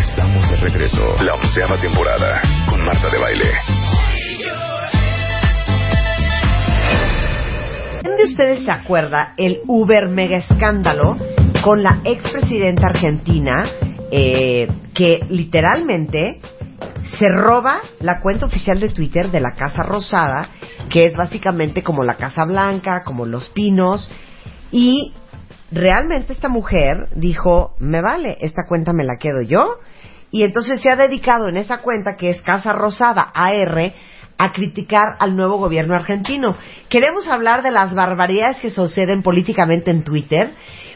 Estamos 0.00 0.48
de 0.50 0.56
regreso. 0.56 1.16
La 1.22 1.34
onceava 1.34 1.80
temporada 1.80 2.40
con 2.68 2.84
Marta 2.84 3.10
de 3.10 3.18
Baile. 3.18 3.52
¿Quién 8.02 8.16
de 8.16 8.24
ustedes 8.24 8.64
se 8.64 8.70
acuerda 8.70 9.34
el 9.36 9.60
Uber 9.66 10.08
mega 10.08 10.38
escándalo 10.38 11.16
con 11.62 11.82
la 11.82 12.00
expresidenta 12.04 12.86
argentina 12.86 13.66
eh, 14.10 14.68
que 14.94 15.18
literalmente 15.28 16.40
se 17.18 17.28
roba 17.28 17.80
la 18.00 18.20
cuenta 18.20 18.46
oficial 18.46 18.80
de 18.80 18.90
Twitter 18.90 19.30
de 19.30 19.40
la 19.40 19.54
Casa 19.54 19.82
Rosada, 19.82 20.48
que 20.90 21.04
es 21.04 21.14
básicamente 21.14 21.82
como 21.82 22.04
la 22.04 22.14
Casa 22.14 22.44
Blanca, 22.44 23.02
como 23.04 23.26
Los 23.26 23.48
Pinos, 23.50 24.10
y 24.70 25.12
realmente 25.74 26.32
esta 26.32 26.48
mujer 26.48 27.08
dijo, 27.14 27.74
me 27.78 28.00
vale, 28.00 28.38
esta 28.40 28.66
cuenta 28.66 28.92
me 28.92 29.04
la 29.04 29.16
quedo 29.16 29.42
yo, 29.42 29.78
y 30.30 30.42
entonces 30.42 30.80
se 30.80 30.90
ha 30.90 30.96
dedicado 30.96 31.48
en 31.48 31.56
esa 31.56 31.78
cuenta, 31.78 32.16
que 32.16 32.30
es 32.30 32.42
Casa 32.42 32.72
Rosada 32.72 33.30
AR, 33.34 33.92
a 34.36 34.52
criticar 34.52 35.16
al 35.20 35.36
nuevo 35.36 35.58
gobierno 35.58 35.94
argentino. 35.94 36.56
Queremos 36.88 37.28
hablar 37.28 37.62
de 37.62 37.70
las 37.70 37.94
barbaridades 37.94 38.58
que 38.60 38.70
suceden 38.70 39.22
políticamente 39.22 39.90
en 39.90 40.02
Twitter, 40.02 40.50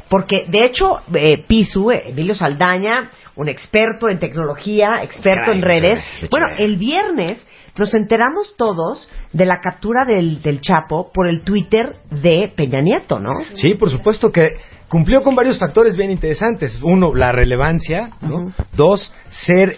porque 0.09 0.47
de 0.49 0.65
hecho 0.65 0.97
eh, 1.15 1.45
Pisu, 1.47 1.91
eh, 1.91 2.05
Emilio 2.07 2.35
Saldaña, 2.35 3.11
un 3.37 3.49
experto 3.49 4.09
en 4.09 4.19
tecnología, 4.19 5.03
experto 5.03 5.53
en 5.53 5.63
redes, 5.63 6.03
bueno, 6.31 6.47
el 6.59 6.77
viernes 6.77 7.47
nos 7.77 7.95
enteramos 7.95 8.57
todos 8.57 9.09
de 9.33 9.47
la 9.47 9.61
captura 9.61 10.05
del, 10.05 10.43
del 10.43 10.61
Chapo 10.61 11.13
por 11.13 11.29
el 11.29 11.43
Twitter 11.43 11.97
de 12.11 12.53
Peña 12.55 12.81
Nieto, 12.81 13.21
¿no? 13.21 13.31
Sí, 13.55 13.75
por 13.75 13.91
supuesto 13.91 14.33
que 14.33 14.57
cumplió 14.89 15.23
con 15.23 15.37
varios 15.37 15.59
factores 15.59 15.97
bien 15.97 16.11
interesantes. 16.11 16.81
Uno, 16.83 17.15
la 17.15 17.31
relevancia. 17.31 18.11
¿no? 18.21 18.53
Dos, 18.73 19.13
ser 19.31 19.77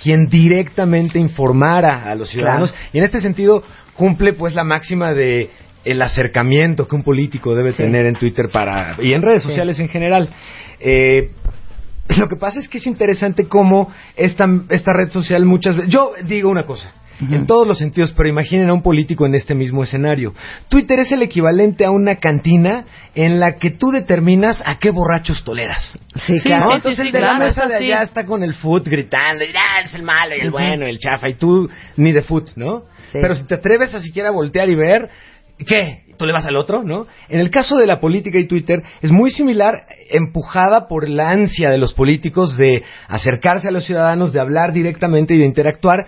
quien 0.00 0.28
directamente 0.28 1.18
informara 1.18 2.04
a 2.10 2.14
los 2.14 2.30
ciudadanos. 2.30 2.74
Y 2.92 2.98
en 2.98 3.04
este 3.04 3.20
sentido 3.20 3.62
cumple 3.94 4.32
pues 4.32 4.54
la 4.54 4.64
máxima 4.64 5.12
de 5.12 5.50
el 5.84 6.02
acercamiento 6.02 6.86
que 6.86 6.96
un 6.96 7.02
político 7.02 7.54
debe 7.54 7.72
tener 7.72 8.06
en 8.06 8.14
Twitter 8.14 8.48
para 8.50 8.96
y 9.00 9.12
en 9.12 9.22
redes 9.22 9.42
sociales 9.42 9.78
en 9.80 9.88
general. 9.88 10.28
Eh, 10.78 11.30
lo 12.18 12.28
que 12.28 12.36
pasa 12.36 12.58
es 12.58 12.68
que 12.68 12.78
es 12.78 12.86
interesante 12.86 13.46
cómo 13.46 13.90
esta, 14.16 14.46
esta 14.68 14.92
red 14.92 15.10
social 15.10 15.44
muchas 15.44 15.76
veces... 15.76 15.92
Yo 15.92 16.12
digo 16.24 16.50
una 16.50 16.64
cosa, 16.64 16.92
en 17.20 17.46
todos 17.46 17.66
los 17.66 17.78
sentidos, 17.78 18.12
pero 18.16 18.28
imaginen 18.28 18.70
a 18.70 18.72
un 18.72 18.82
político 18.82 19.26
en 19.26 19.34
este 19.34 19.54
mismo 19.54 19.82
escenario. 19.82 20.32
Twitter 20.68 21.00
es 21.00 21.12
el 21.12 21.22
equivalente 21.22 21.84
a 21.84 21.90
una 21.90 22.16
cantina 22.16 22.84
en 23.14 23.38
la 23.38 23.56
que 23.56 23.70
tú 23.70 23.90
determinas 23.90 24.62
a 24.64 24.78
qué 24.78 24.90
borrachos 24.90 25.44
toleras. 25.44 25.98
Sí, 26.26 26.40
claro. 26.42 26.74
Entonces 26.74 26.96
sí, 26.96 27.06
el 27.06 27.12
de 27.12 27.20
la 27.20 27.28
claro, 27.28 27.44
mesa 27.44 27.66
de 27.66 27.78
sí. 27.78 27.84
allá 27.84 28.02
está 28.02 28.24
con 28.24 28.42
el 28.42 28.54
foot 28.54 28.88
gritando, 28.88 29.44
y, 29.44 29.48
ah, 29.48 29.82
es 29.84 29.94
el 29.94 30.02
malo 30.02 30.34
y 30.34 30.40
el 30.40 30.50
bueno 30.50 30.86
y 30.86 30.90
el 30.90 30.98
chafa, 30.98 31.28
y 31.28 31.34
tú 31.34 31.68
ni 31.96 32.12
de 32.12 32.22
foot, 32.22 32.52
¿no? 32.56 32.84
Sí. 33.12 33.18
Pero 33.20 33.34
si 33.34 33.44
te 33.44 33.56
atreves 33.56 33.94
a 33.94 34.00
siquiera 34.00 34.30
voltear 34.30 34.70
y 34.70 34.74
ver, 34.74 35.10
¿qué? 35.66 36.04
¿Tú 36.16 36.26
le 36.26 36.32
vas 36.32 36.44
al 36.44 36.56
otro, 36.56 36.82
no? 36.82 37.06
En 37.28 37.40
el 37.40 37.50
caso 37.50 37.76
de 37.76 37.86
la 37.86 37.98
política 37.98 38.38
y 38.38 38.46
Twitter, 38.46 38.82
es 39.00 39.10
muy 39.10 39.30
similar, 39.30 39.86
empujada 40.10 40.86
por 40.86 41.08
la 41.08 41.30
ansia 41.30 41.70
de 41.70 41.78
los 41.78 41.94
políticos 41.94 42.58
de 42.58 42.82
acercarse 43.08 43.68
a 43.68 43.70
los 43.70 43.86
ciudadanos, 43.86 44.32
de 44.32 44.40
hablar 44.40 44.72
directamente 44.72 45.34
y 45.34 45.38
de 45.38 45.46
interactuar, 45.46 46.06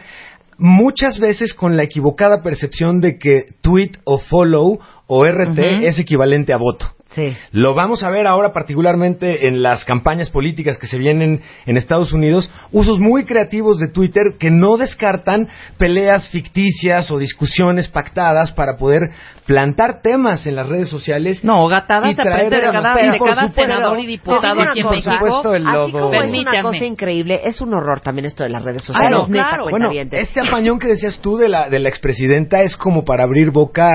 muchas 0.58 1.18
veces 1.18 1.54
con 1.54 1.76
la 1.76 1.82
equivocada 1.82 2.42
percepción 2.42 3.00
de 3.00 3.18
que 3.18 3.46
tweet 3.62 3.92
o 4.04 4.18
follow 4.18 4.80
o 5.06 5.24
RT 5.26 5.58
es 5.86 5.98
equivalente 5.98 6.52
a 6.52 6.56
voto. 6.56 6.86
Sí. 7.10 7.36
Lo 7.50 7.74
vamos 7.74 8.02
a 8.04 8.10
ver 8.10 8.26
ahora 8.26 8.54
particularmente 8.54 9.46
en 9.46 9.62
las 9.62 9.84
campañas 9.84 10.30
políticas 10.30 10.78
que 10.78 10.86
se 10.86 10.96
vienen 10.96 11.42
en 11.66 11.76
Estados 11.76 12.14
Unidos, 12.14 12.50
usos 12.70 13.00
muy 13.00 13.26
creativos 13.26 13.78
de 13.78 13.88
Twitter 13.88 14.36
que 14.38 14.50
no 14.50 14.78
descartan 14.78 15.46
peleas 15.76 16.30
ficticias 16.30 17.10
o 17.10 17.18
discusiones 17.18 17.88
pactadas 17.88 18.52
para 18.52 18.78
poder 18.78 19.10
plantar 19.44 20.00
temas 20.00 20.46
en 20.46 20.56
las 20.56 20.70
redes 20.70 20.88
sociales. 20.88 21.44
No, 21.44 21.66
gatadas 21.68 22.12
y 22.12 22.14
de 22.14 22.22
traer 22.22 22.48
frente 22.48 22.56
de 22.66 22.72
cada- 22.72 22.94
Pero 22.94 23.12
de 23.12 23.18
por 23.18 23.28
cada 23.28 23.42
supuesto, 23.48 23.72
senador 23.74 23.98
y 23.98 24.06
diputado 24.06 24.62
aquí 24.62 24.80
en 24.80 24.86
una 24.86 24.90
México. 24.96 25.12
supuesto, 25.12 25.54
el 25.54 25.66
Así 25.66 25.92
como 25.92 26.04
es 26.06 26.10
una 26.12 26.20
Permítame. 26.22 26.62
cosa 26.62 26.84
increíble, 26.86 27.40
es 27.44 27.60
un 27.60 27.74
horror 27.74 28.00
también 28.00 28.24
esto 28.24 28.42
de 28.44 28.48
las 28.48 28.64
redes 28.64 28.84
Ah, 28.84 28.86
sociales. 28.86 29.18
no, 29.20 29.26
claro. 29.26 29.64
Bueno, 29.68 29.90
este 29.90 30.40
apañón 30.40 30.78
que 30.78 30.86
decías 30.88 31.20
tú 31.20 31.36
de 31.36 31.50
la, 31.50 31.68
de 31.68 31.78
la 31.78 31.90
expresidenta 31.90 32.62
es 32.62 32.74
como 32.78 33.04
para 33.04 33.24
abrir 33.24 33.50
boca 33.50 33.90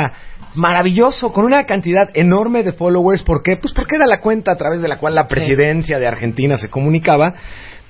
maravilloso, 0.57 1.31
con 1.31 1.45
una 1.45 1.65
cantidad 1.65 2.09
enorme 2.13 2.63
de 2.63 2.73
followers. 2.73 3.23
¿Por 3.23 3.43
qué? 3.43 3.57
Pues 3.57 3.73
porque 3.73 3.95
era 3.95 4.05
la 4.05 4.19
cuenta 4.19 4.51
a 4.51 4.57
través 4.57 4.81
de 4.81 4.87
la 4.87 4.97
cual 4.97 5.15
la 5.15 5.27
presidencia 5.27 5.99
de 5.99 6.07
Argentina 6.07 6.57
se 6.57 6.69
comunicaba. 6.69 7.33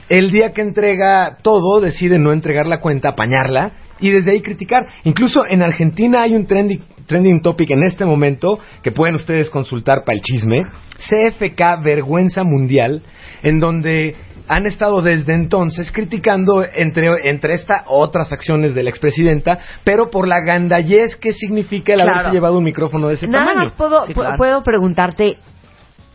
El 0.10 0.32
día 0.32 0.54
que 0.54 0.62
entrega 0.62 1.38
todo, 1.42 1.82
decide 1.82 2.18
no 2.18 2.32
entregar 2.32 2.66
la 2.66 2.80
cuenta, 2.80 3.10
apañarla 3.10 3.72
y 4.00 4.10
desde 4.12 4.32
ahí 4.32 4.42
criticar. 4.42 4.88
Incluso 5.04 5.46
en 5.46 5.62
Argentina 5.62 6.22
hay 6.22 6.34
un 6.36 6.46
trending, 6.46 6.82
trending 7.08 7.42
topic 7.42 7.72
en 7.72 7.84
este 7.84 8.06
momento 8.06 8.58
que 8.84 8.92
pueden 8.92 9.16
ustedes 9.16 9.50
consultar 9.50 10.04
para 10.06 10.16
el 10.16 10.22
chisme. 10.22 10.64
CFK 10.98 11.84
Vergüenza 11.84 12.44
Mundial, 12.44 13.02
en 13.44 13.60
donde 13.60 14.16
han 14.48 14.66
estado 14.66 15.02
desde 15.02 15.34
entonces 15.34 15.92
criticando 15.92 16.64
entre, 16.64 17.30
entre 17.30 17.54
estas 17.56 17.82
otras 17.88 18.32
acciones 18.32 18.74
de 18.74 18.84
la 18.84 18.90
expresidenta, 18.90 19.60
pero 19.84 20.10
por 20.10 20.26
la 20.26 20.40
gandallez 20.40 21.18
que 21.18 21.34
significa 21.34 21.94
el 21.94 22.00
Claro. 22.00 22.16
haberse 22.16 22.32
llevado 22.34 22.58
un 22.58 22.64
micrófono 22.64 23.10
de 23.10 23.16
ese 23.16 23.28
Nada 23.28 23.48
tamaño. 23.48 23.60
más 23.66 23.74
puedo, 23.74 24.06
Sí, 24.06 24.14
pu- 24.14 24.22
claro. 24.22 24.38
puedo 24.38 24.64
preguntarte, 24.64 25.36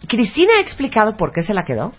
¿Cristina 0.08 0.54
ha 0.58 0.60
explicado 0.62 1.16
por 1.16 1.30
qué 1.32 1.42
se 1.42 1.52
la 1.54 1.62
quedó? 1.64 1.92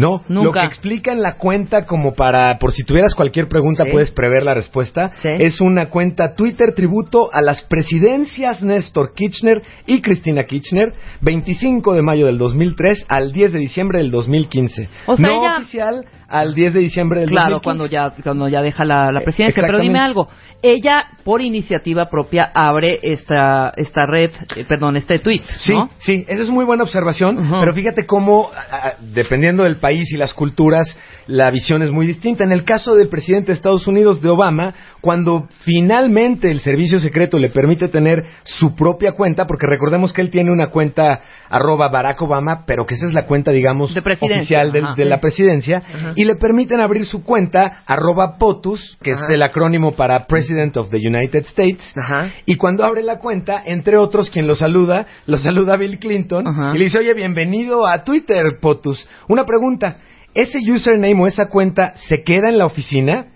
No, 0.00 0.22
lo 0.28 0.44
Nunca. 0.44 0.60
que 0.62 0.66
explica 0.66 1.12
en 1.12 1.22
la 1.22 1.34
cuenta 1.34 1.84
como 1.86 2.14
para, 2.14 2.58
por 2.58 2.72
si 2.72 2.84
tuvieras 2.84 3.14
cualquier 3.14 3.48
pregunta 3.48 3.84
Sí. 3.84 3.90
puedes 3.92 4.10
prever 4.10 4.42
la 4.42 4.54
respuesta, 4.54 5.12
Sí. 5.22 5.28
es 5.38 5.60
una 5.60 5.90
cuenta 5.90 6.34
Twitter 6.34 6.74
tributo 6.74 7.30
a 7.32 7.42
las 7.42 7.62
presidencias 7.62 8.62
Néstor 8.62 9.12
Kirchner 9.14 9.62
y 9.86 10.00
Cristina 10.00 10.44
Kirchner, 10.44 10.94
25 11.20 11.94
de 11.94 12.02
mayo 12.02 12.26
del 12.26 12.38
2003 12.38 13.04
al 13.08 13.32
10 13.32 13.52
de 13.52 13.58
diciembre 13.58 13.98
del 13.98 14.10
2015. 14.10 14.88
O 15.06 15.16
sea, 15.16 15.26
no 15.26 15.40
ella- 15.42 15.56
oficial 15.58 16.04
al 16.30 16.54
10 16.54 16.74
de 16.74 16.80
diciembre 16.80 17.20
del 17.20 17.30
Claro, 17.30 17.60
2015. 17.60 17.64
cuando 17.64 17.86
ya, 17.86 18.22
cuando 18.22 18.48
ya 18.48 18.62
deja 18.62 18.84
la, 18.84 19.10
la 19.12 19.20
presidencia. 19.20 19.62
Pero 19.62 19.78
dime 19.80 19.98
algo. 19.98 20.28
Ella, 20.62 21.04
por 21.24 21.40
iniciativa 21.40 22.10
propia, 22.10 22.50
abre 22.54 22.98
esta, 23.02 23.72
esta 23.76 24.04
red, 24.04 24.30
eh, 24.56 24.64
perdón, 24.68 24.96
este 24.96 25.18
tweet, 25.18 25.40
Sí, 25.56 25.72
¿no? 25.72 25.88
sí, 25.98 26.24
esa 26.28 26.42
es 26.42 26.50
muy 26.50 26.66
buena 26.66 26.82
observación, 26.82 27.48
pero 27.60 27.72
fíjate 27.72 28.04
cómo, 28.04 28.50
a- 28.54 28.88
a- 28.88 28.92
dependiendo 29.00 29.62
del 29.64 29.76
país 29.76 30.12
y 30.12 30.18
las 30.18 30.34
culturas, 30.34 30.98
la 31.26 31.50
visión 31.50 31.80
es 31.80 31.90
muy 31.90 32.06
distinta. 32.06 32.44
En 32.44 32.52
el 32.52 32.64
caso 32.64 32.94
del 32.94 33.08
presidente 33.08 33.48
de 33.48 33.52
Estados 33.54 33.86
Unidos, 33.86 34.20
de 34.20 34.28
Obama, 34.28 34.74
cuando 35.00 35.48
finalmente 35.64 36.50
el 36.50 36.60
servicio 36.60 36.98
secreto 37.00 37.38
le 37.38 37.48
permite 37.48 37.88
tener 37.88 38.22
su 38.44 38.74
propia 38.76 39.12
cuenta, 39.12 39.46
porque 39.46 39.66
recordemos 39.66 40.12
que 40.12 40.20
él 40.20 40.28
tiene 40.30 40.50
una 40.50 40.68
cuenta 40.68 41.22
arroba 41.48 41.88
Barack 41.88 42.20
Obama, 42.20 42.64
pero 42.66 42.84
que 42.84 42.94
esa 42.96 43.06
es 43.06 43.14
la 43.14 43.24
cuenta, 43.24 43.50
digamos, 43.50 43.94
De 43.94 44.00
oficial 44.00 44.68
ajá. 44.76 44.94
de 44.94 45.04
Sí. 45.04 45.08
la 45.08 45.20
presidencia, 45.20 45.82
y 46.20 46.24
le 46.24 46.34
permiten 46.34 46.80
abrir 46.80 47.06
su 47.06 47.24
cuenta 47.24 47.82
arroba 47.86 48.36
POTUS, 48.36 48.98
que 49.02 49.12
es 49.12 49.30
el 49.30 49.42
acrónimo 49.42 49.92
para 49.92 50.26
President 50.26 50.76
of 50.76 50.90
the 50.90 50.98
United 50.98 51.46
States, 51.46 51.94
Ajá. 51.96 52.30
y 52.44 52.56
cuando 52.56 52.84
abre 52.84 53.02
la 53.02 53.18
cuenta, 53.18 53.62
entre 53.64 53.96
otros, 53.96 54.28
quien 54.28 54.46
lo 54.46 54.54
saluda, 54.54 55.06
lo 55.24 55.38
saluda 55.38 55.78
Bill 55.78 55.98
Clinton 55.98 56.46
Ajá. 56.46 56.72
y 56.74 56.78
le 56.78 56.84
dice, 56.84 56.98
oye, 56.98 57.14
bienvenido 57.14 57.86
a 57.86 58.04
Twitter, 58.04 58.58
POTUS. 58.60 59.08
Una 59.28 59.46
pregunta, 59.46 59.96
¿ese 60.34 60.58
username 60.70 61.22
o 61.22 61.26
esa 61.26 61.46
cuenta 61.46 61.94
se 61.96 62.22
queda 62.22 62.50
en 62.50 62.58
la 62.58 62.66
oficina? 62.66 63.28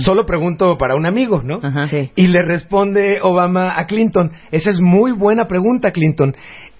Solo 0.00 0.24
pregunto 0.26 0.78
para 0.78 0.96
un 0.96 1.06
amigo, 1.06 1.42
¿no? 1.44 1.60
Ajá. 1.62 1.86
Sí. 1.86 2.10
Y 2.16 2.28
le 2.28 2.42
responde 2.42 3.20
Obama 3.22 3.78
a 3.78 3.86
Clinton, 3.86 4.32
esa 4.50 4.70
es 4.70 4.80
muy 4.80 5.12
buena 5.12 5.46
pregunta, 5.46 5.92
Clinton. 5.92 6.34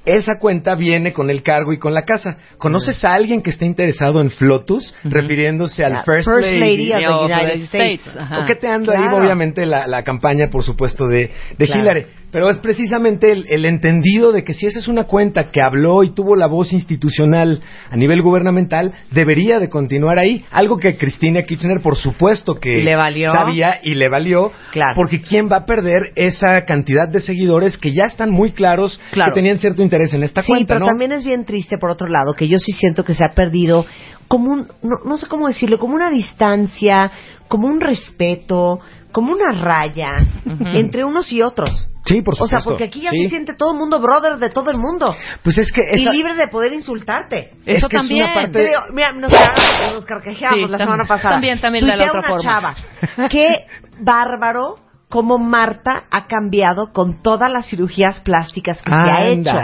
Esa 0.06 0.38
cuenta 0.38 0.74
viene 0.74 1.12
con 1.12 1.28
el 1.30 1.42
cargo 1.42 1.72
y 1.72 1.78
con 1.78 1.92
la 1.92 2.02
casa. 2.04 2.38
¿Conoces 2.58 3.04
a 3.04 3.12
alguien 3.14 3.42
que 3.42 3.50
esté 3.50 3.66
interesado 3.66 4.20
en 4.20 4.30
Flotus, 4.30 4.94
refiriéndose 5.04 5.84
al 5.84 5.92
La 5.92 6.02
First, 6.04 6.28
First 6.30 6.52
Lady 6.54 6.92
of 6.92 6.98
the 7.00 7.32
United 7.34 7.62
States. 7.64 8.06
States. 8.06 8.28
Coqueteando 8.36 8.92
ahí, 8.92 8.98
Claro. 9.02 9.18
obviamente, 9.18 9.66
la, 9.66 9.86
la 9.86 10.02
campaña, 10.02 10.48
por 10.50 10.62
supuesto, 10.62 11.06
de, 11.06 11.30
de 11.58 11.66
Claro. 11.66 11.82
Hillary. 11.82 12.06
Pero 12.32 12.50
es 12.50 12.58
precisamente 12.58 13.30
el, 13.32 13.46
el 13.48 13.64
entendido 13.64 14.30
de 14.32 14.42
que 14.44 14.52
si 14.52 14.66
esa 14.66 14.78
es 14.80 14.88
una 14.88 15.04
cuenta 15.04 15.50
que 15.50 15.62
habló 15.62 16.02
y 16.02 16.10
tuvo 16.10 16.36
la 16.36 16.46
voz 16.48 16.72
institucional 16.72 17.62
a 17.90 17.96
nivel 17.96 18.20
gubernamental, 18.20 18.92
debería 19.10 19.58
de 19.58 19.68
continuar 19.70 20.18
ahí. 20.18 20.44
Algo 20.50 20.76
que 20.76 20.96
Cristina 20.98 21.42
Kirchner, 21.44 21.80
por 21.80 21.96
supuesto, 21.96 22.56
que 22.56 22.82
Le 22.82 22.94
valió. 22.96 23.32
sabía 23.32 23.78
y 23.82 23.94
le 23.94 24.08
valió. 24.08 24.52
Claro. 24.72 24.92
Porque 24.96 25.22
¿quién 25.22 25.48
va 25.50 25.58
a 25.58 25.64
perder 25.66 26.12
esa 26.16 26.64
cantidad 26.66 27.08
de 27.08 27.20
seguidores 27.20 27.78
que 27.78 27.92
ya 27.92 28.04
están 28.04 28.30
muy 28.30 28.50
claros 28.50 29.00
Claro. 29.12 29.32
que 29.32 29.40
tenían 29.40 29.58
cierto 29.58 29.82
interés 29.82 29.95
en 30.00 30.22
esta 30.22 30.42
Sí, 30.42 30.48
cuenta, 30.48 30.66
pero 30.74 30.80
¿no? 30.80 30.86
también 30.86 31.12
es 31.12 31.24
bien 31.24 31.44
triste, 31.44 31.78
por 31.78 31.90
otro 31.90 32.06
lado, 32.08 32.32
que 32.34 32.48
yo 32.48 32.58
sí 32.58 32.72
siento 32.72 33.04
que 33.04 33.14
se 33.14 33.24
ha 33.24 33.34
perdido 33.34 33.84
como 34.28 34.50
un, 34.52 34.68
no, 34.82 34.96
no 35.04 35.16
sé 35.16 35.26
cómo 35.28 35.46
decirlo, 35.48 35.78
como 35.78 35.94
una 35.94 36.10
distancia, 36.10 37.10
como 37.48 37.68
un 37.68 37.80
respeto, 37.80 38.80
como 39.12 39.32
una 39.32 39.52
raya 39.52 40.12
entre 40.74 41.04
unos 41.04 41.32
y 41.32 41.42
otros. 41.42 41.88
Sí, 42.04 42.22
por 42.22 42.34
O 42.34 42.36
supuesto. 42.36 42.58
sea, 42.60 42.64
porque 42.64 42.84
aquí 42.84 43.00
ya 43.00 43.10
Sí. 43.10 43.24
se 43.24 43.30
siente 43.30 43.54
todo 43.54 43.72
el 43.72 43.78
mundo 43.78 43.98
brother 44.00 44.36
de 44.36 44.50
todo 44.50 44.70
el 44.70 44.78
mundo. 44.78 45.14
Pues 45.42 45.58
es 45.58 45.72
que 45.72 45.80
esa- 45.80 46.12
Y 46.12 46.16
libre 46.16 46.34
de 46.34 46.46
poder 46.48 46.72
insultarte. 46.72 47.50
es 47.66 47.78
Eso 47.78 47.88
que 47.88 47.96
es 47.96 48.02
también. 48.02 48.24
una 48.26 48.34
parte 48.34 48.58
digo, 48.60 48.80
mira, 48.92 49.10
nos, 49.12 49.32
nos 49.92 50.06
carcajeamos 50.06 50.58
Sí, 50.60 50.66
la 50.68 50.78
semana 50.78 51.04
pasada. 51.04 51.30
también, 51.34 51.60
también 51.60 51.84
de 51.86 51.96
la 51.96 52.04
otra 52.06 52.20
una 52.20 52.28
forma. 52.28 52.42
chava. 52.42 52.74
Qué 53.28 53.66
bárbaro 54.00 54.76
cómo 55.08 55.38
Marta 55.38 56.04
ha 56.10 56.26
cambiado 56.26 56.92
con 56.92 57.22
todas 57.22 57.50
las 57.50 57.66
cirugías 57.68 58.20
plásticas 58.20 58.78
que 58.82 58.90
se 58.90 58.96
ha 58.96 59.26
hecho. 59.28 59.56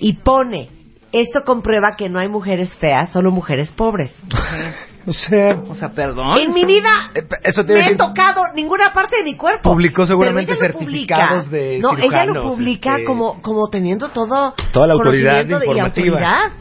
Y 0.00 0.14
pone, 0.14 0.68
esto 1.12 1.44
comprueba 1.44 1.94
que 1.96 2.08
no 2.08 2.18
hay 2.18 2.28
mujeres 2.28 2.74
feas, 2.76 3.10
solo 3.12 3.30
mujeres 3.30 3.70
pobres. 3.72 4.14
O 5.06 5.12
sea, 5.12 5.58
O 5.68 5.74
sea, 5.74 5.90
perdón. 5.90 6.38
En 6.38 6.54
mi 6.54 6.64
vida 6.64 6.88
eh, 7.14 7.20
eso 7.42 7.62
te 7.62 7.78
a 7.78 7.88
he 7.88 7.94
tocado 7.94 8.40
ninguna 8.54 8.90
parte 8.94 9.18
de 9.18 9.22
mi 9.22 9.36
cuerpo. 9.36 9.60
Publicó 9.70 10.06
seguramente 10.06 10.54
certificados 10.54 11.44
publica. 11.44 11.56
de 11.58 11.78
No, 11.78 11.90
ella 11.98 12.24
lo 12.24 12.42
publica 12.42 12.92
este, 12.92 13.04
como, 13.04 13.42
como 13.42 13.68
teniendo 13.68 14.08
todo 14.08 14.54
Toda 14.72 14.86
la 14.86 14.94
autoridad 14.94 15.40
informativa. 15.46 15.84
autoridad, 15.84 16.52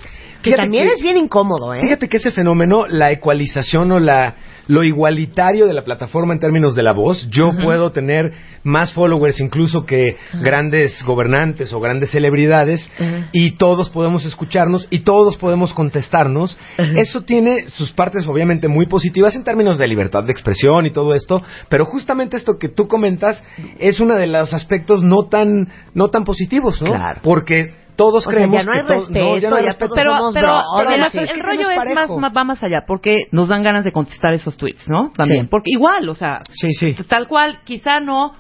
que 0.42 0.50
Fíjate 0.50 0.62
también 0.62 0.88
que- 0.88 0.94
es 0.96 1.02
bien 1.02 1.16
incómodo, 1.16 1.74
¿eh? 1.74 1.80
Fíjate 1.84 2.10
que 2.10 2.18
ese 2.18 2.32
fenómeno, 2.32 2.86
la 2.86 3.12
ecualización 3.12 3.94
o 3.94 4.00
la 4.00 4.36
lo 4.68 4.84
igualitario 4.84 5.68
de 5.68 5.74
la 5.74 5.84
plataforma 5.84 6.34
en 6.34 6.40
términos 6.40 6.76
de 6.76 6.84
la 6.84 6.94
voz, 6.94 7.28
yo 7.30 7.52
puedo 7.62 7.92
tener 7.92 8.32
más 8.64 8.94
followers 8.94 9.40
incluso 9.42 9.86
que 9.86 10.16
grandes 10.42 11.04
gobernantes 11.04 11.74
o 11.74 11.80
grandes 11.80 12.12
celebridades 12.12 12.90
y 13.32 13.52
todos 13.52 13.90
podemos 13.90 14.26
escucharnos 14.26 14.88
y 14.90 15.00
todos 15.00 15.38
podemos 15.38 15.74
contestarnos. 15.74 16.58
Eso 16.96 17.22
tiene 17.24 17.70
sus 17.70 17.92
partes 17.92 18.26
obviamente 18.28 18.68
muy 18.68 18.88
positivas 18.88 19.36
en 19.36 19.44
términos 19.44 19.78
de 19.78 19.88
libertad 19.88 20.24
de 20.24 20.32
expresión 20.32 20.86
y 20.86 20.92
todo 20.92 21.14
esto, 21.14 21.42
pero 21.70 21.86
justamente 21.86 22.38
esto 22.38 22.58
que 22.58 22.70
tú 22.70 22.88
comentas 22.88 23.44
es 23.80 24.00
uno 24.00 24.16
de 24.16 24.28
los 24.28 24.54
aspectos 24.54 25.04
no 25.04 25.28
tan 25.28 25.68
no 25.94 26.10
tan 26.10 26.24
positivos, 26.24 26.82
¿no? 26.82 26.92
Claro. 26.92 27.20
Porque 27.24 27.83
todos 27.96 28.26
O 28.28 28.32
sea, 28.32 28.38
creemos 28.40 28.58
ya 28.58 28.64
no 28.64 28.72
hay 28.74 28.82
que 28.86 28.94
respeto, 28.94 29.38
ya 29.38 29.50
no 29.50 29.56
hay 29.56 29.64
ya 29.64 29.70
respeto. 29.70 29.96
pero, 29.96 30.16
somos 30.18 30.34
pero, 30.34 30.48
el, 30.48 30.58
no 31.00 31.46
rollo 31.46 31.70
es 31.70 31.78
es, 31.90 31.96
más, 31.96 32.10
más- 32.12 32.34
va 32.36 32.44
más 32.44 32.64
allá, 32.64 32.84
porque 32.88 33.28
nos 33.32 33.50
dan 33.50 33.64
ganas 33.64 33.84
de 33.84 33.92
contestar 33.92 34.34
esos 34.34 34.58
tweets, 34.58 34.88
¿no? 34.90 35.12
También. 35.16 35.44
Sí. 35.46 35.50
Porque 35.50 35.72
igual, 35.72 36.08
o 36.10 36.16
sea, 36.16 36.42
Sí, 36.54 36.72
sí. 36.74 36.96
tal 37.08 37.28
cual, 37.28 37.60
quizá 37.64 38.00
no 38.00 38.34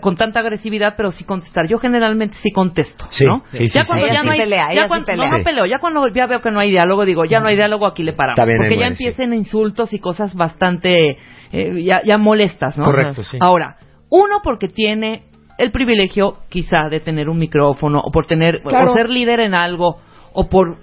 con 0.00 0.16
tanta 0.16 0.40
agresividad, 0.40 0.94
pero 0.96 1.10
sí 1.10 1.24
contestar. 1.24 1.66
Yo 1.68 1.78
generalmente 1.78 2.34
sí 2.42 2.50
contesto, 2.50 3.06
Sí, 3.10 3.26
¿no? 3.26 3.42
sí, 3.50 3.68
sí, 3.68 3.74
ya 3.74 3.82
sí. 3.82 3.88
cuando 3.88 4.06
ya 4.06 4.20
sí 4.22 4.26
no 4.26 4.32
hay, 4.32 4.38
ya 4.74 4.88
cuando, 4.88 5.04
pelea. 5.04 5.30
no, 5.30 5.38
no 5.38 5.44
peleo, 5.44 5.66
ya 5.66 5.78
cuando 5.80 6.08
ya 6.08 6.26
veo 6.26 6.40
que 6.40 6.50
no 6.50 6.60
hay 6.60 6.70
diálogo, 6.70 7.04
digo, 7.04 7.26
ya 7.26 7.40
no 7.40 7.48
hay 7.48 7.56
diálogo, 7.56 7.86
aquí 7.86 8.02
le 8.04 8.14
paramos. 8.14 8.38
Porque 8.38 8.78
ya 8.78 8.86
empiecen 8.86 9.34
insultos 9.34 9.92
y 9.92 9.98
cosas 9.98 10.34
bastante, 10.34 11.18
eh, 11.52 11.82
ya, 11.82 12.00
ya 12.02 12.16
molestas, 12.16 12.78
¿no? 12.78 12.86
Correcto, 12.86 13.22
sí. 13.22 13.36
Ahora, 13.38 13.76
uno 14.08 14.40
porque 14.42 14.68
tiene 14.68 15.24
el 15.58 15.70
privilegio 15.70 16.38
quizá 16.48 16.88
de 16.90 17.00
tener 17.00 17.28
un 17.28 17.38
micrófono 17.38 18.00
o 18.04 18.10
por 18.10 18.26
tener 18.26 18.62
Claro. 18.62 18.92
o 18.92 18.94
ser 18.94 19.08
líder 19.08 19.40
en 19.40 19.54
algo 19.54 19.98
o 20.32 20.48
por 20.48 20.76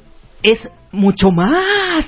es 0.43 0.59
mucho 0.91 1.31
más 1.31 2.05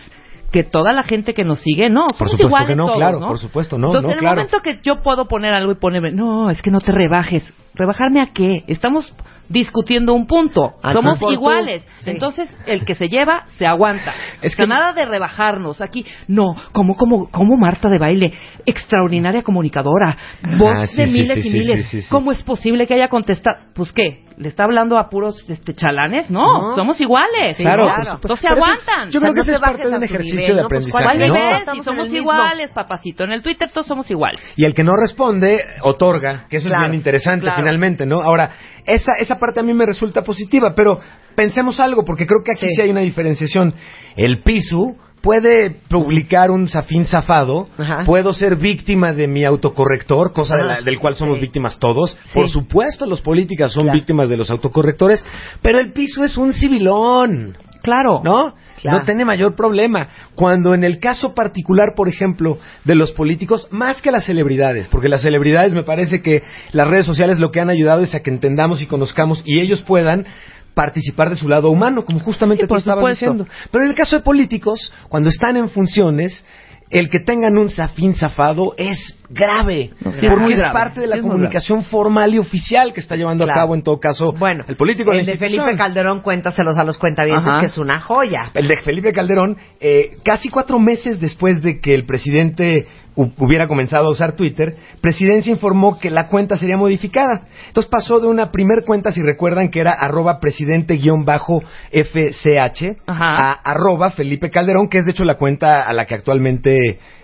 que 0.51 0.63
toda 0.63 0.93
la 0.93 1.03
gente 1.03 1.33
que 1.33 1.43
nos 1.43 1.59
sigue, 1.59 1.89
no, 1.89 2.05
Por 2.07 2.29
somos 2.29 2.31
supuesto 2.33 2.47
iguales 2.47 2.67
que 2.69 2.75
no, 2.75 2.85
todos, 2.85 2.97
claro, 2.97 3.19
¿no? 3.19 3.27
por 3.27 3.39
supuesto, 3.39 3.77
no, 3.77 3.87
Entonces, 3.87 4.03
no, 4.03 4.09
en 4.11 4.13
el 4.13 4.19
claro. 4.19 4.35
momento 4.35 4.59
que 4.59 4.79
yo 4.83 5.01
puedo 5.01 5.25
poner 5.27 5.53
algo 5.53 5.71
y 5.71 5.75
ponerme, 5.75 6.11
no, 6.11 6.49
es 6.51 6.61
que 6.61 6.69
no 6.71 6.79
te 6.79 6.91
rebajes. 6.91 7.51
¿Rebajarme 7.73 8.21
a 8.21 8.27
qué? 8.27 8.63
Estamos 8.67 9.11
discutiendo 9.49 10.13
un 10.13 10.25
punto. 10.25 10.75
Al 10.81 10.93
Somos 10.93 11.19
iguales. 11.31 11.83
Sí. 11.99 12.11
Entonces, 12.11 12.49
el 12.65 12.85
que 12.85 12.95
se 12.95 13.07
lleva, 13.09 13.45
se 13.57 13.65
aguanta. 13.67 14.13
Es 14.41 14.53
O 14.53 14.55
sea, 14.55 14.65
que- 14.65 14.69
nada 14.69 14.93
de 14.93 15.05
rebajarnos. 15.05 15.81
Aquí, 15.81 16.05
no, 16.27 16.55
como, 16.71 16.95
como, 16.95 17.29
como 17.29 17.55
Marta 17.57 17.89
de 17.89 17.97
baile, 17.97 18.33
extraordinaria 18.65 19.41
comunicadora, 19.43 20.17
voz 20.57 20.73
Ah, 20.75 20.85
sí, 20.85 20.97
de 20.97 21.07
miles 21.07 21.45
y 21.45 21.49
miles. 21.51 22.07
¿Cómo 22.09 22.31
es 22.31 22.41
posible 22.43 22.87
que 22.87 22.95
haya 22.95 23.07
contestado? 23.09 23.57
Pues 23.73 23.91
qué, 23.91 24.25
¿le 24.37 24.47
está 24.49 24.63
hablando 24.63 24.97
a 24.97 25.09
puros 25.09 25.49
este, 25.49 25.73
chalanes? 25.73 26.29
No, 26.29 26.41
No. 26.69 26.75
somos 26.75 26.99
iguales. 27.01 27.57
Sí, 27.57 27.63
Claro, 27.63 27.85
claro. 27.85 28.19
se 28.35 28.47
es- 28.47 28.51
aguantan. 28.53 29.09
yo 29.09 29.19
O 29.19 29.21
sea, 29.21 29.21
creo 29.21 29.33
que 29.33 29.35
no 29.37 29.41
ese 29.41 29.51
te 29.51 29.55
es 29.55 29.61
parte 29.61 29.83
de 29.89 29.95
un 29.97 30.03
ejercicio 30.03 30.35
nivel, 30.39 30.55
de 30.55 30.61
¿no? 30.63 30.67
Pues, 30.69 30.81
aprendizaje, 30.83 30.91
¿Cuál 30.91 31.03
¿cuál 31.17 31.19
¿no? 31.29 31.33
Si 31.33 31.71
en 31.71 31.77
el 31.77 31.83
somos 31.83 32.13
iguales, 32.13 32.71
papacito. 32.71 33.23
En 33.23 33.31
el 33.31 33.41
Twitter 33.41 33.69
todos 33.71 33.87
somos 33.87 34.09
iguales. 34.11 34.41
Y 34.55 34.65
el 34.65 34.73
que 34.73 34.83
no 34.83 34.93
responde, 34.95 35.59
otorga, 35.81 36.45
que 36.49 36.57
eso 36.57 36.67
Claro, 36.69 36.85
es 36.85 36.91
bien 36.91 36.99
interesante 36.99 37.41
claro. 37.41 37.57
finalmente, 37.57 38.05
¿no? 38.05 38.21
Ahora, 38.21 38.51
esa, 38.85 39.13
esa 39.19 39.39
parte 39.39 39.59
a 39.59 39.63
mí 39.63 39.73
me 39.73 39.85
resulta 39.85 40.23
positiva, 40.23 40.73
pero 40.75 40.99
pensemos 41.35 41.79
algo, 41.79 42.03
porque 42.05 42.25
creo 42.25 42.41
que 42.43 42.51
aquí 42.51 42.67
sí, 42.67 42.75
Sí. 42.75 42.81
hay 42.81 42.89
una 42.91 43.01
diferenciación. 43.01 43.73
El 44.15 44.41
piso 44.43 44.95
puede 45.23 45.71
publicar 45.89 46.51
un 46.51 46.67
zafín 46.67 47.05
zafado, 47.05 47.69
Ajá. 47.77 48.03
puedo 48.05 48.33
ser 48.33 48.57
víctima 48.57 49.13
de 49.13 49.27
mi 49.27 49.45
autocorrector, 49.45 50.33
cosa 50.33 50.55
de 50.57 50.63
la- 50.65 50.81
del 50.81 50.99
cual 50.99 51.15
somos 51.15 51.37
Sí. 51.37 51.41
víctimas 51.41 51.79
todos. 51.79 52.11
Sí. 52.25 52.31
Por 52.33 52.49
supuesto, 52.49 53.05
los 53.05 53.21
políticos 53.21 53.71
son 53.71 53.83
Claro. 53.83 53.97
víctimas 53.97 54.29
de 54.29 54.35
los 54.37 54.51
autocorrectores, 54.51 55.23
pero 55.61 55.79
el 55.79 55.93
piso 55.93 56.23
es 56.25 56.37
un 56.37 56.51
civilón. 56.51 57.57
Claro. 57.81 58.21
¿no? 58.23 58.53
Claro. 58.81 58.99
No 58.99 59.03
tiene 59.05 59.25
mayor 59.25 59.55
problema. 59.55 60.07
Cuando 60.35 60.73
en 60.73 60.85
el 60.85 60.99
caso 60.99 61.33
particular, 61.35 61.93
por 61.97 62.07
ejemplo, 62.07 62.57
de 62.85 62.95
los 62.95 63.11
políticos, 63.11 63.67
más 63.71 64.01
que 64.01 64.09
las 64.11 64.25
celebridades, 64.25 64.87
porque 64.87 65.09
las 65.09 65.21
celebridades 65.21 65.73
me 65.73 65.83
parece 65.83 66.21
que 66.21 66.43
las 66.71 66.87
redes 66.87 67.05
sociales 67.05 67.39
lo 67.39 67.51
que 67.51 67.59
han 67.59 67.69
ayudado 67.69 68.01
es 68.01 68.15
a 68.15 68.21
que 68.21 68.29
entendamos 68.29 68.81
y 68.81 68.87
conozcamos 68.87 69.41
y 69.45 69.59
ellos 69.59 69.81
puedan 69.81 70.25
participar 70.73 71.29
de 71.29 71.35
su 71.35 71.47
lado 71.47 71.69
humano, 71.69 72.03
como 72.03 72.19
justamente 72.19 72.63
Sí, 72.63 72.67
tú 72.67 72.75
estabas 72.75 73.09
diciendo. 73.09 73.45
Pero 73.71 73.83
en 73.83 73.89
el 73.89 73.95
caso 73.95 74.17
de 74.17 74.23
políticos, 74.23 74.91
cuando 75.09 75.29
están 75.29 75.57
en 75.57 75.69
funciones, 75.69 76.43
el 76.89 77.09
que 77.09 77.19
tengan 77.19 77.57
un 77.57 77.69
zafín 77.69 78.15
zafado 78.15 78.75
es 78.77 79.17
grave, 79.33 79.91
sí, 79.99 80.25
es 80.25 80.33
porque 80.33 80.53
es, 80.53 80.59
grave, 80.59 80.73
parte 80.73 81.01
de 81.01 81.07
la 81.07 81.15
es 81.15 81.21
comunicación 81.21 81.83
formal 81.83 82.33
y 82.33 82.39
oficial 82.39 82.93
que 82.93 82.99
está 82.99 83.15
llevando 83.15 83.45
Claro. 83.45 83.59
a 83.59 83.63
cabo 83.63 83.75
en 83.75 83.83
todo 83.83 83.99
caso 83.99 84.31
Bueno, 84.33 84.63
el 84.67 84.75
político 84.75 85.11
el 85.11 85.25
de. 85.25 85.37
Felipe 85.37 85.75
Calderón, 85.75 86.21
cuéntaselos 86.21 86.77
a 86.77 86.83
los 86.83 86.97
cuentavientes, 86.97 87.47
Ajá. 87.47 87.59
que 87.61 87.65
es 87.67 87.77
una 87.77 88.01
joya. 88.01 88.51
El 88.53 88.67
de 88.67 88.77
Felipe 88.77 89.11
Calderón, 89.13 89.57
eh, 89.79 90.17
casi 90.23 90.49
cuatro 90.49 90.79
meses 90.79 91.19
después 91.19 91.61
de 91.61 91.79
que 91.79 91.93
el 91.93 92.05
presidente 92.05 92.85
hu- 93.15 93.31
hubiera 93.37 93.67
comenzado 93.67 94.07
a 94.07 94.11
usar 94.11 94.33
Twitter, 94.35 94.75
Presidencia 95.01 95.51
informó 95.51 95.99
que 95.99 96.09
la 96.09 96.27
cuenta 96.27 96.55
sería 96.55 96.77
modificada. 96.77 97.41
Entonces 97.67 97.89
pasó 97.89 98.19
de 98.19 98.27
una 98.27 98.51
primer 98.51 98.83
cuenta, 98.85 99.11
si 99.11 99.21
recuerdan, 99.21 99.69
que 99.69 99.79
era 99.81 99.91
arroba 99.93 100.39
presidente-fch, 100.39 102.97
a 103.07 103.51
arroba 103.63 104.11
Felipe 104.11 104.49
Calderón, 104.49 104.87
que 104.89 104.99
es 104.99 105.05
de 105.05 105.11
hecho 105.11 105.23
la 105.23 105.35
cuenta 105.35 105.83
a 105.87 105.93
la 105.93 106.05
que 106.05 106.15
actualmente 106.15 106.77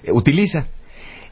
eh, 0.04 0.12
utiliza. 0.12 0.66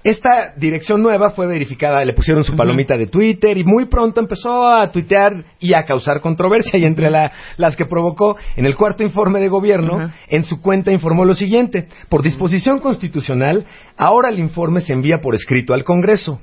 Esta 0.08 0.54
dirección 0.56 1.02
nueva 1.02 1.32
fue 1.32 1.48
verificada, 1.48 2.04
le 2.06 2.14
pusieron 2.14 2.44
su 2.46 2.56
palomita 2.56 2.96
de 2.96 3.08
Twitter 3.08 3.58
y 3.58 3.66
muy 3.66 3.86
pronto 3.88 4.22
empezó 4.22 4.66
a 4.66 4.90
tuitear 4.90 5.34
y 5.60 5.74
a 5.74 5.84
causar 5.84 6.22
controversia 6.22 6.80
y 6.80 6.86
entre 6.86 7.10
la- 7.10 7.30
las 7.58 7.76
que 7.76 7.86
provocó 7.86 8.38
en 8.56 8.66
el 8.66 8.78
cuarto 8.78 9.04
informe 9.04 9.42
de 9.42 9.50
gobierno, 9.50 10.10
en 10.30 10.44
su 10.46 10.62
cuenta 10.62 10.92
informó 10.94 11.26
lo 11.26 11.34
siguiente, 11.34 11.88
por 12.08 12.24
disposición 12.24 12.80
constitucional, 12.80 13.66
ahora 13.98 14.30
el 14.30 14.40
informe 14.40 14.80
se 14.80 14.94
envía 14.94 15.20
por 15.20 15.36
escrito 15.36 15.74
al 15.74 15.84
Congreso. 15.84 16.40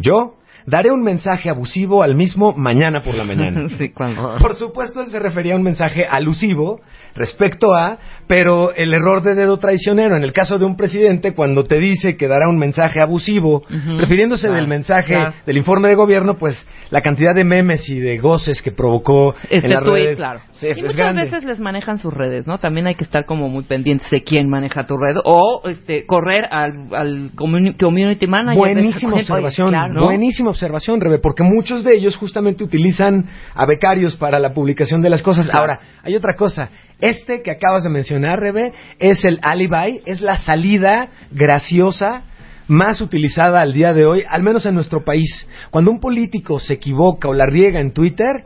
Yo 0.00 0.34
daré 0.64 0.90
un 0.92 1.02
mensaje 1.02 1.50
abusivo 1.50 2.02
al 2.04 2.14
mismo 2.14 2.52
mañana 2.52 3.00
por 3.00 3.14
la 3.16 3.24
mañana. 3.24 3.68
sí, 3.78 3.88
cuando. 3.88 4.36
Por 4.38 4.54
supuesto, 4.54 5.00
él 5.00 5.08
se 5.08 5.18
refería 5.18 5.54
a 5.54 5.56
un 5.56 5.62
mensaje 5.62 6.04
alusivo 6.08 6.80
respecto 7.18 7.74
a, 7.74 7.98
pero 8.26 8.72
el 8.74 8.92
error 8.94 9.22
de 9.22 9.34
dedo 9.34 9.56
traicionero, 9.58 10.16
en 10.16 10.22
el 10.22 10.32
caso 10.32 10.58
de 10.58 10.64
un 10.64 10.76
presidente, 10.76 11.34
cuando 11.34 11.64
te 11.64 11.76
dice 11.78 12.16
que 12.16 12.28
dará 12.28 12.48
un 12.48 12.58
mensaje 12.58 13.00
abusivo, 13.00 13.62
refiriéndose 13.98 14.42
Claro, 14.48 14.56
del 14.56 14.68
mensaje 14.68 15.14
claro. 15.14 15.32
del 15.46 15.56
informe 15.56 15.88
de 15.88 15.94
gobierno, 15.94 16.36
pues 16.36 16.66
la 16.90 17.00
cantidad 17.00 17.34
de 17.34 17.44
memes 17.44 17.88
y 17.88 17.98
de 18.00 18.18
goces 18.18 18.62
que 18.62 18.72
provocó 18.72 19.34
Este 19.50 19.66
en 19.68 19.74
las 19.74 19.82
tweet, 19.84 20.04
redes 20.04 20.16
claro. 20.16 20.40
sí, 20.52 20.68
es, 20.68 20.78
y 20.78 20.82
muchas 20.82 20.96
grande. 20.96 21.24
veces 21.24 21.44
les 21.44 21.58
manejan 21.60 21.98
sus 21.98 22.12
redes, 22.12 22.46
¿no? 22.46 22.58
También 22.58 22.86
hay 22.86 22.94
que 22.94 23.04
estar 23.04 23.24
como 23.24 23.48
muy 23.48 23.64
pendientes 23.64 24.10
de 24.10 24.22
quién 24.22 24.48
maneja 24.48 24.86
tu 24.86 24.96
red 24.96 25.16
o 25.24 25.62
este 25.68 26.06
correr 26.06 26.46
al, 26.50 26.88
al 26.94 27.30
communi- 27.32 27.76
community 27.78 28.26
manager. 28.26 28.58
Buenísima 28.58 29.14
observación, 29.14 29.68
Claro, 29.68 29.94
¿no? 29.94 30.04
buenísima 30.04 30.50
observación, 30.50 31.00
Rebe, 31.00 31.18
porque 31.18 31.42
muchos 31.42 31.82
de 31.84 31.94
ellos 31.96 32.16
justamente 32.16 32.62
utilizan 32.62 33.24
a 33.54 33.64
becarios 33.66 34.16
para 34.16 34.38
la 34.38 34.52
publicación 34.52 35.00
de 35.02 35.10
las 35.10 35.22
cosas. 35.22 35.48
Ahora, 35.52 35.80
hay 36.02 36.14
otra 36.14 36.34
cosa. 36.34 36.68
Este 37.00 37.42
que 37.42 37.50
acabas 37.50 37.84
de 37.84 37.90
mencionar, 37.90 38.40
Rebe, 38.40 38.72
es 38.98 39.24
el 39.24 39.38
alibi, 39.42 40.00
es 40.04 40.20
la 40.20 40.36
salida 40.36 41.08
graciosa 41.30 42.22
más 42.66 43.00
utilizada 43.00 43.60
al 43.60 43.72
día 43.72 43.94
de 43.94 44.04
hoy, 44.04 44.24
al 44.28 44.42
menos 44.42 44.66
en 44.66 44.74
nuestro 44.74 45.04
país. 45.04 45.48
Cuando 45.70 45.90
un 45.90 46.00
político 46.00 46.58
se 46.58 46.74
equivoca 46.74 47.28
o 47.28 47.32
la 47.34 47.46
riega 47.46 47.80
en 47.80 47.92
Twitter, 47.92 48.44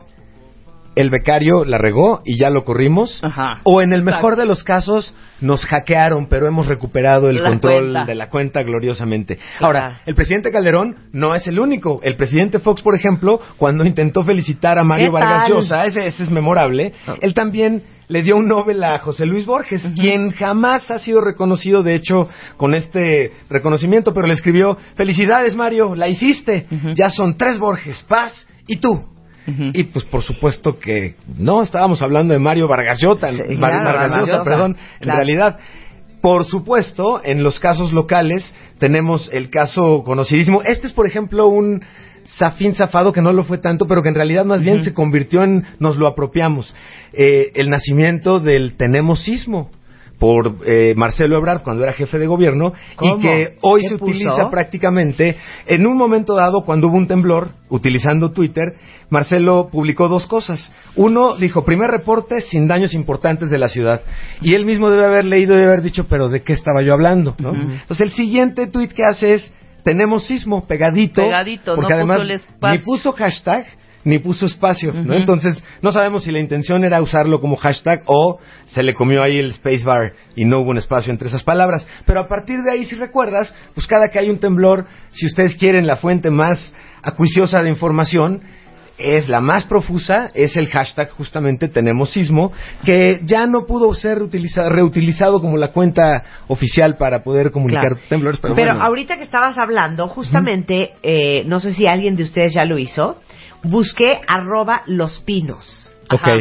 el 0.95 1.09
becario 1.09 1.65
la 1.65 1.77
regó 1.77 2.21
y 2.23 2.37
ya 2.37 2.49
lo 2.49 2.63
corrimos. 2.63 3.23
Ajá. 3.23 3.59
O 3.63 3.81
en 3.81 3.91
el 3.93 4.03
mejor 4.03 4.33
Exacto. 4.33 4.41
de 4.41 4.45
los 4.47 4.63
casos, 4.63 5.15
nos 5.41 5.65
hackearon, 5.65 6.27
pero 6.29 6.47
hemos 6.47 6.67
recuperado 6.67 7.29
el 7.29 7.43
La 7.43 7.49
control 7.49 7.91
cuenta. 7.91 8.05
de 8.05 8.15
la 8.15 8.29
cuenta 8.29 8.61
gloriosamente. 8.61 9.39
Ahora, 9.59 10.01
el 10.05 10.15
presidente 10.15 10.51
Calderón 10.51 10.95
no 11.11 11.33
es 11.35 11.47
el 11.47 11.59
único. 11.59 11.99
El 12.03 12.15
presidente 12.15 12.59
Fox, 12.59 12.81
por 12.81 12.95
ejemplo, 12.95 13.39
cuando 13.57 13.83
intentó 13.85 14.23
felicitar 14.23 14.77
a 14.77 14.83
Mario 14.83 15.07
¿Qué 15.07 15.11
Vargas? 15.13 15.49
Llosa, 15.49 15.81
ese, 15.85 16.05
ese 16.05 16.23
es 16.23 16.29
memorable, 16.29 16.93
él 17.21 17.33
también 17.33 17.83
le 18.07 18.21
dio 18.21 18.35
un 18.35 18.47
Nobel 18.47 18.83
a 18.83 18.97
José 18.99 19.25
Luis 19.25 19.45
Borges, 19.45 19.87
quien 19.95 20.31
jamás 20.31 20.91
ha 20.91 20.99
sido 20.99 21.21
reconocido, 21.21 21.83
de 21.83 21.95
hecho, 21.95 22.29
con 22.57 22.73
este 22.73 23.31
reconocimiento, 23.49 24.13
pero 24.13 24.27
le 24.27 24.33
escribió, 24.33 24.77
felicidades 24.95 25.55
Mario, 25.55 25.95
la 25.95 26.07
hiciste, 26.07 26.67
ya 26.95 27.09
son 27.09 27.37
tres 27.37 27.59
Borges, 27.59 28.03
Paz 28.07 28.47
y 28.67 28.77
tú. 28.77 29.13
Y 29.45 29.83
pues 29.83 30.05
por 30.05 30.21
supuesto 30.21 30.79
que 30.79 31.15
no, 31.37 31.63
estábamos 31.63 32.01
hablando 32.01 32.33
de 32.33 32.39
Mario 32.39 32.67
Vargas 32.67 32.99
Llosa, 33.01 33.31
Sí, 33.31 33.41
claro, 33.57 33.83
Vargas 33.83 34.17
Llosa, 34.17 34.43
perdón, 34.43 34.77
en 34.99 35.09
realidad. 35.09 35.59
Por 36.21 36.45
supuesto, 36.45 37.19
en 37.21 37.43
los 37.43 37.59
casos 37.59 37.91
locales 37.91 38.55
tenemos 38.77 39.29
el 39.33 39.49
caso 39.49 40.03
conocidísimo. 40.05 40.61
Este 40.61 40.87
es, 40.87 40.93
por 40.93 41.05
ejemplo, 41.05 41.47
un 41.47 41.83
zafín 42.37 42.73
zafado 42.73 43.11
que 43.11 43.21
no 43.21 43.33
lo 43.33 43.43
fue 43.43 43.57
tanto, 43.57 43.85
pero 43.87 44.01
que 44.01 44.09
en 44.09 44.15
realidad 44.15 44.45
más 44.45 44.61
bien 44.61 44.83
se 44.83 44.93
convirtió 44.93 45.43
en 45.43 45.65
nos 45.79 45.97
lo 45.97 46.07
apropiamos. 46.07 46.73
Eh, 47.13 47.51
el 47.55 47.69
nacimiento 47.69 48.39
del 48.39 48.75
tenemos 48.75 49.23
sismo 49.23 49.69
por 50.23 50.55
eh, 50.65 50.93
Marcelo 50.95 51.37
Ebrard 51.37 51.63
cuando 51.63 51.83
era 51.83 51.91
jefe 51.91 52.17
de 52.17 52.27
gobierno 52.27 52.71
¿Cómo? 52.95 53.17
y 53.17 53.19
que 53.19 53.57
hoy 53.61 53.81
¿Qué 53.81 53.89
se 53.89 53.97
puso? 53.97 54.11
utiliza 54.11 54.49
prácticamente 54.49 55.35
en 55.65 55.85
un 55.85 55.97
momento 55.97 56.35
dado 56.35 56.61
cuando 56.63 56.87
hubo 56.87 56.95
un 56.95 57.07
temblor 57.07 57.49
utilizando 57.67 58.31
Twitter 58.31 58.75
Marcelo 59.09 59.67
publicó 59.69 60.07
dos 60.07 60.25
cosas 60.27 60.71
uno 60.95 61.35
dijo 61.35 61.65
primer 61.65 61.91
reporte 61.91 62.39
sin 62.39 62.69
daños 62.69 62.93
importantes 62.93 63.49
de 63.49 63.57
la 63.57 63.67
ciudad 63.67 64.01
y 64.39 64.53
él 64.53 64.65
mismo 64.65 64.89
debe 64.89 65.05
haber 65.05 65.25
leído 65.25 65.59
y 65.59 65.63
haber 65.63 65.81
dicho 65.81 66.05
pero 66.07 66.29
de 66.29 66.41
qué 66.41 66.53
estaba 66.53 66.81
yo 66.85 66.93
hablando 66.93 67.35
¿no? 67.39 67.51
entonces 67.53 67.99
el 67.99 68.11
siguiente 68.11 68.67
tweet 68.67 68.89
que 68.89 69.03
hace 69.03 69.33
es 69.33 69.53
tenemos 69.83 70.25
sismo 70.27 70.65
pegadito 70.65 71.21
Pegadito, 71.21 71.75
porque 71.75 71.81
no 71.81 71.87
puso 71.87 71.95
además 71.95 72.21
el 72.21 72.31
espacio. 72.31 72.77
ni 72.77 72.85
puso 72.85 73.11
hashtag 73.13 73.65
ni 74.05 74.19
puso 74.19 74.45
espacio, 74.45 74.91
¿no? 74.93 75.13
Entonces, 75.13 75.63
no 75.81 75.91
sabemos 75.91 76.23
si 76.23 76.31
la 76.31 76.39
intención 76.39 76.83
era 76.83 77.01
usarlo 77.01 77.39
como 77.39 77.55
hashtag 77.55 78.03
o 78.05 78.39
se 78.65 78.83
le 78.83 78.93
comió 78.93 79.23
ahí 79.23 79.37
el 79.37 79.53
spacebar 79.53 80.13
y 80.35 80.45
no 80.45 80.59
hubo 80.59 80.71
un 80.71 80.77
espacio 80.77 81.11
entre 81.11 81.29
esas 81.29 81.43
palabras. 81.43 81.87
Pero 82.05 82.19
a 82.19 82.27
partir 82.27 82.61
de 82.63 82.71
ahí, 82.71 82.85
si 82.85 82.95
recuerdas, 82.95 83.55
pues 83.73 83.87
cada 83.87 84.09
que 84.09 84.19
hay 84.19 84.29
un 84.29 84.39
temblor, 84.39 84.87
si 85.11 85.25
ustedes 85.25 85.55
quieren 85.55 85.87
la 85.87 85.95
fuente 85.95 86.29
más 86.29 86.73
acuiciosa 87.01 87.61
de 87.61 87.69
información, 87.69 88.41
es 88.97 89.27
la 89.27 89.41
más 89.41 89.63
profusa, 89.65 90.29
es 90.35 90.55
el 90.55 90.67
hashtag 90.69 91.09
justamente 91.11 91.67
tenemos 91.67 92.11
sismo, 92.11 92.51
que 92.85 93.21
ya 93.23 93.47
no 93.47 93.65
pudo 93.65 93.93
ser 93.93 94.21
utiliza- 94.21 94.69
reutilizado 94.69 95.41
como 95.41 95.57
la 95.57 95.69
cuenta 95.71 96.23
oficial 96.47 96.97
para 96.97 97.23
poder 97.23 97.51
comunicar 97.51 97.81
Claro. 97.93 97.99
temblores. 98.07 98.39
Pero, 98.39 98.53
Pero 98.55 98.71
bueno. 98.73 98.85
ahorita 98.85 99.17
que 99.17 99.23
estabas 99.23 99.57
hablando, 99.57 100.07
justamente, 100.09 100.91
eh, 101.01 101.43
no 101.45 101.59
sé 101.59 101.73
si 101.73 101.87
alguien 101.87 102.15
de 102.15 102.23
ustedes 102.23 102.53
ya 102.53 102.65
lo 102.65 102.77
hizo, 102.77 103.17
busqué 103.63 104.21
arroba 104.27 104.83
los 104.85 105.19
pinos. 105.21 105.95
Ajá. 106.09 106.31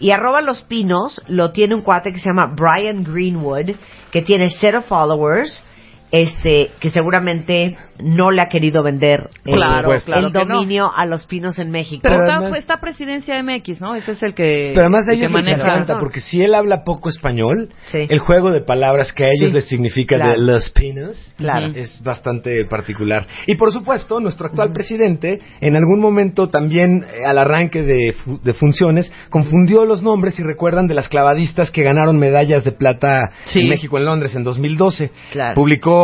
Y 0.00 0.10
arroba 0.12 0.40
los 0.40 0.62
pinos 0.62 1.22
lo 1.28 1.52
tiene 1.52 1.74
un 1.74 1.82
cuate 1.82 2.12
que 2.12 2.18
se 2.18 2.28
llama 2.30 2.54
Brian 2.56 3.04
Greenwood, 3.04 3.76
que 4.10 4.22
tiene 4.22 4.48
cero 4.58 4.82
followers, 4.88 5.64
este, 6.12 6.70
que 6.80 6.90
seguramente 6.90 7.76
no 8.02 8.30
le 8.30 8.40
ha 8.40 8.48
querido 8.48 8.82
vender 8.82 9.28
eh, 9.44 9.52
Claro, 9.52 9.82
supuesto. 9.84 10.06
claro 10.12 10.26
el 10.28 10.32
no. 10.32 10.40
dominio 10.56 10.90
a 10.94 11.04
los 11.06 11.26
pinos 11.26 11.58
en 11.58 11.70
México. 11.70 12.00
Pero 12.02 12.16
Pero 12.16 12.26
está, 12.26 12.36
además- 12.40 12.58
está 12.58 12.80
Presidencia 12.80 13.42
MX, 13.42 13.80
¿no? 13.80 13.94
Ese 13.94 14.12
es 14.12 14.22
el 14.22 14.34
que, 14.34 14.70
Pero 14.74 14.86
además 14.86 15.06
a 15.08 15.12
ellos 15.12 15.30
les 15.30 15.44
maneja. 15.44 15.60
encanta, 15.62 15.98
porque 15.98 16.20
si 16.20 16.42
él 16.42 16.54
habla 16.54 16.82
poco 16.84 17.08
español, 17.10 17.68
Sí. 17.84 18.06
el 18.08 18.18
juego 18.20 18.50
de 18.50 18.62
palabras 18.62 19.12
que 19.12 19.24
a 19.24 19.28
ellos 19.28 19.50
Sí, 19.50 19.54
les 19.54 19.64
significa 19.68 20.16
claro. 20.16 20.32
de 20.32 20.38
los 20.46 20.70
pinos 20.70 21.32
Claro. 21.36 21.66
es 21.74 22.02
bastante 22.02 22.64
particular. 22.64 23.26
Y 23.46 23.56
por 23.56 23.70
supuesto, 23.70 24.18
nuestro 24.18 24.46
actual 24.46 24.72
presidente, 24.72 25.40
en 25.60 25.76
algún 25.76 26.00
momento 26.00 26.48
también 26.48 27.04
eh, 27.04 27.26
al 27.26 27.36
arranque 27.38 27.82
de, 27.82 28.12
fu- 28.14 28.40
de 28.42 28.52
funciones, 28.54 29.12
confundió 29.28 29.84
los 29.84 30.02
nombres 30.02 30.38
y 30.40 30.42
recuerdan 30.42 30.86
de 30.88 30.94
las 30.94 31.08
clavadistas 31.08 31.70
que 31.70 31.82
ganaron 31.82 32.18
medallas 32.18 32.64
de 32.64 32.72
plata 32.72 33.30
Sí. 33.44 33.60
en 33.60 33.68
México 33.68 33.98
en 33.98 34.06
Londres 34.06 34.34
en 34.34 34.42
2012. 34.44 35.10
Claro. 35.32 35.54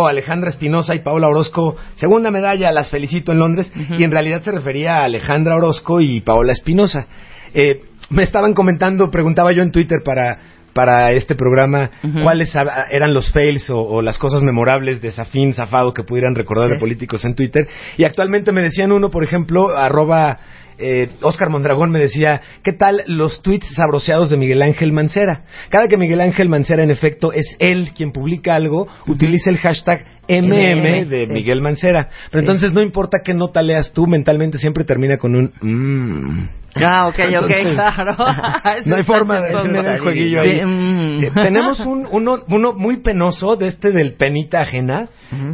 Alejandra 0.06 0.50
Espinosa 0.50 0.94
y 0.94 1.00
Paola 1.00 1.28
Orozco, 1.28 1.76
segunda 1.94 2.30
medalla, 2.30 2.70
las 2.72 2.90
felicito 2.90 3.32
en 3.32 3.38
Londres, 3.38 3.72
y 3.98 4.04
en 4.04 4.10
realidad 4.10 4.42
se 4.42 4.52
refería 4.52 4.98
a 4.98 5.04
Alejandra 5.04 5.56
Orozco 5.56 6.00
y 6.00 6.20
Paola 6.20 6.52
Espinosa. 6.52 7.06
Eh, 7.54 7.80
me 8.10 8.22
estaban 8.22 8.52
comentando, 8.52 9.10
preguntaba 9.10 9.52
yo 9.52 9.62
en 9.62 9.72
Twitter 9.72 10.00
para, 10.04 10.38
para 10.72 11.12
este 11.12 11.34
programa 11.34 11.90
cuáles 12.22 12.54
eran 12.90 13.14
los 13.14 13.32
fails 13.32 13.70
o, 13.70 13.80
o 13.80 14.02
las 14.02 14.18
cosas 14.18 14.42
memorables 14.42 15.00
de 15.00 15.10
Zafín, 15.10 15.54
Zafado 15.54 15.94
que 15.94 16.02
pudieran 16.02 16.34
recordar 16.34 16.68
de 16.68 16.78
políticos 16.78 17.24
en 17.24 17.34
Twitter. 17.34 17.66
Y 17.96 18.04
actualmente 18.04 18.52
me 18.52 18.62
decían 18.62 18.92
uno, 18.92 19.08
por 19.08 19.24
ejemplo, 19.24 19.76
arroba 19.76 20.38
eh, 20.78 21.10
Oscar 21.22 21.50
Mondragón 21.50 21.90
me 21.90 21.98
decía, 21.98 22.40
¿qué 22.62 22.72
tal 22.72 23.02
los 23.06 23.42
tweets 23.42 23.74
sabroseados 23.74 24.30
de 24.30 24.36
Miguel 24.36 24.62
Ángel 24.62 24.92
Mancera? 24.92 25.44
Cada 25.70 25.88
que 25.88 25.98
Miguel 25.98 26.20
Ángel 26.20 26.48
Mancera, 26.48 26.82
en 26.82 26.90
efecto, 26.90 27.32
es 27.32 27.56
él 27.58 27.92
quien 27.94 28.12
publica 28.12 28.54
algo, 28.54 28.86
utiliza 29.06 29.50
el 29.50 29.58
hashtag 29.58 30.04
MM 30.28 31.04
de 31.08 31.26
sí. 31.26 31.32
Miguel 31.32 31.60
Mancera. 31.60 32.08
Pero 32.30 32.42
Sí. 32.42 32.46
entonces 32.46 32.72
no 32.72 32.80
importa 32.80 33.18
qué 33.24 33.34
nota 33.34 33.62
leas 33.62 33.92
tú, 33.92 34.06
mentalmente 34.06 34.58
siempre 34.58 34.84
termina 34.84 35.16
con 35.16 35.34
un 35.34 35.52
mmm. 35.60 36.48
Ah, 36.78 37.08
ok, 37.08 37.18
ok, 37.42 37.50
claro. 37.72 38.16
No 38.84 38.96
hay 38.96 39.02
forma 39.02 39.40
de 39.40 39.50
tener 39.62 39.86
el 39.86 39.98
jueguillo 39.98 40.40
ahí. 40.42 40.60
Mm. 40.62 41.24
Eh, 41.24 41.30
tenemos 41.34 41.80
un, 41.80 42.06
uno, 42.10 42.38
uno 42.48 42.72
muy 42.74 42.98
penoso 42.98 43.56
de 43.56 43.68
este 43.68 43.92
del 43.92 44.12
penita 44.14 44.60
ajena, 44.60 45.08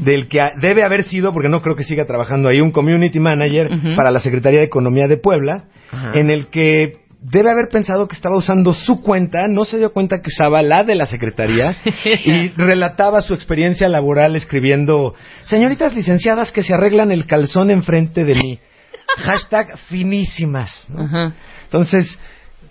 del 0.05 0.27
que 0.27 0.41
debe 0.61 0.83
haber 0.83 1.05
sido, 1.05 1.33
porque 1.33 1.49
no 1.49 1.63
creo 1.63 1.77
que 1.77 1.85
siga 1.85 2.05
trabajando 2.07 2.49
ahí, 2.49 2.61
un 2.61 2.73
community 2.73 3.21
manager 3.21 3.71
para 3.95 4.11
la 4.11 4.19
Secretaría 4.19 4.59
de 4.61 4.67
Economía 4.67 5.07
de 5.07 5.17
Puebla, 5.17 5.65
en 6.15 6.31
el 6.31 6.49
que 6.49 7.02
debe 7.23 7.51
haber 7.51 7.69
pensado 7.69 8.09
que 8.09 8.17
estaba 8.17 8.37
usando 8.37 8.73
su 8.73 9.01
cuenta, 9.01 9.47
no 9.47 9.65
se 9.65 9.79
dio 9.79 9.93
cuenta 9.93 10.21
que 10.21 10.29
usaba 10.29 10.61
la 10.61 10.83
de 10.83 10.97
la 10.97 11.07
Secretaría 11.07 11.77
y 12.25 12.49
relataba 12.49 13.21
su 13.21 13.33
experiencia 13.33 13.89
laboral 13.89 14.35
escribiendo, 14.35 15.15
señoritas 15.45 15.95
licenciadas 15.95 16.51
que 16.51 16.65
se 16.65 16.75
arreglan 16.75 17.13
el 17.13 17.27
calzón 17.27 17.71
enfrente 17.71 18.25
de 18.25 18.35
mí. 18.35 18.59
Hashtag 19.19 19.79
finísimas. 19.89 20.89
Entonces, 21.65 22.19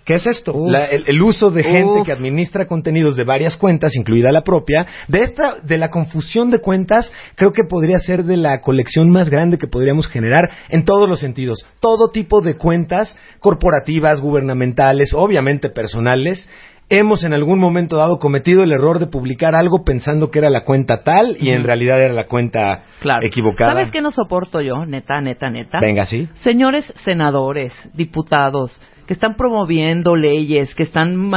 ¿qué 0.04 0.14
es 0.14 0.26
esto? 0.26 0.54
La- 0.66 0.86
el, 0.86 1.04
el 1.06 1.22
uso 1.22 1.50
de 1.50 1.62
gente 1.62 2.00
Uf. 2.00 2.06
que 2.06 2.12
administra 2.12 2.66
contenidos 2.66 3.16
de 3.16 3.24
varias 3.24 3.56
cuentas, 3.56 3.94
incluida 3.96 4.30
la 4.32 4.42
propia. 4.42 4.86
De 5.08 5.22
esta, 5.22 5.56
de 5.62 5.78
la 5.78 5.90
confusión 5.90 6.50
de 6.50 6.58
cuentas, 6.60 7.12
creo 7.34 7.52
que 7.52 7.64
podría 7.64 7.98
ser 7.98 8.24
de 8.24 8.36
la 8.36 8.60
colección 8.60 9.10
más 9.10 9.30
grande 9.30 9.58
que 9.58 9.66
podríamos 9.66 10.06
generar 10.08 10.50
en 10.68 10.84
todos 10.84 11.08
los 11.08 11.20
sentidos. 11.20 11.64
Todo 11.80 12.10
tipo 12.10 12.40
de 12.40 12.56
cuentas, 12.56 13.16
corporativas, 13.40 14.20
gubernamentales, 14.20 15.12
obviamente 15.14 15.68
personales. 15.70 16.48
Hemos 16.88 17.24
en 17.24 17.32
algún 17.32 17.58
momento 17.58 17.96
dado 17.96 18.18
cometido 18.18 18.62
el 18.62 18.72
error 18.72 18.98
de 18.98 19.06
publicar 19.06 19.54
algo 19.54 19.82
pensando 19.82 20.30
que 20.30 20.40
era 20.40 20.50
la 20.50 20.64
cuenta 20.64 21.02
tal 21.02 21.36
y 21.40 21.48
en 21.50 21.64
realidad 21.64 21.98
era 22.02 22.12
la 22.12 22.26
cuenta 22.26 22.82
Claro. 23.00 23.24
equivocada. 23.24 23.72
¿Sabes 23.72 23.90
qué 23.90 24.02
no 24.02 24.10
soporto 24.10 24.60
yo? 24.60 24.84
Neta, 24.84 25.20
neta, 25.22 25.48
neta. 25.48 25.80
Venga, 25.80 26.04
sí. 26.04 26.28
Señores 26.42 26.92
senadores, 27.04 27.72
diputados, 27.94 28.78
que 29.12 29.14
están 29.14 29.36
promoviendo 29.36 30.16
leyes, 30.16 30.74
que 30.74 30.84
están, 30.84 31.30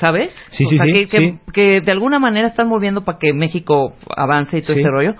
¿sabes? 0.00 0.34
Sí, 0.50 0.64
O 0.64 0.68
sí, 0.68 0.76
sea, 0.78 0.84
sí, 0.84 0.92
que, 0.92 1.06
que- 1.06 1.18
sí. 1.18 1.38
que 1.52 1.80
de 1.80 1.92
alguna 1.92 2.18
manera 2.18 2.48
están 2.48 2.66
moviendo 2.66 3.04
para 3.04 3.18
que 3.18 3.32
México 3.32 3.94
avance 4.16 4.58
y 4.58 4.62
todo 4.62 4.72
ese 4.76 4.90
rollo. 4.90 5.14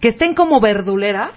Que 0.00 0.08
estén 0.08 0.34
como 0.34 0.60
verduleras 0.60 1.32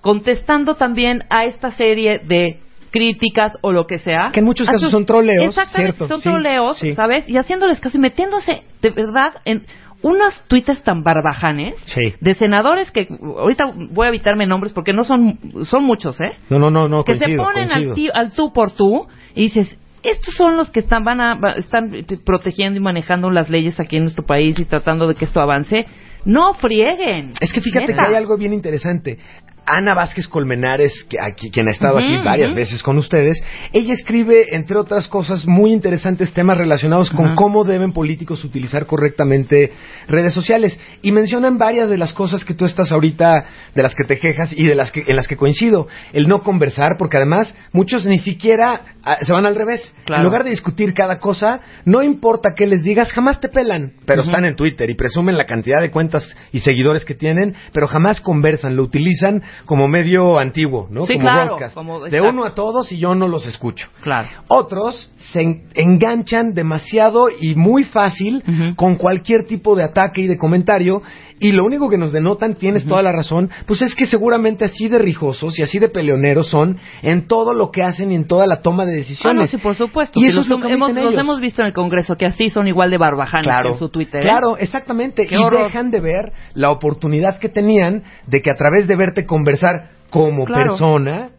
contestando 0.00 0.74
también 0.74 1.24
a 1.30 1.44
esta 1.44 1.70
serie 1.72 2.18
de 2.18 2.58
críticas 2.90 3.56
o 3.62 3.70
lo 3.72 3.86
que 3.86 3.98
sea. 3.98 4.30
Que 4.32 4.40
en 4.40 4.46
muchos 4.46 4.66
casos 4.66 4.82
sus- 4.82 4.90
son 4.90 5.06
troleos, 5.06 5.44
Exactamente, 5.44 5.96
cierto, 5.98 6.08
son 6.08 6.22
troleos. 6.22 6.78
¿sabes? 6.94 7.28
Y 7.28 7.36
haciéndoles 7.36 7.80
caso 7.80 7.98
y 7.98 8.00
metiéndose 8.00 8.64
de 8.82 8.90
verdad 8.90 9.34
en 9.44 9.64
unos 10.02 10.34
tuites 10.48 10.82
tan 10.82 11.02
barbajanes 11.02 11.74
Sí. 11.86 12.14
de 12.20 12.34
senadores 12.34 12.90
que 12.90 13.08
ahorita 13.38 13.72
voy 13.90 14.06
a 14.06 14.08
evitarme 14.08 14.46
nombres 14.46 14.72
porque 14.72 14.92
no 14.92 15.04
son 15.04 15.38
son 15.64 15.84
muchos, 15.84 16.20
¿eh? 16.20 16.32
No, 16.50 16.58
no, 16.58 16.70
no, 16.70 16.88
no, 16.88 17.02
que 17.04 17.14
se 17.18 17.24
coincido, 17.24 17.42
ponen 17.44 17.68
coincido. 17.68 18.12
al, 18.14 18.26
al 18.26 18.32
tú 18.32 18.52
por 18.52 18.72
tú 18.72 19.06
y 19.36 19.42
dices, 19.42 19.76
estos 20.02 20.34
son 20.34 20.56
los 20.56 20.70
que 20.70 20.80
están 20.80 21.04
van 21.04 21.20
a 21.20 21.38
están 21.56 21.92
protegiendo 22.24 22.78
y 22.78 22.82
manejando 22.82 23.30
las 23.30 23.50
leyes 23.50 23.78
aquí 23.78 23.96
en 23.96 24.04
nuestro 24.04 24.24
país 24.24 24.58
y 24.58 24.64
tratando 24.64 25.06
de 25.06 25.14
que 25.14 25.26
esto 25.26 25.40
avance. 25.40 25.86
No 26.24 26.54
frieguen. 26.54 27.34
Es 27.40 27.52
que 27.52 27.60
fíjate 27.60 27.88
Neta. 27.88 28.02
que 28.02 28.08
hay 28.08 28.14
algo 28.16 28.36
bien 28.36 28.52
interesante. 28.52 29.18
Ana 29.66 29.94
Vázquez 29.94 30.28
Colmenares, 30.28 31.04
que 31.10 31.18
aquí, 31.20 31.50
quien 31.50 31.66
ha 31.66 31.72
estado 31.72 31.98
aquí 31.98 32.16
varias 32.24 32.54
veces 32.54 32.82
con 32.82 32.98
ustedes, 32.98 33.42
ella 33.72 33.94
escribe, 33.94 34.54
entre 34.54 34.78
otras 34.78 35.08
cosas, 35.08 35.44
muy 35.46 35.72
interesantes 35.72 36.32
temas 36.32 36.56
relacionados 36.56 37.10
con 37.10 37.34
cómo 37.34 37.64
deben 37.64 37.92
políticos 37.92 38.44
utilizar 38.44 38.86
correctamente 38.86 39.72
redes 40.06 40.32
sociales. 40.32 40.78
Y 41.02 41.10
mencionan 41.10 41.58
varias 41.58 41.88
de 41.88 41.98
las 41.98 42.12
cosas 42.12 42.44
que 42.44 42.54
tú 42.54 42.64
estás 42.64 42.92
ahorita, 42.92 43.46
de 43.74 43.82
las 43.82 43.94
que 43.94 44.04
te 44.04 44.18
quejas 44.18 44.52
y 44.56 44.66
de 44.66 44.74
las 44.76 44.92
que, 44.92 45.04
en 45.06 45.16
las 45.16 45.26
que 45.26 45.36
coincido. 45.36 45.88
El 46.12 46.28
no 46.28 46.42
conversar, 46.42 46.96
porque 46.96 47.16
además 47.16 47.54
muchos 47.72 48.06
ni 48.06 48.18
siquiera 48.18 48.82
ah, 49.02 49.18
se 49.20 49.32
van 49.32 49.46
al 49.46 49.56
revés. 49.56 49.94
Claro. 50.04 50.20
En 50.20 50.26
lugar 50.26 50.44
de 50.44 50.50
discutir 50.50 50.94
cada 50.94 51.18
cosa, 51.18 51.60
no 51.84 52.02
importa 52.02 52.50
qué 52.56 52.66
les 52.66 52.84
digas, 52.84 53.12
jamás 53.12 53.40
te 53.40 53.48
pelan. 53.48 53.94
Pero 54.06 54.22
están 54.22 54.44
en 54.44 54.54
Twitter 54.54 54.88
y 54.88 54.94
presumen 54.94 55.36
la 55.36 55.44
cantidad 55.44 55.80
de 55.80 55.90
cuentas 55.90 56.28
y 56.52 56.60
seguidores 56.60 57.04
que 57.04 57.14
tienen, 57.14 57.54
pero 57.72 57.88
jamás 57.88 58.20
conversan, 58.20 58.76
lo 58.76 58.84
utilizan 58.84 59.42
como 59.64 59.88
medio 59.88 60.38
antiguo, 60.38 60.86
¿no? 60.90 61.06
Sí, 61.06 61.14
como 61.14 61.22
claro, 61.24 61.44
broadcast. 61.46 61.74
como- 61.74 62.00
de 62.00 62.20
uno 62.20 62.44
a 62.44 62.54
todos 62.54 62.92
y 62.92 62.98
yo 62.98 63.14
no 63.14 63.26
los 63.28 63.46
escucho. 63.46 63.88
Claro. 64.02 64.28
Otros 64.48 65.10
se 65.32 65.40
en- 65.42 65.68
enganchan 65.74 66.54
demasiado 66.54 67.28
y 67.30 67.54
muy 67.54 67.84
fácil 67.84 68.42
con 68.76 68.96
cualquier 68.96 69.44
tipo 69.46 69.74
de 69.74 69.84
ataque 69.84 70.22
y 70.22 70.26
de 70.26 70.36
comentario 70.36 71.02
y 71.38 71.52
lo 71.52 71.64
único 71.64 71.90
que 71.90 71.98
nos 71.98 72.12
denotan, 72.12 72.54
tienes 72.54 72.86
toda 72.86 73.02
la 73.02 73.12
razón, 73.12 73.50
pues 73.66 73.82
es 73.82 73.94
que 73.94 74.06
seguramente 74.06 74.64
así 74.64 74.88
de 74.88 74.98
rijosos 74.98 75.58
y 75.58 75.62
así 75.62 75.78
de 75.78 75.88
peleoneros 75.88 76.48
son 76.48 76.78
en 77.02 77.26
todo 77.28 77.52
lo 77.52 77.70
que 77.70 77.82
hacen 77.82 78.10
y 78.10 78.14
en 78.14 78.26
toda 78.26 78.46
la 78.46 78.62
toma 78.62 78.84
de 78.86 78.92
Ah, 78.92 78.96
decisiones. 78.96 79.40
no, 79.42 79.46
sí, 79.46 79.58
por 79.58 79.74
supuesto. 79.74 80.18
Y 80.18 80.26
eso 80.26 80.38
los, 80.38 80.46
es 80.46 80.50
lo 80.50 80.60
que 80.60 80.72
hemos, 80.72 80.94
los 80.94 81.14
hemos 81.14 81.40
visto 81.40 81.60
en 81.62 81.68
el 81.68 81.72
Congreso, 81.74 82.16
que 82.16 82.26
así 82.26 82.48
son 82.50 82.66
igual 82.68 82.90
de 82.90 82.98
barbajanes 82.98 83.46
que 83.62 83.68
en 83.68 83.78
su 83.78 83.88
Twitter. 83.90 84.20
¿eh? 84.20 84.22
Claro, 84.22 84.56
exactamente. 84.56 85.26
Qué 85.26 85.34
y 85.36 85.42
horror. 85.42 85.64
dejan 85.64 85.90
de 85.90 86.00
ver 86.00 86.32
la 86.54 86.70
oportunidad 86.70 87.38
que 87.38 87.48
tenían 87.48 88.02
de 88.26 88.40
que 88.42 88.50
a 88.50 88.54
través 88.54 88.86
de 88.88 88.96
verte 88.96 89.26
conversar 89.26 89.88
como 90.10 90.44
Claro. 90.44 90.70
persona, 90.70 91.30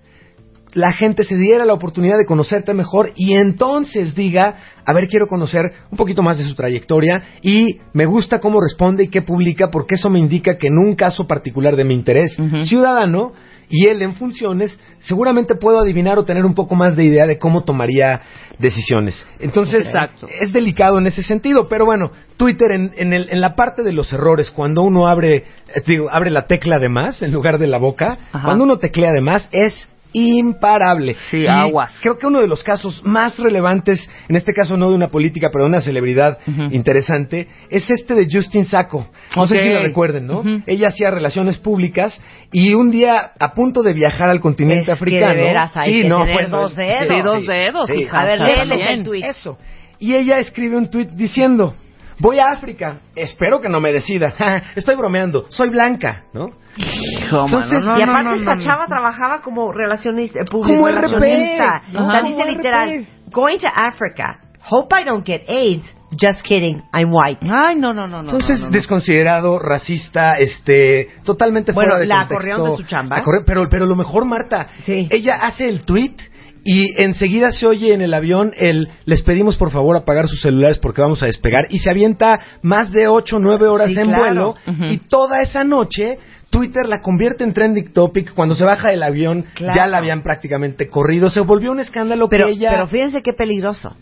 la 0.73 0.91
gente 0.91 1.23
se 1.23 1.37
diera 1.37 1.65
la 1.65 1.73
oportunidad 1.73 2.17
de 2.17 2.25
conocerte 2.25 2.73
mejor 2.73 3.11
y 3.15 3.33
entonces 3.35 4.13
diga, 4.15 4.57
a 4.85 4.93
ver, 4.93 5.07
quiero 5.07 5.27
conocer 5.27 5.71
un 5.91 5.97
poquito 5.97 6.21
más 6.23 6.37
de 6.37 6.43
su 6.43 6.55
trayectoria 6.55 7.23
y 7.41 7.79
me 7.93 8.05
gusta 8.05 8.39
cómo 8.39 8.59
responde 8.61 9.05
y 9.05 9.07
qué 9.07 9.21
publica, 9.21 9.69
porque 9.71 9.95
eso 9.95 10.09
me 10.09 10.19
indica 10.19 10.57
que 10.57 10.67
en 10.67 10.77
un 10.77 10.95
caso 10.95 11.25
particular 11.25 11.75
de 11.75 11.83
mi 11.85 11.93
interés 11.93 12.37
ciudadano 12.65 13.31
y 13.69 13.87
él 13.87 14.01
en 14.01 14.13
funciones, 14.13 14.79
seguramente 14.99 15.55
puedo 15.55 15.79
adivinar 15.79 16.17
o 16.17 16.23
tener 16.23 16.45
un 16.45 16.53
poco 16.53 16.75
más 16.75 16.95
de 16.95 17.03
idea 17.03 17.27
de 17.27 17.37
cómo 17.37 17.63
tomaría 17.65 18.21
decisiones. 18.59 19.25
Entonces, 19.39 19.85
Exacto. 19.85 20.27
es 20.39 20.53
delicado 20.53 20.97
en 20.99 21.05
ese 21.07 21.21
sentido, 21.21 21.67
pero 21.69 21.85
bueno, 21.85 22.11
Twitter 22.37 22.71
en, 22.71 22.91
en, 22.95 23.11
el- 23.13 23.27
en 23.29 23.41
la 23.41 23.55
parte 23.55 23.83
de 23.83 23.91
los 23.91 24.13
errores, 24.13 24.51
cuando 24.51 24.83
uno 24.83 25.07
abre, 25.07 25.35
eh, 25.75 25.81
digo, 25.85 26.07
abre 26.09 26.29
la 26.31 26.45
tecla 26.47 26.79
de 26.79 26.87
más 26.87 27.21
en 27.21 27.33
lugar 27.33 27.57
de 27.57 27.67
la 27.67 27.77
boca, 27.77 28.17
Ajá. 28.31 28.45
cuando 28.45 28.63
uno 28.63 28.77
teclea 28.77 29.11
de 29.11 29.21
más 29.21 29.49
es 29.51 29.89
imparable. 30.13 31.15
Sí, 31.29 31.37
Y 31.43 31.47
aguas. 31.47 31.91
Creo 32.01 32.17
que 32.17 32.27
uno 32.27 32.39
de 32.41 32.47
los 32.47 32.63
casos 32.63 33.01
más 33.03 33.37
relevantes, 33.37 34.09
en 34.27 34.35
este 34.35 34.53
caso 34.53 34.77
no 34.77 34.89
de 34.89 34.95
una 34.95 35.09
política, 35.09 35.49
pero 35.51 35.65
de 35.65 35.69
una 35.69 35.81
celebridad 35.81 36.39
interesante, 36.71 37.47
es 37.69 37.89
este 37.89 38.15
de 38.15 38.27
Justin 38.31 38.65
Sacco. 38.65 39.07
No 39.35 39.47
sé 39.47 39.63
si 39.63 39.69
lo 39.71 39.81
recuerden, 39.81 40.27
¿no? 40.27 40.43
Ella 40.65 40.87
hacía 40.87 41.11
relaciones 41.11 41.57
públicas 41.57 42.21
y 42.51 42.73
un 42.73 42.91
día, 42.91 43.31
a 43.39 43.53
punto 43.53 43.83
de 43.83 43.93
viajar 43.93 44.29
al 44.29 44.39
continente 44.39 44.81
Es 44.81 44.85
que 44.87 44.91
africano. 44.93 45.35
de 45.35 45.43
veras 45.43 45.71
hay 45.75 45.93
sí, 45.93 46.01
que 46.03 46.07
no, 46.09 46.19
tener 46.19 46.33
bueno, 46.33 46.61
dos 46.61 46.75
dedos. 46.75 47.07
Sí, 47.07 47.21
dos 47.21 47.47
dedos, 47.47 47.87
sí. 47.87 47.93
hija. 48.01 48.21
A 48.21 48.25
ver, 48.25 48.39
léeles 48.39 48.81
el 48.89 49.03
tuit. 49.03 49.25
Eso. 49.25 49.57
Y 49.99 50.13
ella 50.15 50.39
escribe 50.39 50.77
un 50.77 50.89
tuit 50.89 51.09
diciendo, 51.09 51.75
voy 52.19 52.39
a 52.39 52.51
África, 52.51 52.99
espero 53.15 53.59
que 53.61 53.69
no 53.69 53.79
me 53.79 53.91
decida. 53.93 54.33
Estoy 54.75 54.95
bromeando, 54.95 55.45
soy 55.49 55.69
blanca, 55.69 56.23
¿no? 56.33 56.49
Hijo, 56.77 57.45
Entonces, 57.45 57.83
mano, 57.83 57.95
no, 57.95 57.99
y 57.99 58.05
no, 58.05 58.11
aparte 58.11 58.29
no, 58.29 58.35
esta 58.35 58.55
no, 58.55 58.63
chava 58.63 58.85
trabajaba 58.87 59.41
como 59.41 59.71
relacionista, 59.71 60.39
público 60.49 60.75
Como 60.75 60.87
RP. 60.87 61.01
relacionista. 61.01 61.81
O 61.95 62.11
sea, 62.11 62.21
dice 62.21 62.45
literal, 62.45 62.89
RP. 63.01 63.31
going 63.31 63.57
to 63.57 63.67
Africa, 63.73 64.39
hope 64.69 64.95
I 64.99 65.03
don't 65.03 65.25
get 65.25 65.41
AIDS, 65.49 65.83
just 66.11 66.43
kidding, 66.43 66.83
I'm 66.93 67.11
white. 67.11 67.39
Ay, 67.43 67.75
no, 67.77 67.93
no, 67.93 68.05
no, 68.07 68.21
no. 68.21 68.29
Entonces, 68.29 68.59
no, 68.59 68.65
no, 68.65 68.71
no. 68.71 68.73
desconsiderado, 68.77 69.57
racista, 69.59 70.37
este, 70.37 71.09
totalmente 71.25 71.71
Bueno, 71.71 71.89
fuera 71.93 71.99
de 72.01 72.05
la 72.05 72.15
contexto. 72.27 72.35
corrieron 72.35 72.69
de 72.71 72.77
su 72.77 72.83
chamba. 72.83 73.17
La 73.17 73.23
corri- 73.23 73.43
pero, 73.45 73.67
pero 73.69 73.85
lo 73.87 73.95
mejor, 73.95 74.25
Marta, 74.25 74.67
Sí. 74.83 75.07
ella 75.09 75.35
hace 75.41 75.67
el 75.67 75.83
tweet 75.83 76.15
y 76.63 77.01
enseguida 77.01 77.51
se 77.51 77.65
oye 77.67 77.93
en 77.93 78.01
el 78.01 78.13
avión 78.13 78.53
el 78.57 78.89
les 79.05 79.21
pedimos 79.21 79.57
por 79.57 79.71
favor 79.71 79.95
apagar 79.95 80.27
sus 80.27 80.41
celulares 80.41 80.77
porque 80.79 81.01
vamos 81.01 81.21
a 81.23 81.27
despegar 81.27 81.67
y 81.69 81.79
se 81.79 81.89
avienta 81.89 82.39
más 82.61 82.91
de 82.91 83.07
8 83.07 83.37
o 83.37 83.39
9 83.39 83.67
horas 83.67 83.91
Sí, 83.93 83.99
en 83.99 84.07
claro. 84.07 84.55
vuelo 84.65 84.87
y 84.91 84.97
toda 84.97 85.41
esa 85.41 85.63
noche 85.63 86.17
Twitter 86.49 86.87
la 86.87 87.01
convierte 87.01 87.43
en 87.43 87.53
trending 87.53 87.91
topic 87.93 88.33
cuando 88.33 88.55
se 88.55 88.63
baja 88.65 88.89
del 88.89 89.03
avión 89.03 89.45
Claro. 89.53 89.73
ya 89.75 89.87
la 89.87 89.97
habían 89.97 90.23
prácticamente 90.23 90.87
corrido 90.89 91.29
se 91.29 91.41
volvió 91.41 91.71
un 91.71 91.79
escándalo 91.79 92.27
Pero, 92.29 92.47
que 92.47 92.53
ella 92.53 92.69
pero 92.71 92.87
fíjense 92.87 93.21
qué 93.21 93.33
peligroso. 93.33 93.95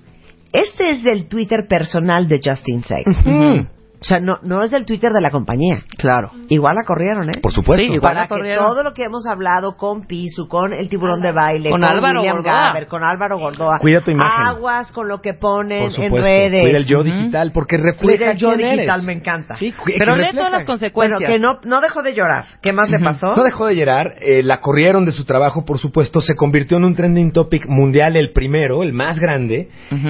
Este 0.53 0.91
es 0.91 1.03
del 1.03 1.27
Twitter 1.27 1.65
personal 1.67 2.27
de 2.29 2.39
Justin 2.43 2.81
Sacco. 2.83 3.09
Ujú. 3.09 3.67
O 4.05 4.07
sea, 4.07 4.19
no, 4.19 4.37
no 4.43 4.61
es 4.61 4.69
del 4.69 4.85
Twitter 4.85 5.11
de 5.11 5.19
la 5.19 5.31
compañía. 5.31 5.79
Claro. 5.97 6.29
Igual 6.47 6.75
la 6.75 6.83
corrieron, 6.83 7.27
¿eh? 7.27 7.39
por 7.41 7.51
supuesto 7.51 7.81
Sí, 7.83 7.93
igual. 7.93 8.01
Para 8.01 8.13
la 8.21 8.27
que 8.27 8.35
corrieron. 8.35 8.63
todo 8.63 8.83
lo 8.83 8.93
que 8.93 9.03
hemos 9.03 9.25
hablado 9.25 9.75
con 9.77 10.05
Pisu, 10.05 10.47
con 10.47 10.73
el 10.73 10.87
tiburón 10.89 11.21
de 11.21 11.31
baile, 11.31 11.71
Con 11.71 11.81
con, 11.81 11.89
Álvaro 11.89 12.19
William 12.19 12.35
Gordoa. 12.35 12.67
Gaber, 12.67 12.87
con 12.87 13.03
Álvaro 13.03 13.39
Gordoa. 13.39 13.79
Cuida 13.79 14.01
tu 14.01 14.11
imagen. 14.11 14.45
Aguas 14.45 14.91
con 14.91 15.07
lo 15.07 15.21
que 15.21 15.33
ponen 15.33 15.85
por 15.85 15.91
supuesto 15.91 16.17
en 16.17 16.23
redes. 16.23 16.61
cuida 16.61 16.77
el 16.77 16.85
yo 16.85 17.01
digital 17.03 17.51
porque 17.51 17.77
Cuida 17.77 17.91
refleja 17.93 18.31
el 18.33 18.37
yo 18.37 18.49
quién 18.49 18.59
eres. 18.61 18.75
digital, 18.77 19.03
me 19.03 19.13
encanta. 19.13 19.55
Sí, 19.55 19.73
Pero 19.97 20.13
que 20.15 20.21
lee 20.21 20.27
todas 20.33 20.51
las 20.51 20.51
Bueno, 20.51 20.65
consecuencias. 20.67 21.31
que 21.31 21.39
no, 21.39 21.59
no 21.63 21.81
dejó 21.81 22.03
de 22.03 22.13
llorar. 22.13 22.45
¿Qué 22.61 22.73
más 22.73 22.87
le 22.91 22.99
pasó? 22.99 23.35
No 23.35 23.43
dejó 23.43 23.65
de 23.65 23.75
llorar, 23.75 24.13
eh, 24.21 24.43
la 24.43 24.61
corrieron 24.61 25.05
de 25.05 25.13
su 25.13 25.25
trabajo, 25.25 25.65
por 25.65 25.79
supuesto, 25.79 26.21
se 26.21 26.35
convirtió 26.35 26.77
en 26.77 26.85
un 26.85 26.93
trending 26.93 27.31
topic 27.31 27.65
mundial, 27.67 28.15
el 28.17 28.31
primero, 28.33 28.83
el 28.83 28.93
más 28.93 29.19
grande, 29.19 29.69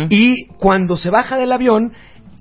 y 0.09 0.47
cuando 0.57 0.97
se 0.97 1.09
baja 1.09 1.37
del 1.37 1.53
avión, 1.53 1.93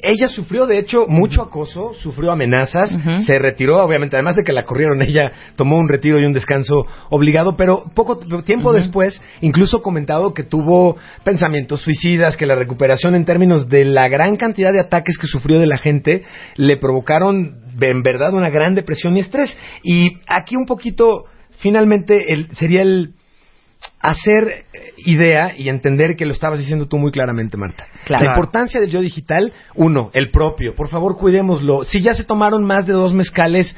ella 0.05 0.29
sufrió, 0.29 0.67
de 0.67 0.79
hecho, 0.79 1.07
mucho 1.09 1.43
acoso, 1.43 1.95
sufrió 1.95 2.33
amenazas, 2.33 2.97
se 3.25 3.39
retiró, 3.39 3.83
obviamente, 3.83 4.17
además 4.17 4.37
de 4.37 4.45
que 4.45 4.53
la 4.53 4.65
corrieron, 4.65 5.01
ella 5.03 5.33
tomó 5.57 5.79
un 5.79 5.89
retiro 5.89 6.21
y 6.21 6.25
un 6.25 6.33
descanso 6.33 6.87
obligado, 7.09 7.57
pero 7.57 7.85
poco 7.95 8.19
tiempo 8.43 8.73
después, 8.73 9.23
incluso 9.41 9.83
comentado 9.83 10.35
que 10.35 10.43
tuvo 10.43 10.97
pensamientos 11.25 11.81
suicidas, 11.81 12.37
que 12.37 12.47
la 12.47 12.55
recuperación 12.55 13.15
en 13.15 13.25
términos 13.25 13.69
de 13.69 13.85
la 13.85 14.09
gran 14.09 14.37
cantidad 14.37 14.73
de 14.73 14.81
ataques 14.81 15.17
que 15.19 15.27
sufrió 15.27 15.59
de 15.59 15.67
la 15.67 15.79
gente, 15.79 16.25
le 16.57 16.77
provocaron 16.77 17.63
en 17.81 18.03
verdad 18.03 18.35
una 18.35 18.51
gran 18.51 18.75
depresión 18.75 19.17
y 19.17 19.21
estrés. 19.21 19.59
Y 19.83 20.19
aquí 20.27 20.57
un 20.57 20.67
poquito, 20.67 21.25
finalmente, 21.59 22.33
el, 22.33 22.49
sería 22.53 22.83
el 22.83 23.15
hacer 24.05 24.67
eh, 24.75 24.93
idea 24.99 25.55
y 25.57 25.71
entender 25.71 26.15
que 26.15 26.27
lo 26.27 26.33
estabas 26.33 26.59
diciendo 26.59 26.87
tú 26.87 26.99
muy 26.99 27.11
claramente, 27.11 27.57
Marta. 27.57 27.87
Claro. 28.05 28.25
La 28.25 28.31
importancia 28.33 28.79
del 28.79 28.91
yo 28.91 29.01
digital, 29.01 29.53
uno, 29.75 30.11
el 30.13 30.31
propio. 30.31 30.75
Por 30.75 30.89
favor, 30.89 31.17
cuidémoslo. 31.17 31.85
Si 31.85 32.03
ya 32.03 32.13
se 32.13 32.25
tomaron 32.25 32.65
más 32.65 32.87
de 32.87 32.93
dos 32.93 33.15
mezcales, 33.15 33.75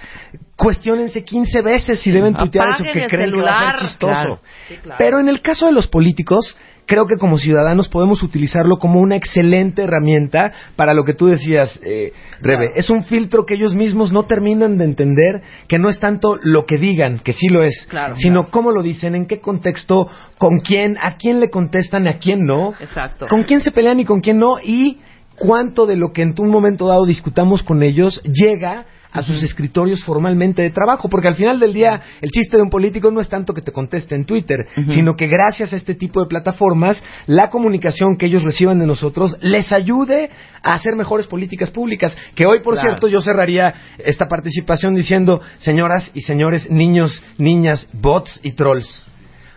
cuestionense 0.57 1.25
15 1.25 1.62
veces 1.62 2.01
si 2.01 2.11
deben 2.11 2.35
tuitear 2.35 2.71
eso 2.71 2.85
que 2.85 3.07
creen 3.07 3.31
que 3.31 3.41
va 3.41 3.61
a 3.61 3.79
ser 3.79 3.89
chistoso. 3.89 4.12
Claro. 4.12 4.41
Sí, 4.67 4.75
claro. 4.83 4.97
Pero 4.99 5.21
en 5.21 5.29
el 5.29 5.41
caso 5.43 5.67
de 5.67 5.73
los 5.73 5.87
políticos, 5.87 6.57
creo 6.87 7.07
que 7.07 7.16
como 7.16 7.38
ciudadanos 7.38 7.88
podemos 7.88 8.22
utilizarlo 8.22 8.79
como 8.79 9.01
una 9.01 9.16
excelente 9.16 9.83
herramienta 9.83 10.53
para 10.77 10.94
lo 10.94 11.05
que 11.05 11.14
tú 11.14 11.27
decías, 11.27 11.79
eh, 11.85 12.12
Rebe. 12.40 12.72
Es 12.77 12.90
un 12.90 13.05
filtro 13.05 13.44
que 13.44 13.55
ellos 13.55 13.75
mismos 13.75 14.12
no 14.12 14.25
terminan 14.25 14.79
de 14.79 14.85
entender, 14.85 15.42
que 15.68 15.79
no 15.79 15.88
es 15.88 15.99
tanto 16.01 16.37
lo 16.42 16.64
que 16.64 16.79
digan, 16.79 17.18
que 17.18 17.33
sí 17.33 17.49
lo 17.49 17.62
es, 17.62 17.87
Claro, 17.90 18.16
sino 18.16 18.42
claro. 18.42 18.51
cómo 18.51 18.70
lo 18.70 18.83
dicen, 18.83 19.14
en 19.14 19.27
qué 19.27 19.40
contexto, 19.40 20.07
con 20.38 20.61
quién, 20.61 20.96
a 21.01 21.16
quién 21.16 21.40
le 21.40 21.51
contestan, 21.51 22.07
a 22.09 22.18
quién 22.18 22.44
no, 22.44 22.72
Exacto. 22.81 23.27
con 23.27 23.42
quién 23.42 23.61
se 23.61 23.72
pelean 23.72 24.01
y 24.01 24.05
con 24.05 24.20
quién 24.20 24.38
no, 24.38 24.59
y 24.62 24.99
cuánto 25.37 25.87
de 25.87 25.96
lo 25.96 26.12
que 26.12 26.22
en 26.22 26.35
un 26.38 26.51
momento 26.51 26.87
dado 26.87 27.05
discutamos 27.05 27.62
con 27.62 27.83
ellos 27.83 28.22
llega 28.22 28.87
a 29.12 29.23
sus 29.23 29.42
escritorios 29.42 30.05
formalmente 30.05 30.62
de 30.62 30.71
trabajo, 30.71 31.09
porque 31.09 31.29
al 31.29 31.37
final 31.37 31.59
del 31.61 31.73
día 31.73 32.01
el 32.21 32.31
chiste 32.31 32.57
de 32.57 32.62
un 32.62 32.71
político 32.71 33.11
no 33.11 33.21
es 33.21 33.29
tanto 33.29 33.55
que 33.55 33.62
te 33.62 33.73
conteste 33.73 34.14
en 34.14 34.25
Twitter, 34.25 34.66
sino 34.88 35.16
que 35.16 35.27
gracias 35.27 35.73
a 35.73 35.77
este 35.77 35.95
tipo 35.95 36.21
de 36.21 36.27
plataformas, 36.27 37.03
la 37.27 37.51
comunicación 37.51 38.16
que 38.16 38.27
ellos 38.27 38.42
reciban 38.42 38.79
de 38.79 38.87
nosotros 38.87 39.37
les 39.40 39.73
ayude 39.73 40.31
a 40.62 40.75
hacer 40.75 40.97
mejores 40.97 41.27
políticas 41.27 41.71
públicas. 41.71 42.16
Que 42.35 42.47
hoy, 42.47 42.61
por 42.62 42.75
Claro. 42.75 42.88
cierto, 42.88 43.09
yo 43.09 43.21
cerraría 43.21 43.73
esta 43.99 44.27
participación 44.29 44.95
diciendo, 44.95 45.40
señoras 45.59 46.11
y 46.14 46.23
señores, 46.23 46.71
niños, 46.71 47.23
niñas, 47.38 47.88
bots 47.92 48.40
y 48.42 48.53
trolls. 48.53 49.05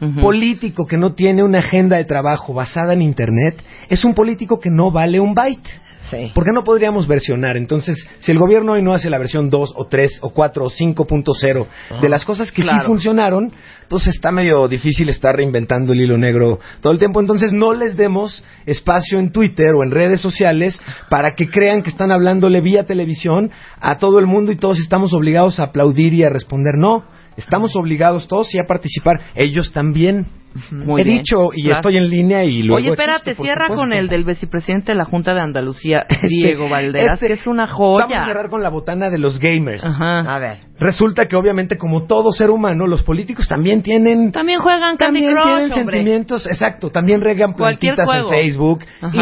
Ujú. 0.02 0.22
Político 0.22 0.86
que 0.86 0.98
no 0.98 1.14
tiene 1.14 1.44
una 1.44 1.60
agenda 1.60 1.98
de 1.98 2.06
trabajo 2.06 2.54
basada 2.54 2.94
en 2.94 3.02
Internet 3.02 3.62
es 3.90 4.06
un 4.06 4.14
político 4.14 4.60
que 4.60 4.70
no 4.70 4.92
vale 4.92 5.20
un 5.20 5.34
byte. 5.34 5.70
Sí. 6.10 6.32
¿Por 6.34 6.44
qué 6.44 6.52
no 6.52 6.64
podríamos 6.64 7.08
versionar? 7.08 7.58
Entonces, 7.58 8.08
si 8.20 8.32
el 8.32 8.40
gobierno 8.40 8.74
hoy 8.74 8.82
no 8.82 8.94
hace 8.94 9.10
la 9.10 9.18
versión 9.18 9.50
2 9.50 9.74
o 9.76 9.86
3 9.88 10.20
o 10.22 10.30
4 10.32 10.64
o 10.64 10.70
5.0 10.70 11.68
de 12.02 12.10
las 12.10 12.26
cosas 12.26 12.52
que 12.52 12.64
sí 12.64 12.70
funcionaron, 12.86 13.52
pues 13.88 14.08
está 14.08 14.32
medio 14.32 14.68
difícil 14.68 15.10
estar 15.10 15.36
reinventando 15.36 15.94
el 15.94 16.02
hilo 16.02 16.18
negro 16.18 16.60
todo 16.82 16.94
el 16.94 17.00
tiempo. 17.00 17.20
Entonces, 17.20 17.52
no 17.54 17.74
les 17.74 17.98
demos 17.98 18.44
espacio 18.66 19.20
en 19.20 19.32
Twitter 19.32 19.74
o 19.76 19.84
en 19.84 19.92
redes 19.92 20.22
sociales 20.22 20.80
para 21.10 21.36
que 21.36 21.50
crean 21.50 21.82
que 21.82 21.90
están 21.90 22.12
hablándole 22.12 22.62
vía 22.62 22.86
televisión 22.86 23.52
a 23.80 23.98
todo 23.98 24.20
el 24.20 24.28
mundo 24.28 24.52
y 24.52 24.58
todos 24.58 24.80
estamos 24.80 25.14
obligados 25.14 25.60
a 25.60 25.66
aplaudir 25.66 26.14
y 26.14 26.24
a 26.24 26.30
responder. 26.30 26.76
No. 26.78 27.19
Estamos 27.40 27.76
obligados 27.76 28.28
todos 28.28 28.54
y 28.54 28.60
a 28.60 28.64
participar. 28.66 29.20
Ellos 29.36 29.72
también. 29.72 30.26
Muy 30.72 31.02
He 31.02 31.04
bien, 31.04 31.18
dicho 31.18 31.50
y 31.54 31.62
claro. 31.66 31.76
estoy 31.76 31.98
en 31.98 32.10
línea 32.10 32.44
y 32.44 32.64
luego 32.64 32.78
Oye, 32.82 32.90
espérate, 32.90 33.36
cierra 33.36 33.66
supuesto. 33.68 33.76
con 33.84 33.94
el 33.94 34.08
del 34.10 34.26
vicepresidente 34.26 34.94
de 34.94 34.98
la 34.98 35.06
Junta 35.06 35.36
de 35.36 35.42
Andalucía, 35.42 36.08
Diego 36.28 36.68
Valderas, 36.68 37.14
Este- 37.22 37.28
que 37.28 37.34
es 37.34 37.46
una 37.46 37.68
Vamos 37.68 38.02
a 38.02 38.08
joya. 38.08 38.26
cerrar 38.26 38.50
con 38.50 38.64
la 38.64 38.70
botana 38.70 39.12
de 39.12 39.20
los 39.20 39.40
gamers. 39.40 39.86
Ajá. 39.86 40.22
A 40.22 40.40
ver. 40.40 40.58
Resulta 40.80 41.28
que 41.28 41.36
obviamente 41.36 41.78
como 41.78 42.08
todo 42.08 42.32
ser 42.32 42.50
humano, 42.50 42.88
los 42.88 43.04
políticos 43.04 43.48
también 43.48 43.84
tienen 43.84 44.32
También 44.32 44.60
juegan 44.60 44.98
Candy 44.98 45.22
también 45.22 45.34
Crush, 45.34 45.44
tienen 45.46 45.72
hombre. 45.72 45.98
sentimientos, 45.98 46.48
exacto, 46.48 46.90
también 46.90 47.22
regan 47.22 47.54
plantitas 47.54 48.08
en. 48.16 48.28
Facebook 48.28 48.80
y 49.14 49.20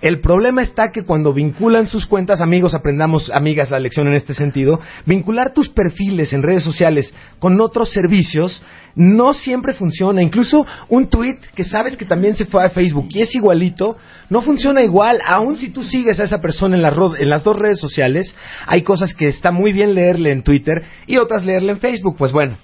El 0.00 0.20
problema 0.20 0.62
está 0.62 0.90
que 0.92 1.04
cuando 1.04 1.32
vinculan 1.32 1.86
sus 1.86 2.06
cuentas, 2.06 2.40
amigos, 2.40 2.74
aprendamos, 2.74 3.30
amigas, 3.30 3.70
la 3.70 3.78
lección 3.78 4.06
en 4.08 4.14
este 4.14 4.34
sentido, 4.34 4.78
vincular 5.06 5.52
tus 5.52 5.68
perfiles 5.68 6.32
en 6.32 6.42
redes 6.42 6.62
sociales 6.62 7.14
con 7.38 7.60
otros 7.60 7.90
servicios 7.90 8.62
no 8.94 9.34
siempre 9.34 9.74
funciona. 9.74 10.22
Incluso 10.22 10.66
un 10.88 11.08
tweet 11.08 11.38
que 11.54 11.64
sabes 11.64 11.96
que 11.96 12.04
también 12.06 12.34
se 12.34 12.46
fue 12.46 12.64
a 12.64 12.70
Facebook 12.70 13.08
y 13.10 13.20
es 13.20 13.34
igualito, 13.34 13.96
no 14.30 14.40
funciona 14.42 14.82
igual. 14.82 15.20
Aun 15.26 15.56
si 15.56 15.68
tú 15.70 15.82
sigues 15.82 16.18
a 16.20 16.24
esa 16.24 16.40
persona 16.40 16.76
en, 16.76 16.94
ro- 16.94 17.16
en 17.16 17.28
las 17.28 17.44
dos 17.44 17.58
redes 17.58 17.78
sociales, 17.78 18.34
hay 18.66 18.82
cosas 18.82 19.12
que 19.14 19.26
está 19.26 19.50
muy 19.50 19.72
bien 19.72 19.94
leerle 19.94 20.32
en 20.32 20.42
Twitter 20.42 20.82
y 21.06 21.18
otras 21.18 21.44
leerle 21.44 21.72
en 21.72 21.78
Facebook. 21.78 22.16
Pues 22.16 22.32
bueno, 22.32 22.56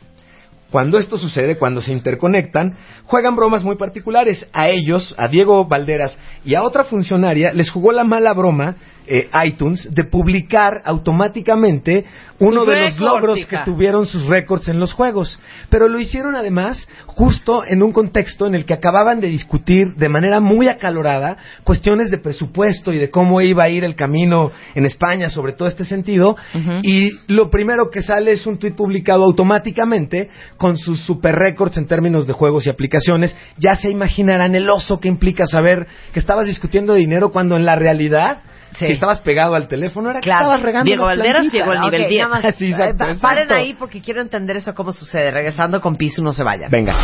cuando 0.72 0.98
esto 0.98 1.18
sucede, 1.18 1.58
cuando 1.58 1.82
se 1.82 1.92
interconectan, 1.92 2.78
juegan 3.04 3.36
bromas 3.36 3.62
muy 3.62 3.76
particulares. 3.76 4.48
A 4.54 4.70
ellos, 4.70 5.14
a 5.18 5.28
Diego 5.28 5.66
Valderas 5.66 6.18
y 6.46 6.54
a 6.54 6.62
otra 6.62 6.84
funcionaria, 6.84 7.52
les 7.52 7.70
jugó 7.70 7.92
la 7.92 8.04
mala 8.04 8.32
broma 8.32 8.76
eh, 9.06 9.28
iTunes 9.44 9.88
de 9.90 10.04
publicar 10.04 10.82
automáticamente 10.84 12.04
uno 12.38 12.64
de 12.64 12.80
los 12.80 12.98
logros 12.98 13.38
hija. 13.38 13.58
que 13.58 13.70
tuvieron 13.70 14.06
sus 14.06 14.26
récords 14.26 14.68
en 14.68 14.78
los 14.78 14.92
juegos. 14.92 15.40
Pero 15.70 15.88
lo 15.88 15.98
hicieron 15.98 16.34
además 16.34 16.88
justo 17.06 17.64
en 17.66 17.82
un 17.82 17.92
contexto 17.92 18.46
en 18.46 18.54
el 18.54 18.64
que 18.64 18.74
acababan 18.74 19.20
de 19.20 19.28
discutir 19.28 19.94
de 19.94 20.08
manera 20.08 20.40
muy 20.40 20.68
acalorada 20.68 21.36
cuestiones 21.64 22.10
de 22.10 22.18
presupuesto 22.18 22.92
y 22.92 22.98
de 22.98 23.10
cómo 23.10 23.40
iba 23.40 23.64
a 23.64 23.68
ir 23.68 23.84
el 23.84 23.94
camino 23.94 24.50
en 24.74 24.86
España 24.86 25.28
sobre 25.28 25.52
todo 25.52 25.68
este 25.68 25.84
sentido. 25.84 26.36
Y 26.82 27.12
lo 27.28 27.50
primero 27.50 27.90
que 27.90 28.02
sale 28.02 28.32
es 28.32 28.46
un 28.46 28.58
tweet 28.58 28.72
publicado 28.72 29.24
automáticamente 29.24 30.30
con 30.56 30.76
sus 30.76 31.00
super 31.04 31.34
récords 31.34 31.76
en 31.76 31.86
términos 31.86 32.26
de 32.26 32.32
juegos 32.32 32.66
y 32.66 32.70
aplicaciones. 32.70 33.36
Ya 33.58 33.74
se 33.74 33.90
imaginarán 33.90 34.54
el 34.54 34.68
oso 34.70 35.00
que 35.00 35.08
implica 35.08 35.46
saber 35.46 35.86
que 36.12 36.20
estabas 36.20 36.46
discutiendo 36.46 36.94
de 36.94 37.00
dinero 37.00 37.30
cuando 37.30 37.56
en 37.56 37.64
la 37.64 37.76
realidad, 37.76 38.42
Sí. 38.76 38.86
si 38.86 38.92
estabas 38.92 39.20
pegado 39.20 39.54
al 39.54 39.68
teléfono, 39.68 40.10
era 40.10 40.20
que 40.20 40.24
Claro. 40.24 40.46
estabas 40.46 40.62
regando 40.62 40.84
Diego 40.88 41.04
Valderas 41.04 41.52
llegó 41.52 41.70
al 41.72 41.80
nivel 41.82 42.02
Ok, 42.02 42.08
10. 42.08 42.22
nada 42.28 42.42
más, 42.42 42.54
Sí, 42.56 42.66
exacto, 42.70 43.04
eh, 43.04 43.10
exacto. 43.12 43.20
Paren 43.22 43.52
ahí 43.52 43.74
porque 43.74 44.00
quiero 44.00 44.20
entender 44.22 44.56
eso 44.56 44.74
cómo 44.74 44.92
sucede. 44.92 45.30
Regresando 45.30 45.80
con 45.80 45.96
Piso, 45.96 46.22
no 46.22 46.32
se 46.32 46.42
vayan. 46.44 46.70
Venga. 46.70 46.94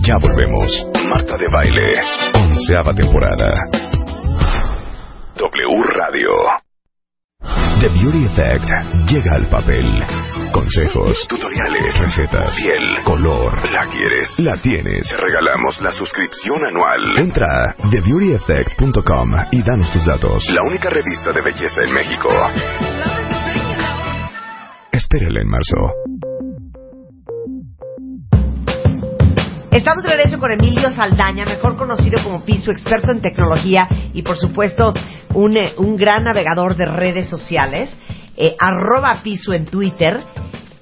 Ya 0.00 0.16
volvemos. 0.20 0.86
Marta 1.08 1.36
de 1.36 1.46
Baile. 1.52 2.00
Onceava 2.34 2.94
temporada. 2.94 3.54
W 5.36 5.82
Radio. 5.98 6.30
The 7.78 7.88
Beauty 7.90 8.24
Effect 8.24 8.70
llega 9.06 9.34
al 9.34 9.46
papel. 9.48 9.84
Consejos, 10.50 11.26
tutoriales, 11.28 12.00
recetas, 12.00 12.56
piel, 12.56 13.04
color. 13.04 13.52
¿La 13.70 13.84
quieres? 13.86 14.38
La 14.38 14.56
tienes. 14.56 15.06
Te 15.06 15.16
regalamos 15.18 15.78
la 15.82 15.92
suscripción 15.92 16.64
anual. 16.64 17.18
Entra 17.18 17.46
a 17.46 17.74
TheBeautyEffect.com 17.90 19.34
y 19.52 19.62
danos 19.62 19.92
tus 19.92 20.06
datos. 20.06 20.48
La 20.48 20.62
única 20.66 20.88
revista 20.88 21.32
de 21.32 21.42
belleza 21.42 21.82
en 21.84 21.92
México. 21.92 22.28
Espérala 24.90 25.42
en 25.42 25.48
marzo. 25.48 26.16
Estamos 29.70 30.02
de 30.02 30.08
regreso 30.08 30.38
con 30.38 30.50
Emilio 30.50 30.90
Saldaña, 30.92 31.44
mejor 31.44 31.76
conocido 31.76 32.18
como 32.24 32.42
Piso, 32.42 32.70
experto 32.70 33.12
en 33.12 33.20
tecnología 33.20 33.86
y 34.14 34.22
por 34.22 34.38
supuesto 34.38 34.94
un, 35.36 35.56
eh, 35.56 35.74
un 35.76 35.96
gran 35.96 36.24
navegador 36.24 36.76
de 36.76 36.86
redes 36.86 37.28
sociales. 37.28 37.90
Eh, 38.36 38.56
arroba 38.58 39.20
Piso 39.22 39.52
en 39.52 39.66
Twitter. 39.66 40.20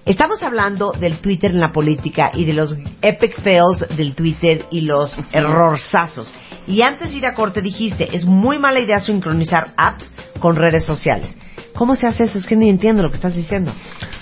Estamos 0.05 0.43
hablando 0.43 0.93
del 0.93 1.19
Twitter 1.19 1.51
en 1.51 1.61
la 1.61 1.73
política 1.73 2.31
y 2.35 2.45
de 2.45 2.53
los 2.53 2.77
epic 3.01 3.41
fails 3.43 3.97
del 3.97 4.15
Twitter 4.15 4.65
y 4.71 4.83
los 4.83 5.19
errorzazos. 5.33 6.33
Y 6.67 6.83
antes 6.83 7.11
de 7.11 7.19
ir 7.19 7.27
a 7.27 7.35
corte 7.35 7.63
dijiste, 7.63 8.15
es 8.15 8.25
muy 8.25 8.59
mala 8.59 8.81
idea 8.81 9.01
sincronizar 9.01 9.73
apps 9.77 10.05
con 10.41 10.57
redes 10.57 10.85
sociales. 10.85 11.39
¿Cómo 11.75 11.97
se 11.97 12.07
hace 12.07 12.25
eso? 12.25 12.39
Es 12.39 12.47
que 12.47 12.57
ni 12.57 12.69
entiendo 12.71 13.03
lo 13.03 13.11
que 13.11 13.17
estás 13.17 13.35
diciendo. 13.35 13.73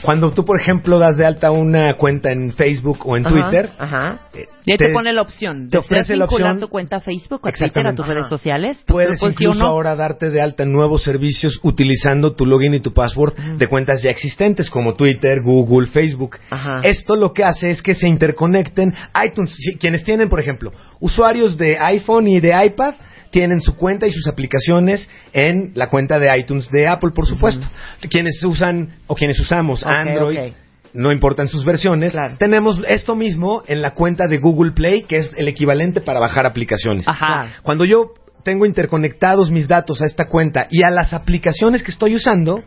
Cuando 0.01 0.33
tú, 0.33 0.45
por 0.45 0.61
ejemplo, 0.61 0.99
das 0.99 1.17
de 1.17 1.25
alta 1.27 1.51
una 1.51 1.97
cuenta 1.97 2.33
en 2.33 2.51
Facebook 2.53 3.01
o 3.07 3.17
en 3.17 3.27
Ajá, 3.27 3.35
Twitter, 3.35 3.71
Ajá. 3.79 4.21
eh, 4.35 4.47
Y 4.65 4.73
ahí 4.73 4.77
te, 4.79 4.89
pone 4.93 5.13
la 5.13 5.23
opción 5.23 5.69
te 5.71 5.79
ofrece 5.79 6.17
la 6.17 6.25
opción- 6.25 6.59
tu 6.59 6.69
cuenta 6.69 6.97
a 6.97 7.01
Facebook, 7.01 7.41
a 7.47 7.53
Twitter, 7.53 7.87
a 7.87 7.95
tus 7.95 8.05
Ajá. 8.05 8.15
redes 8.15 8.27
sociales. 8.29 8.83
¿Tú 8.85 8.95
Puedes 8.95 9.21
lo 9.23 9.29
incluso 9.31 9.65
ahora 9.65 9.95
darte 9.95 10.31
de 10.31 10.41
alta 10.41 10.63
en 10.65 10.73
nuevos 10.73 11.03
servicios 11.05 11.61
utilizando 11.63 12.33
tu 12.33 12.47
login 12.47 12.75
y 12.75 12.81
tu 12.81 12.93
password 12.93 13.35
de 13.59 13.67
cuentas 13.69 14.03
ya 14.03 14.11
existentes 14.11 14.71
como 14.71 14.95
Twitter, 14.95 15.41
Google, 15.43 15.87
Facebook. 15.89 16.39
Ajá. 16.51 16.81
Esto 16.83 17.15
lo 17.15 17.33
que 17.33 17.45
hace 17.45 17.71
es 17.71 17.83
que 17.83 17.95
se 17.95 18.09
interconecten 18.09 18.95
iTunes. 19.25 19.55
Si- 19.55 19.77
Quienes 19.77 20.03
tienen, 20.05 20.29
por 20.29 20.41
ejemplo, 20.41 20.73
usuarios 21.01 21.57
de 21.59 21.77
iPhone 21.79 22.27
y 22.29 22.41
de 22.41 22.53
iPad 22.67 22.95
tienen 23.33 23.61
su 23.61 23.75
cuenta 23.77 24.07
y 24.07 24.13
sus 24.13 24.29
aplicaciones 24.29 25.11
en 25.33 25.73
la 25.75 25.89
cuenta 25.89 26.21
de 26.21 26.29
iTunes 26.39 26.71
de 26.71 26.87
Apple, 26.87 27.11
por 27.13 27.27
supuesto. 27.27 27.67
Quienes 28.09 28.43
usan 28.45 28.97
o 29.09 29.17
quienes 29.17 29.41
usamos 29.41 29.85
Android, 29.85 30.39
ok. 30.39 30.53
no 30.93 31.11
importan 31.11 31.49
sus 31.49 31.65
versiones, 31.65 32.13
Claro. 32.13 32.37
tenemos 32.39 32.81
esto 32.87 33.17
mismo 33.17 33.63
en 33.67 33.83
la 33.83 33.95
cuenta 33.95 34.29
de 34.29 34.39
Google 34.39 34.73
Play, 34.73 35.03
que 35.03 35.17
es 35.17 35.33
el 35.37 35.49
equivalente 35.49 36.01
para 36.03 36.21
bajar 36.21 36.47
aplicaciones. 36.47 37.09
Ajá. 37.09 37.49
Cuando 37.63 37.85
yo 37.85 38.13
tengo 38.45 38.67
interconectados 38.67 39.51
mis 39.51 39.67
datos 39.67 40.03
a 40.03 40.07
esta 40.07 40.27
cuenta 40.27 40.67
y 40.71 40.85
a 40.85 40.91
las 40.91 41.15
aplicaciones 41.15 41.83
que 41.83 41.91
estoy 41.91 42.15
usando, 42.15 42.63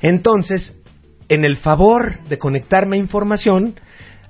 entonces, 0.00 0.74
en 1.28 1.44
el 1.44 1.56
favor 1.58 2.20
de 2.28 2.38
conectarme 2.38 2.96
a 2.96 3.00
información, 3.00 3.74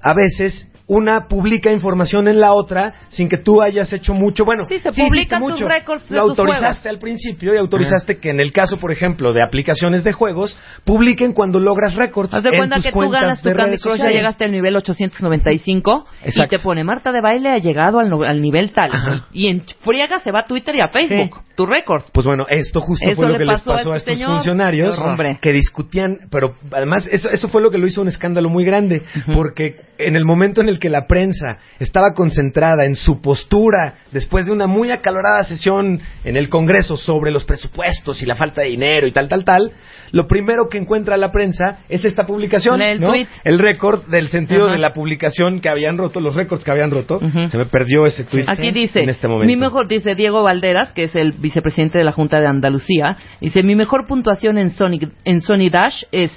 a 0.02 0.14
veces 0.14 0.66
una 0.88 1.29
publica 1.29 1.70
información 1.70 2.27
en 2.29 2.40
la 2.40 2.55
otra 2.55 2.94
sin 3.11 3.29
que 3.29 3.37
tú 3.37 3.61
hayas 3.62 3.92
hecho 3.92 4.14
mucho. 4.14 4.44
Bueno, 4.44 4.64
Sí, 4.64 4.79
se 4.79 4.88
hiciste 4.88 5.03
publican 5.07 5.46
tus 5.46 5.61
récords 5.61 6.09
de 6.09 6.16
Lo 6.16 6.22
tus 6.22 6.31
autorizaste 6.31 6.66
juegos. 6.83 6.87
al 6.87 6.98
principio 6.98 7.55
y 7.55 7.59
autorizaste 7.59 8.18
que 8.18 8.31
en 8.31 8.40
el 8.40 8.53
caso, 8.53 8.79
por 8.79 8.90
ejemplo, 8.90 9.33
de 9.35 9.42
aplicaciones 9.42 10.03
de 10.03 10.12
juegos, 10.14 10.59
publiquen 10.85 11.33
cuando 11.35 11.61
logras 11.61 11.94
récords. 11.94 12.33
Haz 12.33 12.42
de 12.42 12.48
en 12.48 12.57
cuenta 12.57 12.77
tus 12.77 12.85
que 12.87 12.90
tú 12.92 12.96
cuentas 12.96 13.20
ganas 13.20 13.42
tu 13.42 13.48
de 13.51 13.55
Candy 13.55 13.77
Crush, 13.79 13.98
ya 13.98 14.09
llegaste 14.11 14.44
al 14.44 14.53
nivel 14.53 14.74
895 14.77 16.07
y 16.24 16.29
Exacto. 16.29 16.57
te 16.57 16.62
pone 16.62 16.85
Marta 16.85 17.12
de 17.12 17.20
baile 17.20 17.51
ha 17.51 17.59
llegado 17.59 17.98
al, 17.98 18.09
no- 18.09 18.22
al 18.22 18.40
nivel 18.40 18.72
tal. 18.72 18.90
Ajá. 18.92 19.27
Y 19.33 19.48
en 19.48 19.62
friega 19.81 20.18
se 20.20 20.33
va 20.33 20.40
a 20.40 20.44
Twitter 20.46 20.74
y 20.74 20.81
a 20.81 20.88
Facebook, 20.88 21.42
tu 21.58 21.66
récord. 21.66 22.04
Pues 22.12 22.24
bueno, 22.24 22.46
esto 22.48 22.80
justo 22.80 23.04
Eso 23.04 23.16
fue 23.16 23.32
lo 23.32 23.36
que 23.36 23.44
les 23.44 23.60
pasó 23.62 23.92
a 23.92 23.96
este 23.96 24.12
estos 24.12 24.14
señor. 24.14 24.34
funcionarios. 24.36 24.96
Hombre. 25.00 25.38
que 25.42 25.52
discutían, 25.52 26.18
pero 26.30 26.54
además 26.70 27.08
eso, 27.10 27.28
eso 27.30 27.48
fue 27.48 27.60
lo 27.60 27.72
que 27.72 27.78
lo 27.78 27.88
hizo 27.88 28.00
un 28.00 28.06
escándalo 28.06 28.48
muy 28.48 28.64
grande, 28.64 29.02
porque 29.34 29.74
en 29.98 30.14
el 30.14 30.24
momento 30.24 30.60
en 30.60 30.68
el 30.68 30.78
que 30.78 30.88
la 30.88 31.08
prensa 31.08 31.58
estaba 31.80 32.14
concentrada 32.14 32.84
en 32.84 32.94
su 32.94 33.20
postura, 33.20 33.94
después 34.12 34.46
de 34.46 34.52
una 34.52 34.68
muy 34.68 34.92
acalorada 34.92 35.42
sesión 35.42 35.98
en 36.24 36.36
el 36.36 36.48
Congreso 36.48 36.96
sobre 36.96 37.32
los 37.32 37.44
presupuestos 37.44 38.22
y 38.22 38.26
la 38.26 38.36
falta 38.36 38.60
de 38.62 38.68
dinero 38.68 39.08
y 39.08 39.12
tal, 39.12 39.28
tal, 39.28 39.44
tal, 39.44 39.72
lo 40.12 40.28
primero 40.28 40.68
que 40.68 40.78
encuentra 40.78 41.16
la 41.16 41.32
prensa 41.32 41.80
es 41.88 42.04
esta 42.04 42.24
publicación, 42.24 42.80
El 42.80 43.00
¿no? 43.00 43.08
tweet. 43.08 43.26
El 43.42 43.58
récord 43.58 44.06
del 44.06 44.28
sentido 44.28 44.68
de 44.68 44.78
la 44.78 44.92
publicación 44.92 45.60
que 45.60 45.68
habían 45.68 45.98
roto, 45.98 46.20
los 46.20 46.36
récords 46.36 46.62
que 46.62 46.70
habían 46.70 46.92
roto. 46.92 47.18
Se 47.50 47.58
me 47.58 47.66
perdió 47.66 48.06
ese 48.06 48.22
tweet 48.22 48.44
Aquí 48.46 48.70
dice, 48.70 49.00
en 49.02 49.08
este 49.08 49.26
momento. 49.26 49.48
mi 49.48 49.56
mejor, 49.56 49.88
dice 49.88 50.14
Diego 50.14 50.44
Valderas, 50.44 50.92
que 50.92 51.04
es 51.04 51.16
el 51.16 51.32
vicepresidente 51.48 51.98
de 51.98 52.04
la 52.04 52.12
Junta 52.12 52.40
de 52.40 52.46
Andalucía, 52.46 53.16
dice, 53.40 53.62
mi 53.62 53.74
mejor 53.74 54.06
puntuación 54.06 54.58
en 54.58 54.70
Sony, 54.70 54.98
en 55.24 55.40
Sony 55.40 55.70
Dash 55.70 56.04
es 56.12 56.30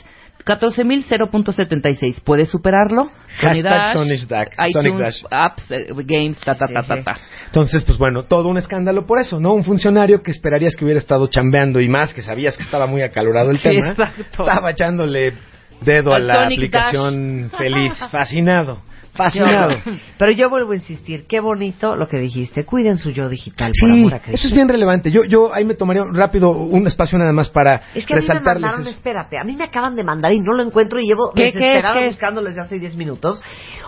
14.000.76. 0.45 2.21
¿Puedes 2.23 2.49
superarlo? 2.49 3.11
Hashtag 3.37 3.93
Sonic 3.93 4.21
Dash, 4.27 4.47
iTunes, 4.67 4.73
Sonic 4.73 4.95
Dash. 4.97 5.23
apps, 5.29 5.71
eh, 5.71 5.87
games, 6.05 6.39
ta, 6.39 6.55
ta, 6.55 6.67
ta, 6.67 6.81
ta, 6.81 7.03
ta. 7.03 7.17
Entonces, 7.45 7.83
pues 7.83 7.97
bueno, 7.97 8.23
todo 8.23 8.49
un 8.49 8.57
escándalo 8.57 9.05
por 9.05 9.19
eso, 9.19 9.39
¿no? 9.39 9.53
Un 9.53 9.63
funcionario 9.63 10.21
que 10.21 10.31
esperarías 10.31 10.75
que 10.75 10.83
hubiera 10.83 10.99
estado 10.99 11.27
chambeando 11.27 11.79
y 11.79 11.87
más, 11.87 12.13
que 12.13 12.21
sabías 12.21 12.57
que 12.57 12.63
estaba 12.63 12.87
muy 12.87 13.01
acalorado 13.03 13.51
el 13.51 13.57
Sí, 13.61 13.69
tema, 13.69 13.89
exacto. 13.89 14.43
estaba 14.43 14.71
echándole 14.71 15.33
dedo 15.81 16.13
a 16.13 16.19
la 16.19 16.43
Sonic 16.43 16.57
aplicación 16.57 17.51
feliz, 17.57 17.93
fascinado, 18.11 18.81
fascinado. 19.13 19.75
Pero 20.17 20.31
yo 20.31 20.49
vuelvo 20.49 20.71
a 20.71 20.75
insistir, 20.75 21.25
qué 21.27 21.39
bonito 21.39 21.95
lo 21.95 22.07
que 22.07 22.17
dijiste. 22.17 22.65
Cuiden 22.65 22.97
su 22.97 23.11
yo 23.11 23.29
digital, 23.29 23.71
por 23.79 23.89
Sí, 23.89 23.99
amor 23.99 24.13
a 24.15 24.19
Cristo. 24.19 24.37
eso 24.37 24.47
es 24.47 24.53
bien 24.53 24.67
relevante. 24.69 25.11
Yo, 25.11 25.23
yo 25.23 25.53
ahí 25.53 25.65
me 25.65 25.75
tomaría 25.75 26.03
rápido 26.11 26.49
un 26.51 26.87
espacio 26.87 27.17
nada 27.17 27.33
más 27.33 27.49
para 27.49 27.81
Es 27.93 28.05
que 28.05 28.13
a 28.13 28.17
mí 28.17 28.25
me 28.27 28.39
mandaron, 28.41 28.81
eso. 28.81 28.89
espérate, 28.89 29.37
a 29.37 29.43
mí 29.43 29.55
me 29.55 29.63
acaban 29.63 29.95
de 29.95 30.03
mandar 30.03 30.31
y 30.33 30.39
no 30.39 30.53
lo 30.53 30.63
encuentro 30.63 30.99
y 30.99 31.07
llevo 31.07 31.31
¿Qué, 31.35 31.51
qué, 31.51 31.81
buscándolo 32.07 32.47
desde 32.49 32.61
hace 32.61 32.79
10 32.79 32.95
minutos. 32.95 33.41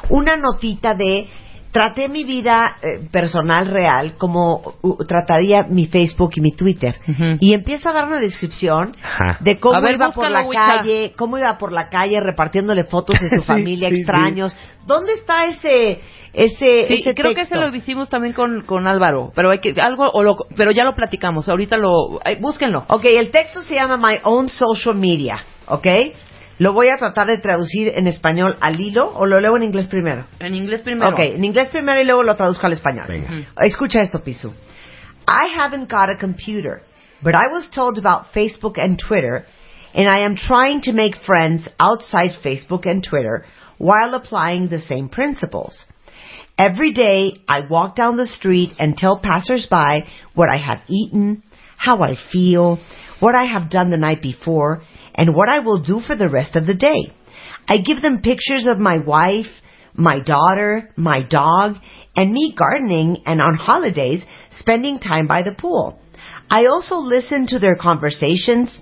Una 0.10 0.36
notita 0.36 0.94
de 0.96 1.28
traté 1.74 2.08
mi 2.08 2.24
vida 2.24 2.78
eh, 2.82 3.10
personal 3.12 3.66
real 3.68 4.16
como 4.18 4.76
uh, 4.82 5.04
trataría 5.06 5.64
mi 5.64 5.88
Facebook 5.88 6.32
y 6.36 6.42
mi 6.42 6.52
Twitter. 6.52 6.96
Y 7.40 7.54
empieza 7.54 7.90
a 7.90 7.94
dar 7.94 8.08
una 8.08 8.20
descripción 8.20 8.96
Ajá. 9.02 9.40
de 9.42 9.58
cómo 9.58 9.82
ver, 9.82 9.96
iba 9.96 10.12
por 10.12 10.30
la 10.30 10.44
Wicha. 10.44 10.78
calle, 10.78 11.14
cómo 11.18 11.38
iba 11.38 11.58
por 11.58 11.74
la 11.74 11.90
calle 11.90 12.22
repartiéndole 12.22 12.84
fotos 12.86 13.20
de 13.20 13.30
su 13.30 13.36
Sí, 13.42 13.48
familia, 13.48 13.90
sí, 13.90 13.96
extraños. 13.96 14.56
¿Dónde 14.86 15.14
está 15.14 15.46
ese 15.46 16.00
ese 16.32 16.84
Sí, 16.86 16.94
ese 17.02 17.16
creo 17.16 17.34
que 17.34 17.42
ese 17.42 17.56
lo 17.58 17.74
hicimos 17.76 18.08
también 18.08 18.34
con, 18.34 18.62
con 18.62 18.88
Álvaro, 18.88 19.32
pero 19.36 19.50
hay 19.50 19.60
que 19.60 19.74
algo 19.82 20.10
o 20.10 20.24
lo, 20.24 20.38
pero 20.56 20.72
ya 20.72 20.84
lo 20.84 20.94
platicamos. 20.94 21.50
Ahorita 21.50 21.78
lo 21.78 22.20
búsquenlo. 22.40 22.86
Ok, 22.88 23.06
el 23.06 23.32
texto 23.32 23.62
se 23.64 23.76
llama 23.76 23.98
My 23.98 24.20
Own 24.24 24.50
Social 24.50 24.96
Media, 24.96 25.44
¿ok? 25.68 25.88
Lo 26.60 26.74
voy 26.74 26.90
a 26.90 26.98
tratar 26.98 27.28
de 27.28 27.40
traducir 27.40 27.92
en 27.96 28.08
español 28.08 28.58
al 28.62 28.80
hilo 28.80 29.12
o 29.16 29.26
lo 29.26 29.40
leo 29.40 29.58
en 29.58 29.64
inglés 29.64 29.88
primero. 29.88 30.26
En 30.40 30.54
inglés 30.54 30.82
primero. 30.82 31.12
Ok, 31.12 31.20
en 31.20 31.44
inglés 31.44 31.70
primero 31.70 32.00
y 32.00 32.06
luego 32.06 32.24
lo 32.24 32.36
traduzco 32.36 32.68
al 32.68 32.74
español. 32.74 33.06
Venga. 33.08 33.28
Ujú. 33.30 33.44
Escucha 33.62 34.02
esto, 34.02 34.20
Pisu. 34.20 34.54
I 35.28 35.58
haven't 35.58 35.90
got 35.90 36.10
a 36.10 36.18
computer, 36.18 36.84
but 37.22 37.34
I 37.34 37.48
was 37.52 37.70
told 37.72 37.98
about 37.98 38.34
Facebook 38.34 38.78
and 38.78 39.00
Twitter, 39.00 39.46
and 39.94 40.08
I 40.08 40.26
am 40.26 40.36
trying 40.36 40.82
to 40.82 40.94
make 40.94 41.16
friends 41.26 41.68
outside 41.80 42.32
Facebook 42.44 42.86
and 42.86 43.04
Twitter 43.04 43.46
while 43.78 44.14
applying 44.14 44.70
the 44.70 44.80
same 44.80 45.10
principles. 45.10 45.86
Every 46.58 46.94
day, 46.94 47.34
I 47.48 47.62
walk 47.68 47.96
down 47.96 48.16
the 48.18 48.28
street 48.28 48.74
and 48.78 48.96
tell 48.96 49.20
passersby 49.20 50.06
what 50.36 50.50
I 50.50 50.58
have 50.58 50.82
eaten, 50.88 51.42
how 51.78 52.04
I 52.04 52.16
feel, 52.32 52.80
what 53.20 53.34
I 53.34 53.46
have 53.46 53.70
done 53.72 53.90
the 53.90 53.98
night 53.98 54.22
before, 54.22 54.84
and 55.16 55.36
what 55.36 55.50
I 55.50 55.60
will 55.60 55.84
do 55.84 56.00
for 56.00 56.16
the 56.16 56.30
rest 56.30 56.56
of 56.56 56.66
the 56.66 56.76
day. 56.76 57.14
I 57.68 57.78
give 57.78 58.02
them 58.02 58.22
pictures 58.22 58.68
of 58.68 58.78
my 58.78 58.98
wife, 58.98 59.48
my 59.94 60.20
daughter, 60.20 60.90
my 60.96 61.22
dog, 61.22 61.76
and 62.16 62.32
me 62.32 62.54
gardening 62.58 63.24
and 63.26 63.42
on 63.42 63.56
holidays 63.56 64.24
spending 64.60 65.00
time 65.00 65.28
by 65.28 65.44
the 65.44 65.56
pool. 65.58 66.00
I 66.50 66.66
also 66.66 66.96
listen 66.98 67.48
to 67.48 67.60
their 67.60 67.76
conversations, 67.76 68.82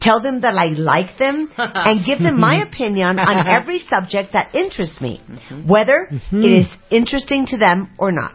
tell 0.00 0.22
them 0.22 0.40
that 0.40 0.54
I 0.54 0.66
like 0.68 1.18
them, 1.18 1.50
and 1.56 2.04
give 2.04 2.18
them 2.18 2.40
my 2.40 2.62
opinion 2.62 3.18
on 3.18 3.46
every 3.60 3.80
subject 3.80 4.32
that 4.32 4.54
interests 4.54 5.00
me, 5.00 5.20
whether 5.66 6.08
mm-hmm. 6.10 6.42
it 6.42 6.60
is 6.60 6.66
interesting 6.90 7.46
to 7.46 7.58
them 7.58 7.90
or 7.98 8.12
not. 8.12 8.34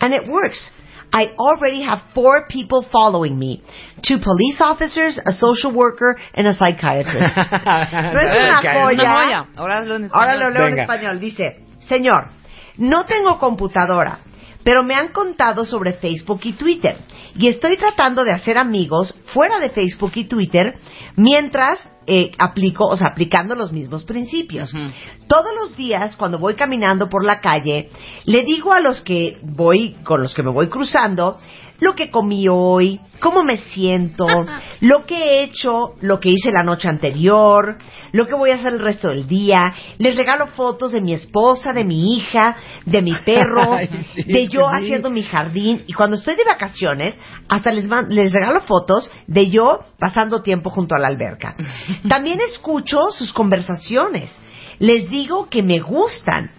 And 0.00 0.12
it 0.12 0.28
works. 0.30 0.70
I 1.12 1.28
already 1.38 1.82
have 1.82 2.02
four 2.14 2.46
people 2.48 2.82
following 2.90 3.38
me. 3.38 3.62
Two 4.02 4.18
police 4.18 4.60
officers, 4.60 5.18
a 5.24 5.32
social 5.32 5.72
worker, 5.72 6.16
and 6.34 6.46
a 6.46 6.54
psychiatrist. 6.54 7.34
No 8.14 8.20
es 8.20 8.44
una 8.44 8.60
joya. 8.62 9.46
Ahora 10.12 10.36
lo 10.36 10.50
leo 10.50 10.66
en 10.68 10.78
español. 10.78 11.20
Dice, 11.20 11.64
señor, 11.88 12.28
no 12.78 13.04
tengo 13.06 13.38
computadora, 13.38 14.18
pero 14.64 14.82
me 14.82 14.94
han 14.94 15.08
contado 15.08 15.64
sobre 15.64 15.92
Facebook 15.92 16.40
y 16.44 16.52
Twitter. 16.54 16.98
Y 17.36 17.48
estoy 17.48 17.76
tratando 17.76 18.24
de 18.24 18.32
hacer 18.32 18.58
amigos 18.58 19.14
fuera 19.26 19.58
de 19.58 19.70
Facebook 19.70 20.12
y 20.14 20.24
Twitter 20.24 20.74
mientras 21.16 21.88
eh, 22.06 22.32
aplico, 22.38 22.86
o 22.86 22.96
sea, 22.96 23.08
aplicando 23.08 23.54
los 23.54 23.72
mismos 23.72 24.04
principios. 24.04 24.72
Todos 25.26 25.52
los 25.54 25.76
días, 25.76 26.16
cuando 26.16 26.38
voy 26.38 26.54
caminando 26.54 27.08
por 27.08 27.24
la 27.24 27.40
calle, 27.40 27.88
le 28.24 28.44
digo 28.44 28.72
a 28.72 28.80
los 28.80 29.00
que 29.02 29.38
voy, 29.42 29.96
con 30.04 30.22
los 30.22 30.34
que 30.34 30.42
me 30.42 30.50
voy 30.50 30.68
cruzando, 30.68 31.38
lo 31.80 31.94
que 31.94 32.10
comí 32.10 32.46
hoy, 32.48 33.00
cómo 33.20 33.42
me 33.42 33.56
siento, 33.56 34.26
lo 34.80 35.04
que 35.06 35.16
he 35.16 35.44
hecho, 35.44 35.94
lo 36.00 36.20
que 36.20 36.30
hice 36.30 36.52
la 36.52 36.62
noche 36.62 36.88
anterior, 36.88 37.78
lo 38.14 38.26
que 38.28 38.34
voy 38.36 38.50
a 38.50 38.54
hacer 38.54 38.72
el 38.72 38.78
resto 38.78 39.08
del 39.08 39.26
día. 39.26 39.74
Les 39.98 40.14
regalo 40.14 40.46
fotos 40.48 40.92
de 40.92 41.00
mi 41.00 41.12
esposa, 41.14 41.72
de 41.72 41.82
mi 41.84 42.14
hija, 42.16 42.56
de 42.86 43.02
mi 43.02 43.12
perro, 43.12 43.72
Ay, 43.74 43.88
sí, 44.14 44.22
de 44.22 44.46
yo 44.46 44.60
sí. 44.70 44.76
haciendo 44.84 45.10
mi 45.10 45.24
jardín. 45.24 45.82
Y 45.88 45.92
cuando 45.94 46.16
estoy 46.16 46.36
de 46.36 46.44
vacaciones, 46.44 47.16
hasta 47.48 47.72
les, 47.72 47.88
man- 47.88 48.06
les 48.10 48.32
regalo 48.32 48.60
fotos 48.60 49.10
de 49.26 49.50
yo 49.50 49.80
pasando 49.98 50.42
tiempo 50.42 50.70
junto 50.70 50.94
a 50.94 51.00
la 51.00 51.08
alberca. 51.08 51.56
También 52.08 52.38
escucho 52.40 52.98
sus 53.10 53.32
conversaciones. 53.32 54.30
Les 54.78 55.08
digo 55.10 55.48
que 55.50 55.62
me 55.64 55.80
gustan 55.80 56.50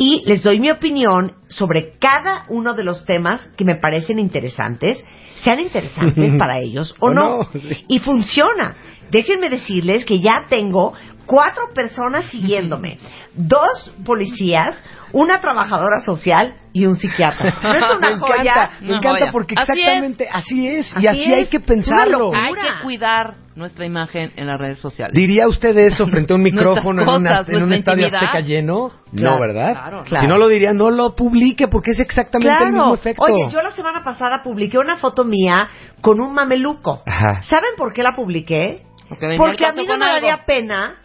y 0.00 0.22
les 0.26 0.44
doy 0.44 0.60
mi 0.60 0.70
opinión 0.70 1.32
sobre 1.48 1.98
cada 1.98 2.44
uno 2.48 2.74
de 2.74 2.84
los 2.84 3.04
temas 3.04 3.44
que 3.56 3.64
me 3.64 3.74
parecen 3.74 4.20
interesantes, 4.20 5.04
sean 5.42 5.58
interesantes 5.58 6.34
para 6.38 6.60
ellos 6.60 6.94
o, 7.00 7.08
O 7.08 7.14
no. 7.14 7.38
no, 7.38 7.50
sí. 7.52 7.84
Y 7.88 7.98
funciona. 7.98 8.76
Déjenme 9.10 9.50
decirles 9.50 10.04
que 10.04 10.20
ya 10.20 10.44
tengo 10.48 10.92
cuatro 11.28 11.68
personas 11.74 12.24
siguiéndome, 12.30 12.98
dos 13.34 13.92
policías, 14.04 14.82
una 15.12 15.40
trabajadora 15.40 16.00
social 16.00 16.54
y 16.72 16.86
un 16.86 16.96
psiquiatra. 16.96 17.54
¿No 17.62 17.72
es 17.72 17.82
una 17.96 18.10
me 18.16 18.18
joya? 18.18 18.40
encanta, 18.42 18.70
me 18.80 18.88
Una 18.88 18.96
encanta 18.98 19.18
joya. 19.20 19.32
porque 19.32 19.54
Así 19.56 19.72
exactamente 19.72 20.28
así 20.32 20.66
es, 20.68 20.96
Así 20.96 21.04
y 21.04 21.08
así 21.08 21.32
hay 21.32 21.42
es. 21.44 21.48
que 21.48 21.60
pensarlo. 21.60 22.30
Hay 22.34 22.52
que 22.54 22.82
cuidar 22.82 23.34
nuestra 23.54 23.86
imagen 23.86 24.32
en 24.36 24.46
las 24.46 24.58
redes 24.58 24.78
sociales. 24.78 25.14
¿Diría 25.14 25.46
usted 25.48 25.76
eso 25.78 26.06
frente 26.08 26.32
a 26.32 26.36
un 26.36 26.42
micrófono 26.42 27.02
en, 27.02 27.08
una- 27.08 27.30
cosas, 27.30 27.48
en 27.48 27.62
un 27.62 27.72
estadio 27.72 28.06
azteca 28.06 28.40
lleno? 28.40 28.90
Claro, 29.14 29.36
no, 29.36 29.40
¿verdad? 29.40 29.72
claro, 29.72 30.04
claro. 30.04 30.22
Si 30.22 30.28
no 30.28 30.36
lo 30.36 30.48
diría, 30.48 30.72
no 30.72 30.90
lo 30.90 31.14
publique 31.14 31.68
porque 31.68 31.92
es 31.92 32.00
exactamente 32.00 32.52
el 32.60 32.66
mismo 32.72 32.82
Claro. 32.82 32.94
efecto. 32.94 33.22
Oye, 33.24 33.50
yo 33.50 33.62
la 33.62 33.70
semana 33.70 34.02
pasada 34.04 34.42
publiqué 34.42 34.78
una 34.78 34.96
foto 34.98 35.24
mía 35.24 35.68
con 36.02 36.20
un 36.20 36.32
mameluco. 36.34 37.02
Ajá. 37.06 37.40
¿Saben 37.42 37.70
por 37.76 37.92
qué 37.94 38.02
la 38.02 38.14
publiqué? 38.14 38.82
Porque 39.08 39.36
Porque 39.38 39.64
a 39.64 39.72
mí 39.72 39.86
no 39.86 39.96
me 39.96 40.04
algo. 40.04 40.14
daría 40.16 40.44
pena 40.44 40.96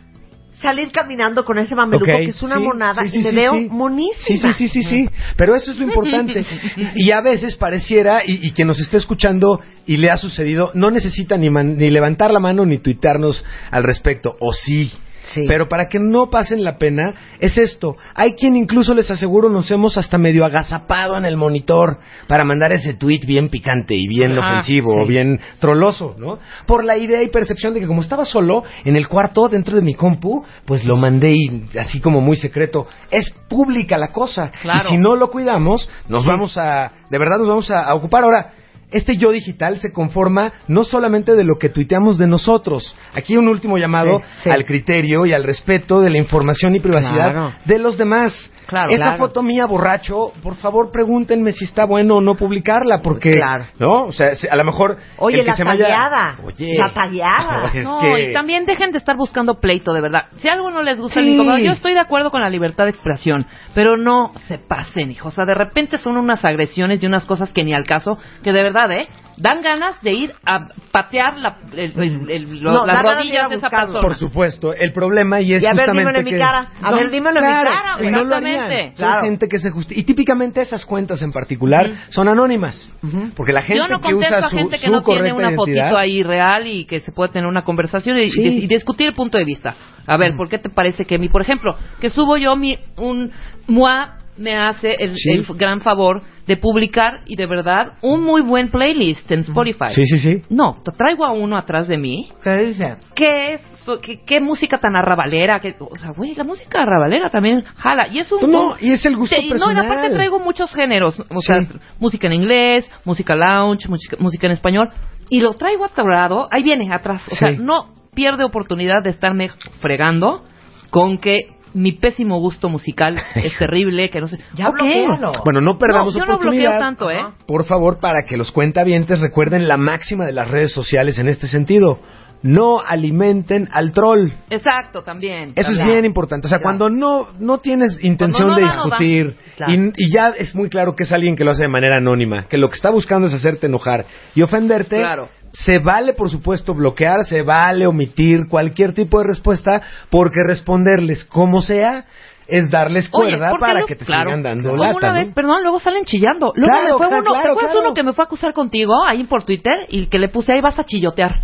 salir 0.62 0.92
caminando 0.92 1.44
con 1.44 1.58
ese 1.58 1.76
mameluco 1.76 2.06
que 2.06 2.26
es 2.26 2.42
una 2.42 2.56
sí, 2.58 2.62
monada 2.63 3.04
sí, 3.04 3.10
sí, 3.10 3.20
y 3.20 3.24
me 3.24 3.30
sí, 3.32 3.36
veo 3.36 3.52
sí. 3.54 3.68
monísima. 3.70 4.54
Sí, 4.54 4.54
sí, 4.54 4.54
sí, 4.54 4.68
sí, 4.68 4.84
sí. 4.84 5.10
Pero 5.36 5.56
eso 5.56 5.72
es 5.72 5.78
lo 5.78 5.86
importante. 5.86 6.46
Y 6.96 7.12
a 7.12 7.22
veces 7.22 7.56
pareciera, 7.56 8.22
y, 8.26 8.46
y 8.48 8.52
quien 8.52 8.68
nos 8.68 8.80
esté 8.80 8.98
escuchando 8.98 9.60
y 9.86 9.98
le 9.98 10.10
ha 10.10 10.18
sucedido, 10.18 10.72
no 10.74 10.92
necesita 10.92 11.38
ni, 11.38 11.50
man- 11.50 11.78
ni 11.78 11.89
levantar 11.89 12.32
la 12.32 12.39
mano 12.39 12.66
ni 12.66 12.78
tuitearnos 12.78 13.44
al 13.72 13.84
respecto. 13.84 14.36
O 14.39 14.54
sí. 14.54 14.92
Sí. 15.23 15.45
Pero 15.47 15.67
para 15.69 15.88
que 15.88 15.99
no 15.99 16.29
pasen 16.29 16.63
la 16.63 16.77
pena, 16.77 17.15
es 17.39 17.57
esto. 17.57 17.95
Hay 18.13 18.33
quien 18.33 18.55
incluso 18.55 18.93
les 18.93 19.09
aseguro 19.09 19.49
nos 19.49 19.71
hemos 19.71 19.97
hasta 19.97 20.17
medio 20.17 20.45
agazapado 20.45 21.17
en 21.17 21.25
el 21.25 21.38
monitor 21.38 21.97
para 22.27 22.43
mandar 22.43 22.71
ese 22.73 22.93
tweet 22.93 23.21
bien 23.25 23.49
picante 23.49 23.95
y 23.95 24.07
bien 24.07 24.38
Ajá, 24.38 24.51
ofensivo 24.51 24.93
sí. 24.93 24.99
o 25.01 25.05
bien 25.07 25.39
troloso, 25.59 26.15
¿no? 26.17 26.39
Por 26.67 26.83
la 26.83 26.97
idea 26.97 27.23
y 27.23 27.29
percepción 27.29 27.73
de 27.73 27.79
que 27.79 27.88
como 27.88 28.01
estaba 28.01 28.25
solo 28.25 28.63
en 28.83 28.95
el 28.97 29.07
cuarto 29.07 29.47
dentro 29.47 29.75
de 29.75 29.81
mi 29.81 29.93
compu, 29.93 30.43
pues 30.65 30.83
lo 30.86 30.97
mandé 30.97 31.31
y 31.31 31.69
así 31.79 31.99
como 32.01 32.19
muy 32.21 32.36
secreto. 32.36 32.86
Es 33.09 33.29
pública 33.47 33.97
la 33.97 34.09
cosa. 34.09 34.51
Claro. 34.62 34.81
Y 34.86 34.91
si 34.91 34.97
no 34.97 35.15
lo 35.15 35.29
cuidamos, 35.31 35.89
nos 36.09 36.23
Sí. 36.23 36.29
vamos 36.29 36.57
a, 36.57 36.91
de 37.09 37.17
verdad 37.17 37.38
nos 37.38 37.47
vamos 37.47 37.71
a, 37.71 37.79
a 37.79 37.95
ocupar. 37.95 38.23
Ahora, 38.25 38.51
este 38.93 39.17
yo 39.17 39.32
digital 39.32 39.79
se 39.79 39.91
conforma 39.91 40.53
no 40.67 40.84
solamente 40.84 41.36
de 41.36 41.43
lo 41.43 41.56
que 41.60 41.69
tuiteamos 41.69 42.17
de 42.17 42.27
nosotros. 42.27 42.95
Aquí 43.13 43.36
un 43.36 43.47
último 43.47 43.77
llamado 43.77 44.19
Sí, 44.19 44.25
sí. 44.43 44.49
al 44.49 44.65
criterio 44.65 45.25
y 45.25 45.34
al 45.34 45.43
respeto 45.43 46.01
de 46.01 46.10
la 46.10 46.17
información 46.17 46.75
y 46.75 46.79
privacidad 46.79 47.32
Claro. 47.32 47.53
de 47.65 47.79
los 47.79 47.97
demás. 47.97 48.49
Claro, 48.65 48.91
Esa 48.91 49.06
claro. 49.06 49.17
foto 49.17 49.43
mía 49.43 49.65
borracho, 49.65 50.32
por 50.41 50.56
favor 50.56 50.91
pregúntenme 50.91 51.52
si 51.52 51.65
está 51.65 51.86
bueno 51.86 52.15
o 52.17 52.21
no 52.21 52.36
publicarla, 52.36 52.99
porque 53.04 53.32
Claro. 53.32 53.65
no, 53.80 54.06
o 54.06 54.12
sea, 54.12 54.32
a 54.49 54.56
lo 54.56 54.63
mejor 54.63 54.97
Oye, 55.17 55.38
el 55.39 55.43
que 55.43 55.52
la 55.52 55.56
se 55.58 55.63
vaya- 55.63 55.86
tagueada. 55.86 56.36
Oye, 56.45 56.76
La 56.78 56.89
tagueada. 56.89 57.71
es 57.73 57.84
No, 57.84 57.99
que- 58.02 58.30
y 58.30 58.34
también 58.34 58.65
dejen 58.65 58.91
de 58.91 58.97
estar 58.97 59.15
buscando 59.17 59.60
pleito, 59.60 59.93
de 59.93 60.02
verdad. 60.02 60.26
Si 60.38 60.47
algo 60.49 60.69
no 60.71 60.82
les 60.82 60.99
gusta, 60.99 61.19
Sí. 61.19 61.26
les 61.26 61.36
incomoda. 61.36 61.60
Yo 61.60 61.71
estoy 61.73 61.93
de 61.93 61.99
acuerdo 61.99 62.32
con 62.32 62.41
la 62.41 62.49
libertad 62.49 62.86
de 62.86 62.91
expresión, 62.91 63.45
pero 63.73 63.97
no 63.97 64.32
se 64.47 64.58
pasen, 64.58 65.12
hijo. 65.12 65.28
O 65.28 65.32
sea, 65.32 65.45
de 65.45 65.56
repente 65.56 65.97
son 65.97 66.17
unas 66.17 66.43
agresiones 66.45 67.02
y 67.04 67.06
unas 67.06 67.26
cosas 67.26 67.52
que 67.52 67.63
ni 67.63 67.73
al 67.73 67.86
caso, 67.86 68.17
que 68.43 68.52
de 68.54 68.63
verdad, 68.63 68.91
¿eh? 68.91 69.08
Dan 69.38 69.62
ganas 69.63 70.00
de 70.02 70.13
ir 70.13 70.34
a 70.46 70.67
patear 70.91 71.38
la- 71.39 71.58
el- 71.76 71.93
el- 72.02 72.30
el- 72.30 72.62
lo- 72.62 72.72
No, 72.72 72.86
las 72.86 73.04
rodillas 73.04 73.50
de 73.50 73.56
esa 73.56 73.69
persona. 73.69 74.00
Por 74.00 74.15
supuesto, 74.15 74.74
el 74.74 74.93
problema 74.93 75.41
y 75.41 75.54
es 75.56 75.63
Y 75.63 75.65
a 75.65 75.74
ver, 75.74 75.88
justamente 75.88 76.02
dímelo 76.02 76.19
en 76.19 76.26
mi 76.26 76.32
que- 76.32 76.38
cara. 76.38 76.67
A 76.82 76.91
No, 76.91 76.98
ver, 76.98 77.10
dímelo 77.10 77.39
en 77.39 77.46
mi 77.46 77.52
cara, 77.52 77.69
y 78.00 78.04
no 78.04 78.12
lo 78.12 78.17
exactamente. 78.36 78.60
harían. 78.60 78.88
Son 78.89 78.96
Claro. 78.96 79.22
gente 79.26 79.48
que 79.48 79.58
se 79.58 79.72
justi- 79.72 79.96
y 79.98 80.04
típicamente 80.04 80.62
esas 80.62 80.86
cuentas 80.86 81.22
en 81.24 81.32
particular 81.32 81.91
son 82.10 82.28
anónimas, 82.28 82.93
porque 83.36 83.54
la 83.54 83.62
gente 83.63 83.80
Yo 83.82 83.88
no 83.88 84.00
que 84.02 84.12
contesto 84.12 84.36
usa 84.38 84.48
a 84.48 84.50
su, 84.50 84.58
gente 84.58 84.78
que 84.80 84.86
su 84.86 84.91
no 84.91 85.02
tiene 85.02 85.34
una 85.34 85.50
identidad, 85.52 85.56
fotito 85.89 85.98
ahí 85.98 86.22
real 86.24 86.67
y 86.67 86.86
que 86.86 87.00
se 87.00 87.12
puede 87.12 87.32
tener 87.32 87.48
una 87.48 87.63
conversación 87.63 88.17
y, 88.17 88.30
Sí. 88.30 88.67
discutir 88.67 89.08
el 89.08 89.13
punto 89.15 89.38
de 89.38 89.46
vista. 89.46 89.76
A 90.06 90.17
ver, 90.17 90.36
¿por 90.36 90.48
qué 90.50 90.58
te 90.60 90.69
parece 90.69 91.06
que 91.06 91.17
mi, 91.17 91.30
por 91.30 91.41
ejemplo, 91.41 91.76
que 92.00 92.10
subo 92.10 92.38
yo 92.38 92.56
mi 92.56 92.78
un 92.98 93.32
MOA 93.67 94.17
me 94.38 94.56
hace 94.56 94.96
el, 95.00 95.15
Sí. 95.15 95.30
el 95.32 95.41
f- 95.41 95.54
gran 95.56 95.82
favor 95.82 96.22
de 96.48 96.58
publicar 96.58 97.22
y 97.26 97.36
de 97.36 97.46
verdad 97.46 97.93
un 98.02 98.22
muy 98.24 98.41
buen 98.41 98.69
playlist 98.69 99.32
en 99.32 99.41
Spotify. 99.41 99.89
Sí, 99.93 100.04
sí, 100.06 100.17
sí. 100.17 100.41
No, 100.50 100.76
te 100.84 100.91
traigo 100.91 101.24
a 101.26 101.32
uno 101.32 101.58
atrás 101.58 101.88
de 101.88 101.98
mí. 101.98 102.30
¿Qué 102.43 102.58
dice? 102.65 102.96
¿Qué 103.15 103.54
es? 103.54 103.62
¿Qué, 104.02 104.22
qué 104.26 104.39
música 104.41 104.78
tan 104.78 104.96
arrabalera? 104.96 105.60
¿Qué- 105.60 105.76
o 105.80 105.96
sea, 105.96 106.12
güey, 106.12 106.36
la 106.36 106.43
música 106.43 106.82
arrabalera 106.82 107.30
también 107.30 107.63
jala. 107.76 108.08
Y 108.10 108.19
es 108.19 108.32
un... 108.32 108.52
No, 108.52 108.76
y 108.80 108.91
es 108.91 109.06
el 109.06 109.15
gusto 109.15 109.36
Sí, 109.39 109.50
No, 109.58 109.72
y 109.72 109.78
aparte 109.78 110.10
traigo 110.10 110.39
muchos 110.39 110.74
géneros. 110.74 111.19
O 111.30 111.39
Sí. 111.41 111.48
sea, 111.48 111.65
música 112.00 112.28
en 112.28 112.34
inglés, 112.34 112.89
música 113.06 113.36
lounge, 113.36 113.88
música, 113.88 114.17
música 114.19 114.48
en 114.48 114.54
español. 114.54 114.89
Y 115.30 115.39
lo 115.41 115.54
traigo 115.54 115.86
atorado. 115.86 116.48
Ahí 116.52 116.63
viene, 116.63 116.91
atrás. 116.91 117.22
O 117.32 117.36
sea, 117.36 117.52
no 117.52 117.93
pierde 118.13 118.43
oportunidad 118.43 119.02
de 119.04 119.10
estarme 119.12 119.50
fregando 119.80 120.43
con 120.89 121.17
que 121.17 121.39
mi 121.73 121.91
pésimo 121.93 122.39
gusto 122.39 122.69
musical 122.69 123.19
es 123.36 123.57
terrible, 123.57 124.09
que 124.09 124.21
no 124.21 124.27
sé. 124.27 124.38
Ya 124.55 124.69
Ok. 124.69 124.75
bloquéalo. 124.79 125.31
Bueno, 125.43 125.62
no 125.62 125.77
perdamos 125.77 126.13
No, 126.15 126.19
yo 126.21 126.25
no 126.25 126.33
oportunidad. 126.36 126.71
bloqueo 126.71 126.79
tanto, 126.79 127.12
¿eh? 127.12 127.23
Por 127.47 127.65
favor, 127.65 127.99
para 127.99 128.23
que 128.27 128.38
los 128.38 128.51
cuentavientes 128.51 129.19
recuerden 129.21 129.67
la 129.67 129.77
máxima 129.77 130.25
de 130.25 130.33
las 130.33 130.49
redes 130.49 130.71
sociales 130.73 131.17
en 131.19 131.27
este 131.27 131.47
sentido. 131.47 131.99
No 132.43 132.79
alimenten 132.79 133.69
al 133.71 133.93
troll. 133.93 134.29
Exacto, 134.49 135.01
también. 135.01 135.53
Eso 135.56 135.71
es 135.71 135.77
bien 135.79 136.03
importante. 136.06 136.47
O 136.47 136.49
sea, 136.49 136.60
Claro. 136.60 136.77
cuando 136.77 136.89
no, 136.89 137.29
no 137.39 137.58
tienes 137.58 137.97
intención 138.03 138.49
no 138.49 138.56
de 138.56 138.62
da, 138.62 138.67
no 138.67 138.73
da. 138.75 138.84
discutir 138.97 139.36
Claro. 139.56 139.71
y, 139.73 139.91
y 139.97 140.12
ya 140.13 140.34
es 140.38 140.53
muy 140.53 140.69
claro 140.69 140.95
que 140.95 141.03
es 141.03 141.12
alguien 141.13 141.36
que 141.36 141.43
lo 141.45 141.51
hace 141.51 141.63
de 141.63 141.69
manera 141.69 141.95
anónima, 141.97 142.47
que 142.49 142.58
lo 142.58 142.67
que 142.69 142.75
está 142.75 142.89
buscando 142.91 143.27
es 143.27 143.34
hacerte 143.34 143.67
enojar 143.67 144.06
y 144.36 144.41
ofenderte, 144.41 144.97
Claro. 144.99 145.29
se 145.53 145.79
vale, 145.79 146.13
por 146.13 146.29
supuesto, 146.29 146.73
bloquear, 146.73 147.23
se 147.25 147.43
vale 147.43 147.88
omitir 147.88 148.47
cualquier 148.49 148.93
tipo 148.93 149.19
de 149.19 149.27
respuesta, 149.27 149.82
porque 150.10 150.41
responderles 150.45 151.23
como 151.23 151.62
sea 151.62 152.06
es 152.47 152.69
darles 152.69 153.10
cuerda 153.10 153.49
¿por 153.49 153.60
qué 153.60 153.65
para 153.65 153.79
lo- 153.82 153.86
que 153.86 153.95
te 153.95 154.06
claro, 154.06 154.23
sigan 154.32 154.43
dando 154.43 154.69
como 154.71 154.84
lata. 154.84 154.97
una 154.97 155.08
¿no? 155.08 155.13
vez, 155.13 155.34
perdón, 155.34 155.63
luego 155.63 155.79
salen 155.79 156.06
chillando. 156.06 156.53
Luego 156.56 156.71
Claro, 156.71 156.84
me 156.84 156.91
fue 156.97 157.08
claro, 157.08 157.15
uno, 157.15 157.23
¿te 157.23 157.29
claro, 157.29 157.49
acuerdas 157.51 157.71
claro. 157.71 157.86
uno 157.88 157.93
que 157.93 158.03
me 158.03 158.13
fue 158.13 158.23
a 158.23 158.27
acusar 158.27 158.53
contigo 158.53 158.93
ahí 159.06 159.23
por 159.23 159.43
Twitter 159.43 159.86
y 159.89 160.06
que 160.08 160.19
le 160.19 160.29
puse 160.29 160.53
ahí 160.53 160.62
vas 160.62 160.77
a 160.79 160.84
chillotear, 160.84 161.36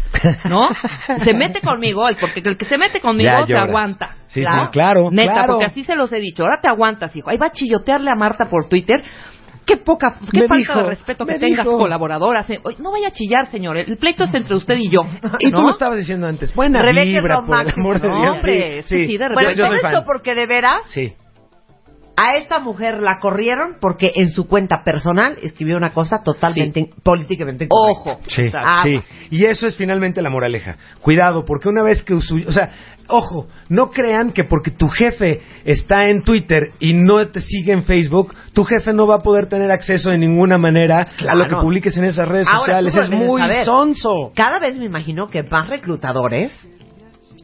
¿no? 0.45 0.67
se 1.23 1.33
mete 1.33 1.61
conmigo, 1.61 2.07
el 2.07 2.17
porque 2.17 2.41
el 2.43 2.57
que 2.57 2.65
se 2.65 2.77
mete 2.77 2.99
conmigo 2.99 3.45
se 3.45 3.55
aguanta. 3.55 4.15
Sí, 4.27 4.41
Claro. 4.41 4.65
sí, 4.67 4.71
claro. 4.73 5.09
Neta, 5.11 5.33
claro. 5.33 5.47
porque 5.53 5.65
así 5.65 5.83
se 5.83 5.95
los 5.95 6.11
he 6.13 6.19
dicho. 6.19 6.43
Ahora 6.43 6.59
te 6.61 6.67
aguantas, 6.69 7.15
hijo. 7.15 7.29
Ahí 7.31 7.37
va 7.37 7.47
a 7.47 7.51
chillotearle 7.51 8.11
a 8.11 8.15
Marta 8.15 8.45
por 8.49 8.67
Twitter. 8.69 8.97
Qué 9.69 9.77
poca, 9.77 10.17
qué 10.31 10.41
Me 10.41 10.47
falta 10.47 10.55
dijo, 10.73 10.79
de 10.83 10.89
respeto 10.89 11.25
que 11.25 11.33
me 11.33 11.39
tengas 11.39 11.65
dijo. 11.65 11.77
colaboradoras. 11.77 12.49
eh. 12.49 12.59
Oye, 12.63 12.77
No 12.79 12.91
vaya 12.91 13.09
a 13.09 13.11
chillar, 13.11 13.49
señor. 13.51 13.77
El 13.77 13.97
pleito 13.97 14.23
es 14.23 14.33
entre 14.33 14.55
usted 14.55 14.75
y 14.77 14.89
yo. 14.89 15.01
Y 15.39 15.51
tú 15.51 15.57
¿no? 15.57 15.63
lo 15.63 15.69
estabas 15.69 15.97
diciendo 15.99 16.25
antes. 16.27 16.53
Buena 16.55 16.81
Rebeca 16.81 17.01
es 17.01 17.07
vibra, 17.07 17.35
lo 17.35 17.45
por 17.45 17.59
el 17.61 17.69
amor 17.77 18.01
de 18.01 18.07
¿no? 18.09 18.21
Dios. 18.21 18.35
Hombre, 18.37 18.77
es 18.79 18.85
que 18.87 19.05
sí, 19.05 19.17
de 19.17 19.17
Bueno, 19.27 19.29
repente- 19.41 19.55
yo 19.55 19.63
todo 19.65 19.67
soy 19.67 19.75
esto 19.77 19.91
fan. 19.97 20.05
porque 20.05 20.35
de 20.35 20.45
veras 20.47 20.81
Sí. 20.87 21.13
A 22.21 22.35
esta 22.35 22.59
mujer 22.59 23.01
la 23.01 23.19
corrieron 23.19 23.77
porque 23.79 24.11
en 24.15 24.29
su 24.29 24.47
cuenta 24.47 24.83
personal 24.83 25.37
escribió 25.41 25.77
una 25.77 25.93
cosa 25.93 26.21
totalmente 26.23 26.79
in- 26.81 26.89
políticamente 27.01 27.65
incorrecta. 27.65 28.11
Ojo. 28.11 28.19
Sí, 28.27 28.41
Exacto. 28.43 28.89
sí. 28.89 29.27
Y 29.31 29.45
eso 29.45 29.67
es 29.67 29.77
finalmente 29.77 30.21
la 30.21 30.29
moraleja. 30.29 30.75
Cuidado, 31.01 31.45
porque 31.45 31.69
una 31.69 31.81
vez 31.83 32.03
que... 32.03 32.13
usu- 32.13 32.45
O 32.47 32.51
sea, 32.51 32.71
ojo, 33.07 33.47
no 33.69 33.89
crean 33.91 34.31
que 34.33 34.43
porque 34.43 34.71
tu 34.71 34.87
jefe 34.89 35.41
está 35.63 36.07
en 36.07 36.21
Twitter 36.23 36.71
y 36.79 36.93
no 36.93 37.25
te 37.29 37.39
sigue 37.41 37.71
en 37.71 37.83
Facebook, 37.83 38.35
tu 38.53 38.63
jefe 38.65 38.91
no 38.91 39.07
va 39.07 39.15
a 39.17 39.21
poder 39.23 39.47
tener 39.47 39.71
acceso 39.71 40.09
de 40.11 40.17
ninguna 40.17 40.57
manera 40.57 41.07
a 41.27 41.35
lo 41.35 41.45
que 41.45 41.55
publiques 41.55 41.95
en 41.97 42.03
esas 42.03 42.27
redes 42.27 42.47
Ahora, 42.47 42.59
sociales. 42.81 42.93
tú 42.93 42.99
Es 43.01 43.09
debes 43.09 43.25
muy 43.27 43.41
saber. 43.41 43.65
sonso. 43.65 44.31
Cada 44.35 44.59
vez 44.59 44.77
me 44.77 44.85
imagino 44.85 45.29
que 45.29 45.41
más 45.43 45.69
reclutadores 45.69 46.51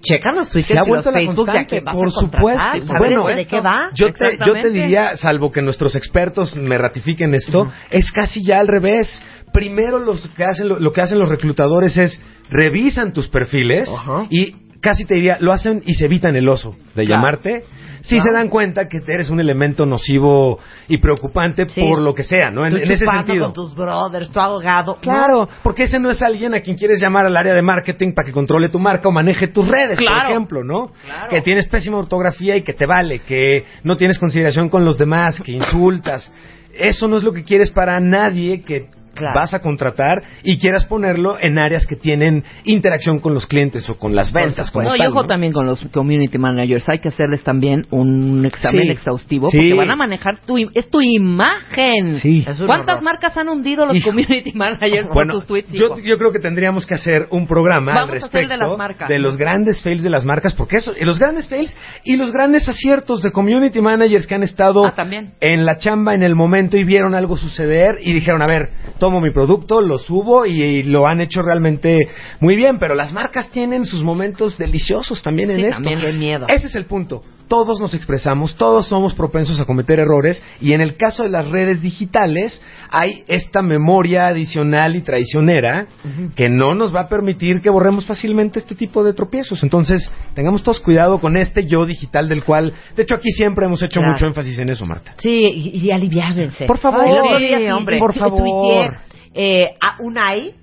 checan 0.05 0.35
los 0.35 0.49
Twitter 0.49 0.77
Se 0.77 0.79
ha 0.79 0.83
y 0.83 0.85
los 0.85 0.87
vuelto 0.87 1.11
la 1.11 1.19
Facebook 1.19 1.45
de 1.45 1.51
a 1.51 1.65
constante, 1.65 1.69
quién 1.69 1.85
vas 1.85 1.95
por 1.95 2.07
a 2.07 2.11
contratar, 2.11 2.39
supuesto. 2.39 2.87
¿sabes 2.87 2.99
Bueno, 2.99 3.27
de 3.27 3.45
qué 3.45 3.61
va? 3.61 3.89
Yo 3.93 4.13
te, 4.13 4.37
yo 4.45 4.53
te 4.53 4.71
diría, 4.71 5.17
salvo 5.17 5.51
que 5.51 5.61
nuestros 5.61 5.95
expertos 5.95 6.55
me 6.55 6.77
ratifiquen 6.77 7.33
esto, 7.33 7.71
es 7.89 8.11
casi 8.11 8.43
ya 8.43 8.59
al 8.59 8.67
revés. 8.67 9.21
Primero 9.51 9.99
los 9.99 10.27
que 10.29 10.43
hacen, 10.43 10.67
lo, 10.67 10.79
lo 10.79 10.91
que 10.91 11.01
hacen 11.01 11.17
los 11.17 11.29
reclutadores 11.29 11.97
es 11.97 12.21
revisan 12.49 13.13
tus 13.13 13.27
perfiles 13.27 13.89
y 14.29 14.55
casi 14.85 15.03
te 15.05 15.15
diría, 15.15 15.37
lo 15.39 15.51
hacen 15.51 15.81
y 15.85 15.95
se 15.95 16.05
evitan 16.05 16.35
el 16.35 16.47
oso 16.47 16.75
de 16.93 17.05
Claro. 17.05 17.21
llamarte. 17.21 17.63
Si 18.03 18.17
Claro. 18.17 18.23
se 18.23 18.31
dan 18.37 18.49
cuenta 18.49 18.87
que 18.87 19.01
eres 19.07 19.31
un 19.31 19.39
elemento 19.39 19.83
nocivo 19.87 20.59
y 20.87 20.97
preocupante 20.99 21.67
Sí. 21.67 21.81
por 21.81 21.99
lo 22.03 22.13
que 22.13 22.21
sea, 22.21 22.51
¿no? 22.51 22.63
En, 22.63 22.73
Tú 22.73 22.77
en 22.77 22.83
ese 22.83 23.03
sentido. 23.03 23.45
con 23.45 23.53
tus 23.53 23.73
brothers, 23.75 24.29
tu 24.29 24.39
abogado. 24.39 24.99
Claro, 25.01 25.49
porque 25.63 25.85
ese 25.85 25.99
no 25.99 26.11
es 26.11 26.21
alguien 26.21 26.53
a 26.53 26.59
quien 26.59 26.77
quieres 26.77 27.01
llamar 27.01 27.25
al 27.25 27.35
área 27.35 27.55
de 27.55 27.63
marketing 27.63 28.13
para 28.13 28.27
que 28.27 28.31
controle 28.31 28.69
tu 28.69 28.77
marca 28.77 29.09
o 29.09 29.11
maneje 29.11 29.47
tus 29.47 29.67
redes, 29.67 29.97
por 29.99 30.29
ejemplo, 30.29 30.63
¿no? 30.63 30.91
Claro. 31.03 31.29
Que 31.29 31.41
tienes 31.41 31.65
pésima 31.67 31.97
ortografía 31.97 32.55
y 32.55 32.61
que 32.61 32.73
te 32.73 32.85
vale, 32.85 33.21
que 33.21 33.63
no 33.83 33.97
tienes 33.97 34.19
consideración 34.19 34.69
con 34.69 34.85
los 34.85 34.99
demás, 34.99 35.41
que 35.41 35.53
insultas. 35.53 36.31
Eso 36.77 37.07
no 37.07 37.17
es 37.17 37.23
lo 37.23 37.33
que 37.33 37.43
quieres 37.43 37.71
para 37.71 37.99
nadie 37.99 38.61
que 38.61 38.85
Claro. 39.15 39.39
vas 39.39 39.54
a 39.54 39.62
contratar 39.62 40.21
y 40.43 40.58
quieras 40.58 40.86
ponerlo 40.86 41.38
en 41.39 41.58
áreas 41.58 41.88
que 41.88 41.95
tienen 41.95 42.43
interacción 42.65 43.19
con 43.19 43.34
los 43.34 43.45
clientes 43.47 43.89
o 43.89 43.95
con 43.95 44.13
las 44.15 44.32
ventas. 44.32 44.71
No, 44.75 44.95
y 44.95 44.99
tal, 44.99 45.10
ojo 45.12 45.21
¿no? 45.23 45.28
también 45.28 45.54
con 45.54 45.65
los 45.65 45.84
community 45.93 46.38
managers. 46.38 46.88
Hay 46.89 46.99
que 46.99 47.10
hacerles 47.10 47.41
también 47.43 47.88
un 47.91 48.45
examen 48.45 48.84
Sí. 48.84 48.89
exhaustivo 48.91 49.49
Sí. 49.49 49.58
porque 49.58 49.73
van 49.73 49.91
a 49.91 49.95
manejar 49.95 50.39
tu 50.45 50.58
es 50.58 50.89
tu 50.89 50.99
imagen. 51.01 52.19
Sí. 52.19 52.43
¿Cuántas 52.65 52.95
horror. 52.95 53.04
marcas 53.04 53.38
han 53.38 53.49
hundido 53.49 53.86
los 53.86 53.95
Hijo. 53.95 54.10
community 54.10 54.51
managers 54.54 55.08
Bueno, 55.13 55.34
por 55.34 55.41
sus 55.41 55.47
tweets? 55.47 55.71
yo, 55.71 55.97
yo 55.99 56.17
creo 56.17 56.32
que 56.32 56.39
tendríamos 56.39 56.86
que 56.86 56.95
hacer 56.95 57.28
un 57.32 57.47
programa 57.47 57.93
Vamos 57.93 58.10
al 58.10 58.15
a 58.15 58.17
hacer 58.17 58.17
el 58.17 58.21
respecto 58.21 58.49
de 58.54 58.58
las 58.58 58.78
marcas. 58.78 59.10
los 59.21 59.38
grandes 59.38 59.82
fails 59.82 60.04
de 60.04 60.10
las 60.10 60.25
marcas, 60.25 60.54
porque 60.56 60.78
eso, 60.78 60.93
y 60.99 61.06
los 61.06 61.19
grandes 61.19 61.47
fails 61.47 61.75
y 62.04 62.15
los 62.17 62.32
grandes 62.32 62.67
aciertos 62.67 63.21
de 63.21 63.32
community 63.32 63.82
managers 63.82 64.28
que 64.28 64.36
han 64.36 64.43
estado 64.43 64.86
Ah, 64.86 64.93
en 65.41 65.65
la 65.65 65.78
chamba 65.78 66.13
en 66.15 66.23
el 66.23 66.36
momento 66.36 66.78
y 66.78 66.84
vieron 66.84 67.13
algo 67.15 67.38
suceder 67.38 67.97
y 68.01 68.13
dijeron, 68.13 68.41
a 68.41 68.47
ver, 68.47 68.69
tomo 69.05 69.21
mi 69.21 69.29
producto, 69.31 69.81
lo 69.81 69.99
subo 69.99 70.47
y, 70.47 70.59
y 70.63 70.83
lo 70.83 71.05
han 71.07 71.21
hecho 71.21 71.43
realmente 71.43 71.99
muy 72.39 72.55
bien, 72.55 72.79
pero 72.79 72.95
las 72.95 73.13
marcas 73.13 73.51
tienen 73.51 73.85
sus 73.85 74.01
momentos 74.03 74.57
deliciosos 74.57 75.21
también 75.21 75.51
en 75.51 75.57
Sí, 75.57 75.61
esto. 75.65 75.83
también. 75.83 76.17
Miedo. 76.17 76.47
Ese 76.47 76.65
es 76.67 76.75
el 76.75 76.85
punto. 76.85 77.21
Todos 77.47 77.79
nos 77.79 77.93
expresamos, 77.93 78.55
todos 78.55 78.88
somos 78.88 79.13
propensos 79.13 79.60
a 79.62 79.65
cometer 79.65 79.99
errores 79.99 80.41
y 80.60 80.73
en 80.73 80.81
el 80.81 80.95
caso 80.97 81.23
de 81.23 81.29
las 81.29 81.47
redes 81.49 81.81
digitales 81.81 82.62
hay 82.89 83.23
esta 83.27 83.62
memoria 83.62 84.27
adicional 84.27 84.95
y 84.95 85.01
traicionera 85.01 85.88
que 86.36 86.49
no 86.49 86.73
nos 86.73 86.93
va 86.95 87.01
a 87.01 87.08
permitir 87.10 87.62
que 87.62 87.69
borremos 87.69 88.05
fácilmente 88.05 88.58
este 88.60 88.73
tipo 88.75 89.03
de 89.03 89.13
tropiezos. 89.13 89.62
Entonces, 89.63 90.12
tengamos 90.34 90.63
todos 90.63 90.79
cuidado 90.79 91.19
con 91.19 91.38
este 91.38 91.65
yo 91.67 91.86
digital 91.86 92.27
del 92.27 92.43
cual, 92.43 92.73
de 92.95 93.03
hecho 93.03 93.15
aquí 93.15 93.29
siempre 93.31 93.65
hemos 93.65 93.81
hecho 93.84 93.99
Claro. 93.99 94.13
mucho 94.13 94.25
énfasis 94.25 94.58
en 94.60 94.69
eso, 94.69 94.86
Marta. 94.86 95.13
Sí, 95.17 95.51
y, 95.73 95.89
y. 95.91 96.65
Por 96.67 96.77
favor. 96.79 97.05
Sí, 97.39 97.67
hombre. 97.69 97.99
Por 97.99 98.13
favor. 98.13 98.97
eh, 99.34 99.65
a 99.81 99.97
una 100.01 100.36
I, 100.36 100.53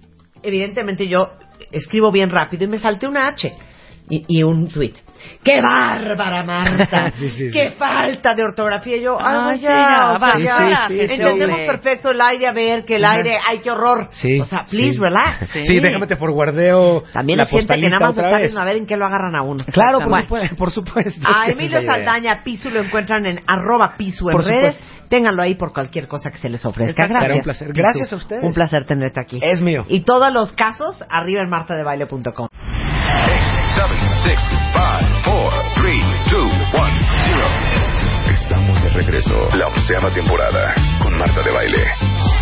evidentemente 0.42 1.07
yo 1.07 1.29
escribo 1.71 2.11
bien 2.11 2.31
rápido 2.31 2.64
y 2.64 2.66
me 2.66 2.79
salté 2.79 3.07
una 3.07 3.29
H. 3.29 3.53
Y, 4.11 4.25
y 4.29 4.42
un 4.42 4.68
tweet. 4.68 4.95
¡Qué 5.42 5.61
bárbara, 5.61 6.44
Marta! 6.44 7.11
Sí, 7.12 7.28
sí, 7.30 7.48
sí. 7.48 7.52
¡Qué 7.52 7.70
falta 7.72 8.35
de 8.35 8.42
ortografía! 8.44 8.96
Y 8.96 9.02
yo, 9.02 9.18
¡ay, 9.20 9.58
sí, 9.58 9.64
ya! 9.64 9.70
ya, 9.70 10.12
o 10.12 10.18
sea, 10.18 10.87
entendemos 10.88 11.58
perfecto 11.61 12.11
el 12.11 12.20
aire, 12.20 12.46
a 12.46 12.52
ver, 12.52 12.85
que 12.85 12.96
el 12.96 13.04
aire, 13.04 13.38
¡ay, 13.46 13.61
qué 13.61 13.70
horror! 13.70 14.08
Sí, 14.12 14.40
o 14.40 14.44
sea, 14.44 14.64
please, 14.64 14.94
sí. 14.94 14.98
relax. 14.98 15.48
Sí, 15.64 15.80
déjame 15.80 16.06
te 16.06 16.16
forwardeo 16.16 17.02
También 17.12 17.38
la 17.38 17.46
gente 17.46 17.74
que 17.74 17.88
nada 17.88 18.08
más 18.08 18.16
está 18.16 18.38
viendo 18.38 18.61
a 18.61 18.64
ver 18.64 18.76
en 18.76 18.87
qué 18.87 18.96
lo 18.96 19.06
agarran 19.06 19.35
a 19.35 19.42
uno. 19.42 19.64
Claro, 19.72 19.98
por 20.00 20.08
Bueno, 20.08 20.24
supuesto. 20.26 20.56
Por 20.56 20.70
supuesto. 20.70 21.28
A 21.28 21.46
Emilio. 21.46 21.82
Saldaña 21.82 22.42
Pisu 22.44 22.70
lo 22.70 22.82
encuentran 22.82 23.26
en 23.26 23.40
arroba 23.46 23.96
Pisu 23.96 24.28
en 24.30 24.37
Por 24.37 24.44
redes. 24.44 24.76
supuesto. 24.76 25.08
Ténganlo 25.08 25.42
ahí 25.42 25.56
por 25.56 25.72
cualquier 25.74 26.08
cosa 26.08 26.30
que 26.30 26.38
se 26.38 26.48
les 26.48 26.64
ofrezca. 26.64 27.04
Exacto. 27.04 27.12
Gracias. 27.12 27.28
Será 27.28 27.35
un 27.35 27.42
placer. 27.42 27.72
Gracias 27.72 28.12
a 28.12 28.16
ustedes. 28.16 28.44
Un 28.44 28.54
placer 28.54 28.87
tenerte 28.87 29.20
aquí. 29.20 29.40
Es 29.42 29.61
mío. 29.61 29.85
Y 29.88 30.00
todos 30.04 30.32
los 30.32 30.52
casos 30.52 31.04
arriba 31.11 31.42
en 31.42 31.50
martadebaile.com. 31.50 32.48
regreso. 38.92 39.48
La 39.57 39.68
onceava 39.68 40.11
temporada 40.12 40.74
con 41.00 41.16
Marta 41.16 41.42
de 41.42 41.50
Baile. 41.52 42.41